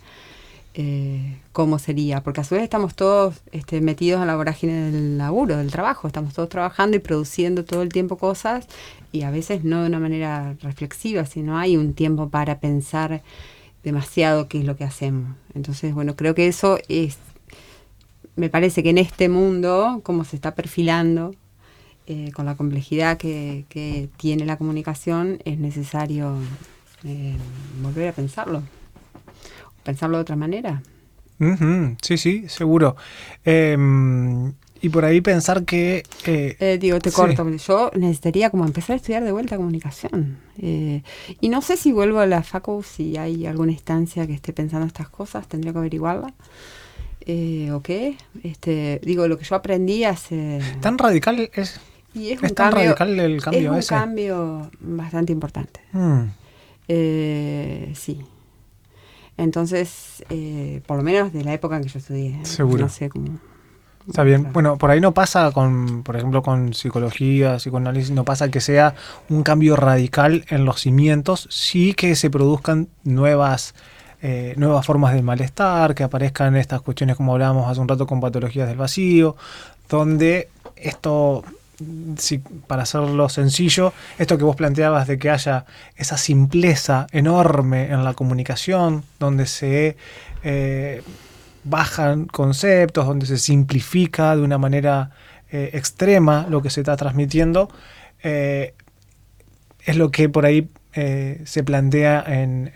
Eh, 0.78 1.38
¿Cómo 1.54 1.80
sería? 1.80 2.22
Porque 2.22 2.42
a 2.42 2.44
su 2.44 2.54
vez 2.56 2.64
estamos 2.64 2.96
todos 2.96 3.42
este, 3.54 3.80
metidos 3.80 4.20
en 4.20 4.28
la 4.28 4.36
vorágine 4.36 4.92
del 4.92 5.18
laburo, 5.18 5.56
del 5.56 5.72
trabajo. 5.72 6.06
Estamos 6.06 6.34
todos 6.34 6.50
trabajando 6.50 6.98
y 6.98 7.00
produciendo 7.00 7.64
todo 7.64 7.82
el 7.82 7.90
tiempo 7.90 8.18
cosas 8.18 8.68
y 9.14 9.22
a 9.22 9.32
veces 9.32 9.64
no 9.64 9.82
de 9.82 9.88
una 9.88 10.02
manera 10.02 10.58
reflexiva, 10.62 11.26
sino 11.26 11.58
hay 11.58 11.78
un 11.78 11.94
tiempo 11.94 12.28
para 12.28 12.60
pensar 12.60 13.24
demasiado 13.86 14.50
qué 14.50 14.60
es 14.60 14.66
lo 14.66 14.76
que 14.76 14.84
hacemos. 14.84 15.38
Entonces, 15.54 15.94
bueno, 15.94 16.18
creo 16.18 16.36
que 16.36 16.48
eso 16.48 16.78
es, 16.90 17.20
me 18.36 18.50
parece 18.50 18.84
que 18.84 18.90
en 18.90 18.98
este 18.98 19.30
mundo, 19.30 20.02
como 20.04 20.26
se 20.26 20.36
está 20.36 20.56
perfilando, 20.56 21.34
eh, 22.08 22.32
con 22.34 22.46
la 22.46 22.56
complejidad 22.56 23.18
que, 23.18 24.10
tiene 24.18 24.46
la 24.46 24.58
comunicación, 24.58 25.40
es 25.46 25.58
necesario 25.58 26.36
eh, 27.06 27.38
volver 27.82 28.10
a 28.10 28.12
pensarlo, 28.12 28.62
pensarlo 29.86 30.18
de 30.18 30.22
otra 30.22 30.36
manera. 30.36 30.82
sí, 32.02 32.18
sí, 32.18 32.50
seguro. 32.50 32.98
Em, 33.46 34.54
y 34.82 34.90
por 34.90 35.06
ahí 35.06 35.22
pensar 35.22 35.64
que... 35.64 36.04
Eh, 36.26 36.78
digo, 36.82 37.00
te 37.00 37.12
corto, 37.12 37.50
yo 37.50 37.92
necesitaría 37.96 38.50
como 38.50 38.66
empezar 38.66 38.96
a 38.96 38.98
estudiar 38.98 39.24
de 39.24 39.32
vuelta 39.32 39.56
comunicación. 39.56 40.38
y 40.58 41.50
no 41.50 41.62
sé 41.62 41.78
si 41.78 41.94
vuelvo 41.94 42.20
a 42.20 42.26
la 42.26 42.44
facu, 42.44 42.84
si 42.84 43.16
hay 43.16 43.46
alguna 43.46 43.72
instancia 43.72 44.28
que 44.28 44.34
esté 44.34 44.52
pensando 44.52 44.86
estas 44.86 45.08
cosas, 45.08 45.48
tendría 45.48 45.72
que 45.72 45.80
averiguarla. 45.80 46.34
¿O 47.74 47.82
qué? 47.82 48.18
Este, 48.44 49.00
digo, 49.04 49.28
lo 49.28 49.38
que 49.38 49.46
yo 49.46 49.56
aprendí 49.56 50.04
hace... 50.04 50.60
¿Tan 50.82 50.98
radical 50.98 51.50
es? 51.54 51.80
Y 52.16 52.32
es, 52.32 52.42
un 52.42 52.50
cambio, 52.50 52.96
radical 52.96 53.20
el 53.20 53.42
cambio 53.42 53.76
es 53.76 53.92
un 53.92 53.98
cambio 53.98 54.72
bastante 54.80 55.34
importante. 55.34 55.82
Mm. 55.92 56.22
Eh, 56.88 57.92
sí. 57.94 58.22
Entonces, 59.38 60.24
eh, 60.30 60.82
por 60.86 60.98
lo 60.98 61.04
menos 61.04 61.34
de 61.34 61.44
la 61.44 61.54
época 61.54 61.78
en 61.78 61.84
que 61.84 61.90
yo 61.90 62.00
estudié. 62.00 62.46
Seguro. 62.46 62.84
No 62.84 62.90
sé 62.90 63.10
cómo. 63.10 63.40
Está 64.08 64.24
bien. 64.24 64.54
Bueno, 64.54 64.78
por 64.78 64.92
ahí 64.92 65.02
no 65.02 65.14
pasa 65.14 65.52
con, 65.52 66.04
por 66.04 66.16
ejemplo, 66.16 66.44
con 66.44 66.74
psicología, 66.74 67.58
psicoanálisis, 67.58 68.12
no 68.12 68.24
pasa 68.24 68.50
que 68.50 68.62
sea 68.62 68.94
un 69.30 69.42
cambio 69.42 69.76
radical 69.76 70.46
en 70.50 70.64
los 70.64 70.82
cimientos, 70.82 71.48
sí 71.50 71.94
que 71.94 72.16
se 72.16 72.30
produzcan 72.30 72.88
nuevas, 73.04 73.74
eh, 74.22 74.54
nuevas 74.58 74.86
formas 74.86 75.16
de 75.16 75.24
malestar, 75.24 75.96
que 75.96 76.04
aparezcan 76.04 76.56
estas 76.56 76.82
cuestiones 76.82 77.16
como 77.16 77.34
hablábamos 77.34 77.68
hace 77.70 77.82
un 77.82 77.88
rato 77.88 78.06
con 78.06 78.22
patologías 78.22 78.68
del 78.68 78.78
vacío, 78.78 79.36
donde 79.90 80.50
esto 80.76 81.44
si, 82.18 82.40
para 82.40 82.84
hacerlo 82.84 83.30
sencillo, 83.30 83.94
esto 84.18 84.38
que 84.38 84.44
vos 84.44 84.56
planteabas 84.56 85.08
de 85.08 85.18
que 85.18 85.30
haya 85.30 85.66
esa 85.96 86.18
simpleza 86.18 87.08
enorme 87.12 87.92
en 87.92 88.04
la 88.04 88.14
comunicación, 88.14 89.04
donde 89.20 89.46
se 89.46 89.98
eh, 90.44 91.02
bajan 91.64 92.26
conceptos, 92.26 93.06
donde 93.06 93.26
se 93.26 93.38
simplifica 93.38 94.36
de 94.36 94.42
una 94.42 94.58
manera 94.58 95.12
eh, 95.52 95.72
extrema 95.74 96.48
lo 96.50 96.62
que 96.62 96.70
se 96.70 96.82
está 96.82 96.96
transmitiendo, 96.96 97.70
eh, 98.24 98.74
es 99.84 99.98
lo 99.98 100.12
que 100.12 100.30
por 100.30 100.46
ahí 100.46 100.70
se 101.44 101.62
plantea 101.66 102.24
en, 102.26 102.72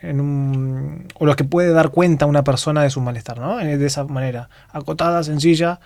un, 0.00 1.08
o 1.18 1.26
lo 1.26 1.34
que 1.34 1.42
puede 1.42 1.72
dar 1.72 1.90
cuenta 1.90 2.24
una 2.26 2.44
persona 2.44 2.84
de 2.84 2.90
su 2.90 3.00
malestar, 3.00 3.40
¿no? 3.40 3.56
De 3.56 3.84
esa 3.84 4.04
manera, 4.04 4.48
acotada, 4.70 5.24
sencilla, 5.24 5.80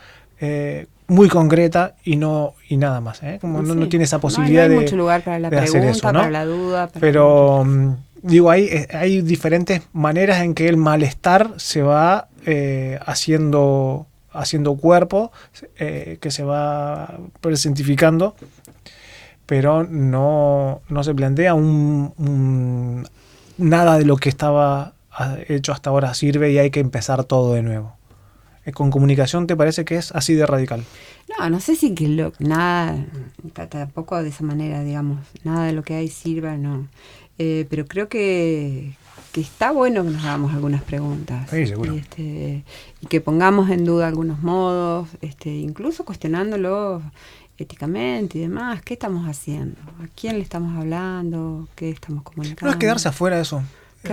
muy 1.12 1.28
concreta 1.28 1.94
y 2.04 2.16
no 2.16 2.54
y 2.68 2.76
nada 2.76 3.00
más. 3.00 3.22
¿eh? 3.22 3.38
Como 3.40 3.62
no, 3.62 3.88
tiene 3.88 4.04
esa 4.04 4.18
posibilidad 4.18 4.66
no, 4.66 4.74
hay 4.74 4.80
mucho 4.80 4.96
lugar 4.96 5.22
para 5.22 5.38
la 5.38 5.50
pregunta, 5.50 6.12
para 6.12 6.30
la 6.30 6.44
duda. 6.44 6.88
Pero 6.98 7.64
mm, 7.64 7.96
digo, 8.22 8.50
hay, 8.50 8.64
eh, 8.64 8.88
hay 8.92 9.20
diferentes 9.20 9.82
maneras 9.92 10.42
en 10.42 10.54
que 10.54 10.68
el 10.68 10.76
malestar 10.76 11.52
se 11.58 11.82
va 11.82 12.28
eh, 12.46 12.98
haciendo, 13.04 14.06
haciendo 14.32 14.74
cuerpo, 14.76 15.30
que 15.76 16.30
se 16.30 16.42
va 16.42 17.18
presentificando, 17.40 18.34
pero 19.44 19.84
no, 19.84 20.80
no 20.88 21.04
se 21.04 21.14
plantea 21.14 21.54
un, 21.54 23.06
nada 23.58 23.98
de 23.98 24.06
lo 24.06 24.16
que 24.16 24.30
estaba 24.30 24.94
ah, 25.10 25.36
hecho 25.48 25.72
hasta 25.72 25.90
ahora 25.90 26.14
sirve 26.14 26.52
y 26.52 26.58
hay 26.58 26.70
que 26.70 26.80
empezar 26.80 27.24
todo 27.24 27.52
de 27.52 27.62
nuevo. 27.62 27.96
Eh, 28.64 28.72
con 28.72 28.90
comunicación 28.90 29.46
te 29.46 29.56
parece 29.56 29.84
que 29.84 29.96
es 29.96 30.12
así 30.12 30.34
de 30.34 30.46
radical? 30.46 30.84
No, 31.38 31.50
no 31.50 31.60
sé 31.60 31.74
si 31.74 31.94
que 31.94 32.08
lo, 32.08 32.32
nada, 32.38 33.06
tampoco 33.68 34.22
de 34.22 34.28
esa 34.28 34.44
manera, 34.44 34.82
digamos, 34.82 35.18
nada 35.44 35.66
de 35.66 35.72
lo 35.72 35.82
que 35.82 35.94
hay 35.94 36.08
sirva, 36.08 36.56
no. 36.56 36.86
Eh, 37.38 37.66
pero 37.68 37.86
creo 37.86 38.08
que, 38.08 38.92
está 39.34 39.72
bueno 39.72 40.04
que 40.04 40.10
nos 40.10 40.22
hagamos 40.22 40.52
algunas 40.52 40.82
preguntas. 40.82 41.50
Sí, 41.50 41.66
seguro. 41.66 41.94
Y, 41.94 41.98
este, 41.98 42.64
y 43.00 43.06
que 43.06 43.20
pongamos 43.20 43.70
en 43.70 43.84
duda 43.84 44.06
algunos 44.06 44.42
modos, 44.42 45.08
este, 45.22 45.50
incluso 45.50 46.04
cuestionándolo 46.04 47.02
éticamente 47.58 48.38
y 48.38 48.42
demás. 48.42 48.82
¿Qué 48.82 48.94
estamos 48.94 49.28
haciendo? 49.28 49.80
¿A 50.00 50.06
quién 50.14 50.36
le 50.36 50.42
estamos 50.42 50.78
hablando? 50.78 51.68
¿Qué 51.74 51.90
estamos 51.90 52.22
comunicando? 52.22 52.66
No 52.66 52.72
es 52.72 52.76
quedarse 52.76 53.08
afuera 53.08 53.36
de 53.36 53.42
eso. 53.42 53.62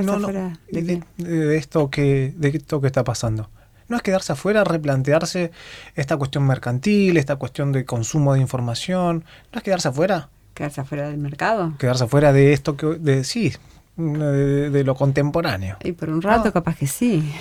No, 0.03 0.13
afuera 0.13 0.59
¿De, 0.71 1.01
de, 1.17 1.57
esto 1.57 1.89
que, 1.89 2.33
de 2.37 2.49
esto 2.49 2.79
que 2.79 2.87
está 2.87 3.03
pasando 3.03 3.49
no 3.89 3.97
es 3.97 4.03
quedarse 4.03 4.31
afuera, 4.31 4.63
replantearse 4.63 5.51
esta 5.95 6.15
cuestión 6.15 6.45
mercantil, 6.45 7.17
esta 7.17 7.35
cuestión 7.35 7.71
de 7.71 7.85
consumo 7.85 8.33
de 8.33 8.39
información, 8.39 9.25
no 9.51 9.57
es 9.57 9.63
quedarse 9.63 9.89
afuera. 9.89 10.29
Quedarse 10.53 10.81
afuera 10.81 11.09
del 11.09 11.17
mercado. 11.17 11.73
Quedarse 11.77 12.03
afuera 12.03 12.31
de 12.31 12.53
esto 12.53 12.77
que, 12.77 12.85
de, 12.85 13.23
sí, 13.23 13.53
de, 13.97 14.83
lo 14.83 14.95
contemporáneo. 14.95 15.77
Y 15.83 15.91
por 15.91 16.09
un 16.09 16.21
rato 16.21 16.53
capaz 16.53 16.77
que 16.77 16.87
sí. 16.87 17.33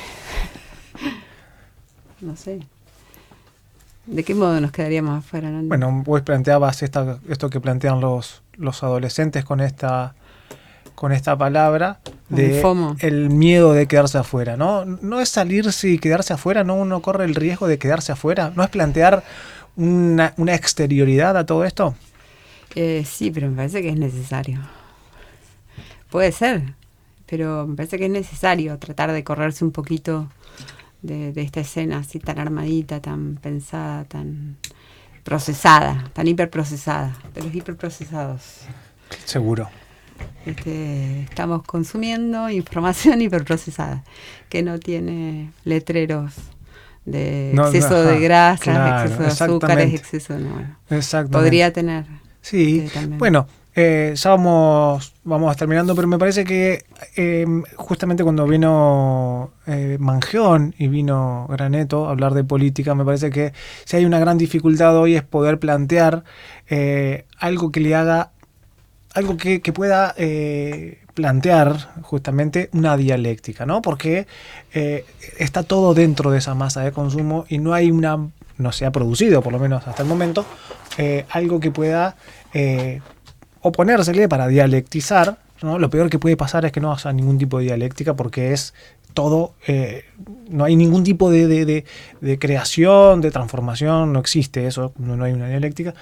no 2.21 2.35
sé. 2.35 2.61
¿De 4.07 4.25
qué 4.25 4.35
modo 4.35 4.59
nos 4.61 4.73
quedaríamos 4.73 5.19
afuera? 5.19 5.51
Bueno, 5.65 6.03
vos 6.05 6.23
planteabas 6.23 6.83
esta, 6.83 7.19
esto 7.29 7.51
que 7.51 7.61
plantean 7.61 8.01
los, 8.01 8.43
los 8.57 8.83
adolescentes 8.83 9.45
con 9.45 9.61
esta 9.61 10.15
con 10.99 11.13
esta 11.13 11.39
palabra 11.39 12.01
de 12.29 12.61
el 12.99 13.31
miedo 13.31 13.73
de 13.73 13.87
quedarse 13.87 14.19
afuera, 14.19 14.57
¿no? 14.57 14.85
No 14.85 15.21
es 15.21 15.29
salirse 15.29 15.91
y 15.91 15.99
quedarse 16.01 16.33
afuera, 16.33 16.65
no 16.65 16.75
uno 16.75 17.03
corre 17.03 17.25
el 17.25 17.37
riesgo 17.37 17.69
de 17.69 17.79
quedarse 17.79 18.11
afuera, 18.11 18.53
no 18.57 18.65
es 18.65 18.71
plantear 18.71 19.23
una, 19.77 20.35
exterioridad 20.49 21.37
a 21.37 21.47
todo 21.47 21.65
esto. 21.65 21.95
Eh, 22.75 23.05
sí, 23.09 23.31
pero 23.31 23.49
me 23.49 23.55
parece 23.55 23.81
que 23.81 23.91
es 23.91 23.97
necesario. 23.97 24.59
Puede 26.11 26.33
ser, 26.33 26.75
pero 27.27 27.65
me 27.69 27.77
parece 27.77 27.97
que 27.97 28.07
es 28.07 28.11
necesario 28.11 28.77
tratar 28.79 29.13
de 29.13 29.23
correrse 29.23 29.65
un 29.65 29.71
poquito 29.71 30.29
de, 31.03 31.33
de 31.33 31.43
esta 31.43 31.61
escena 31.61 31.99
así 31.99 32.19
tan 32.19 32.41
armadita, 32.41 33.01
tan 33.01 33.37
pensada, 33.37 34.03
tan 34.03 34.57
procesada, 35.23 36.11
tan 36.13 36.27
hiperprocesada, 36.27 37.17
de 37.35 37.43
los 37.45 37.55
hiperprocesados. 37.55 38.63
Seguro. 39.25 39.69
Este, 40.47 41.23
estamos 41.23 41.63
consumiendo 41.65 42.49
información 42.49 43.21
hiperprocesada 43.23 44.05
que 44.49 44.63
no 44.63 44.79
tiene 44.79 45.51
letreros 45.65 46.35
de 47.05 47.53
exceso 47.53 48.03
de 48.03 48.21
grasas, 48.21 49.03
exceso 49.03 49.23
de 49.23 49.29
azúcares, 49.29 49.95
exceso 49.95 50.35
de... 50.35 50.45
Bueno, 50.45 51.31
podría 51.31 51.73
tener. 51.73 52.07
Sí, 52.41 52.81
este, 52.87 53.07
bueno, 53.07 53.47
eh, 53.81 54.15
ya 54.17 54.31
vamos, 54.31 55.15
vamos 55.23 55.57
terminando, 55.57 55.95
pero 55.95 56.09
me 56.09 56.19
parece 56.19 56.43
que 56.43 56.85
em, 57.15 57.63
justamente 57.77 58.25
cuando 58.25 58.45
vino 58.45 59.53
eh, 59.69 59.97
Mangeón 60.01 60.75
y 60.79 60.89
vino 60.89 61.47
Graneto 61.49 62.09
a 62.09 62.11
hablar 62.11 62.35
de 62.35 62.43
política, 62.43 62.97
me 62.97 63.05
parece 63.05 63.31
que 63.31 63.53
si 63.85 63.97
hay 63.97 64.05
una 64.05 64.19
gran 64.19 64.37
dificultad 64.37 64.97
hoy 64.97 65.15
es 65.15 65.23
poder 65.23 65.61
plantear 65.61 66.25
eh, 66.69 67.27
algo 67.39 67.71
que 67.71 67.79
le 67.79 67.95
haga, 67.95 68.33
algo 69.15 69.37
que, 69.37 69.61
pueda 69.73 70.15
eh, 70.17 70.99
plantear 71.15 71.95
justamente 72.03 72.71
una 72.73 72.97
dialéctica, 72.97 73.67
¿no? 73.67 73.83
Porque 73.83 74.27
está 75.39 75.63
todo 75.63 75.95
dentro 75.95 76.31
de 76.31 76.39
esa 76.39 76.55
masa 76.55 76.83
de 76.83 76.93
consumo 76.93 77.45
y 77.49 77.59
no 77.59 77.75
hay 77.75 77.91
una, 77.91 78.29
no 78.57 78.73
se 78.73 78.87
ha 78.87 78.93
producido, 78.93 79.43
por 79.43 79.53
lo 79.53 79.59
menos 79.59 79.87
hasta 79.87 80.03
el 80.03 80.09
momento, 80.09 80.47
algo 81.31 81.59
que 81.59 81.71
pueda 81.71 82.17
oponérsele 83.63 84.29
para 84.29 84.47
dialectizar, 84.47 85.39
lo 85.63 85.91
peor 85.91 86.09
que 86.09 86.19
puede 86.19 86.37
pasar 86.37 86.65
es 86.65 86.73
que 86.73 86.81
no 86.81 86.93
haya 86.93 87.13
ningún 87.13 87.39
tipo 87.39 87.59
de 87.59 87.65
dialéctica 87.65 88.15
porque 88.15 88.53
es 88.53 88.75
todo, 89.15 89.55
eh, 89.67 90.05
no 90.49 90.65
hay 90.65 90.77
ningún 90.77 91.03
tipo 91.03 91.31
de, 91.31 91.85
creación, 92.39 93.21
de 93.21 93.31
transformación, 93.31 94.13
no 94.13 94.21
existe 94.21 94.67
eso, 94.67 94.93
no, 94.99 95.23
hay 95.25 95.33
una 95.33 95.49
dialéctica, 95.49 95.95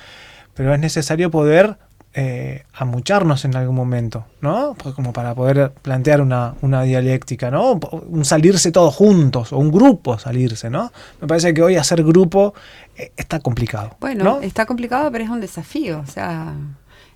pero 0.54 0.74
es 0.74 0.80
necesario 0.80 1.30
poder 1.30 1.78
eh, 2.18 2.64
amucharnos 2.72 3.44
en 3.44 3.54
algún 3.54 3.76
momento, 3.76 4.24
¿no? 4.40 4.74
Pues 4.74 4.94
como 4.94 5.12
para 5.12 5.34
poder 5.34 5.72
plantear 5.82 6.22
una, 6.22 6.54
dialéctica, 6.82 7.50
¿no? 7.50 7.78
Un 8.08 8.24
salirse 8.24 8.72
todos 8.72 8.94
juntos, 8.94 9.52
o 9.52 9.58
un 9.58 9.70
grupo 9.70 10.18
salirse, 10.18 10.70
¿no? 10.70 10.90
Me 11.20 11.28
parece 11.28 11.52
que 11.52 11.62
hoy 11.62 11.76
hacer 11.76 12.02
grupo 12.02 12.54
eh, 12.96 13.12
está 13.16 13.40
complicado. 13.40 13.96
Bueno, 14.00 14.40
está 14.40 14.64
complicado, 14.64 15.12
pero 15.12 15.24
es 15.24 15.30
un 15.30 15.40
desafío, 15.40 16.00
o 16.00 16.06
sea 16.06 16.54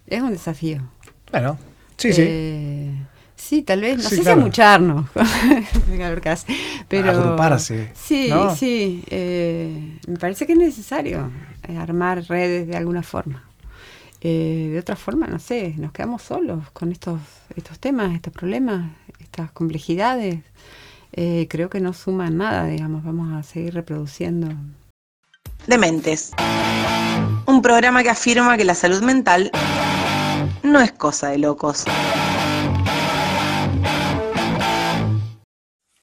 es 0.06 0.20
un 0.20 0.32
desafío. 0.32 0.82
Bueno, 1.30 1.56
sí, 1.96 2.12
sí. 2.12 2.22
Eh, 2.26 2.92
sí, 3.36 3.62
tal 3.62 3.80
vez, 3.80 4.02
no 4.02 4.08
sé 4.08 4.22
si 4.22 4.28
amucharnos, 4.28 5.06
pero... 6.88 7.10
Agruparse. 7.10 7.90
Sí, 7.94 8.30
sí. 8.56 9.04
Eh, 9.08 9.98
me 10.06 10.18
parece 10.18 10.46
que 10.46 10.52
es 10.52 10.58
necesario 10.58 11.30
armar 11.78 12.24
redes 12.24 12.66
de 12.66 12.76
alguna 12.76 13.02
forma. 13.02 13.49
De 14.28 14.78
otra 14.78 14.96
forma, 14.96 15.26
no 15.26 15.38
sé, 15.38 15.74
nos 15.78 15.92
quedamos 15.92 16.22
solos 16.22 16.70
con 16.72 16.92
estos, 16.92 17.20
estos 17.56 17.78
temas, 17.78 18.14
estos 18.14 18.32
problemas, 18.32 18.90
estas 19.18 19.50
complejidades. 19.52 20.40
creo 21.12 21.70
que 21.70 21.80
no 21.80 21.92
suman 21.92 22.36
nada, 22.36 22.66
digamos, 22.66 23.02
vamos 23.02 23.32
a 23.32 23.42
seguir 23.42 23.74
reproduciendo. 23.74 24.48
Dementes. 25.66 26.32
Un 27.46 27.62
programa 27.62 28.02
que 28.02 28.10
afirma 28.10 28.56
que 28.56 28.64
la 28.64 28.74
salud 28.74 29.02
mental 29.02 29.50
no 30.62 30.80
es 30.80 30.92
cosa 30.92 31.28
de 31.28 31.38
locos. 31.38 31.84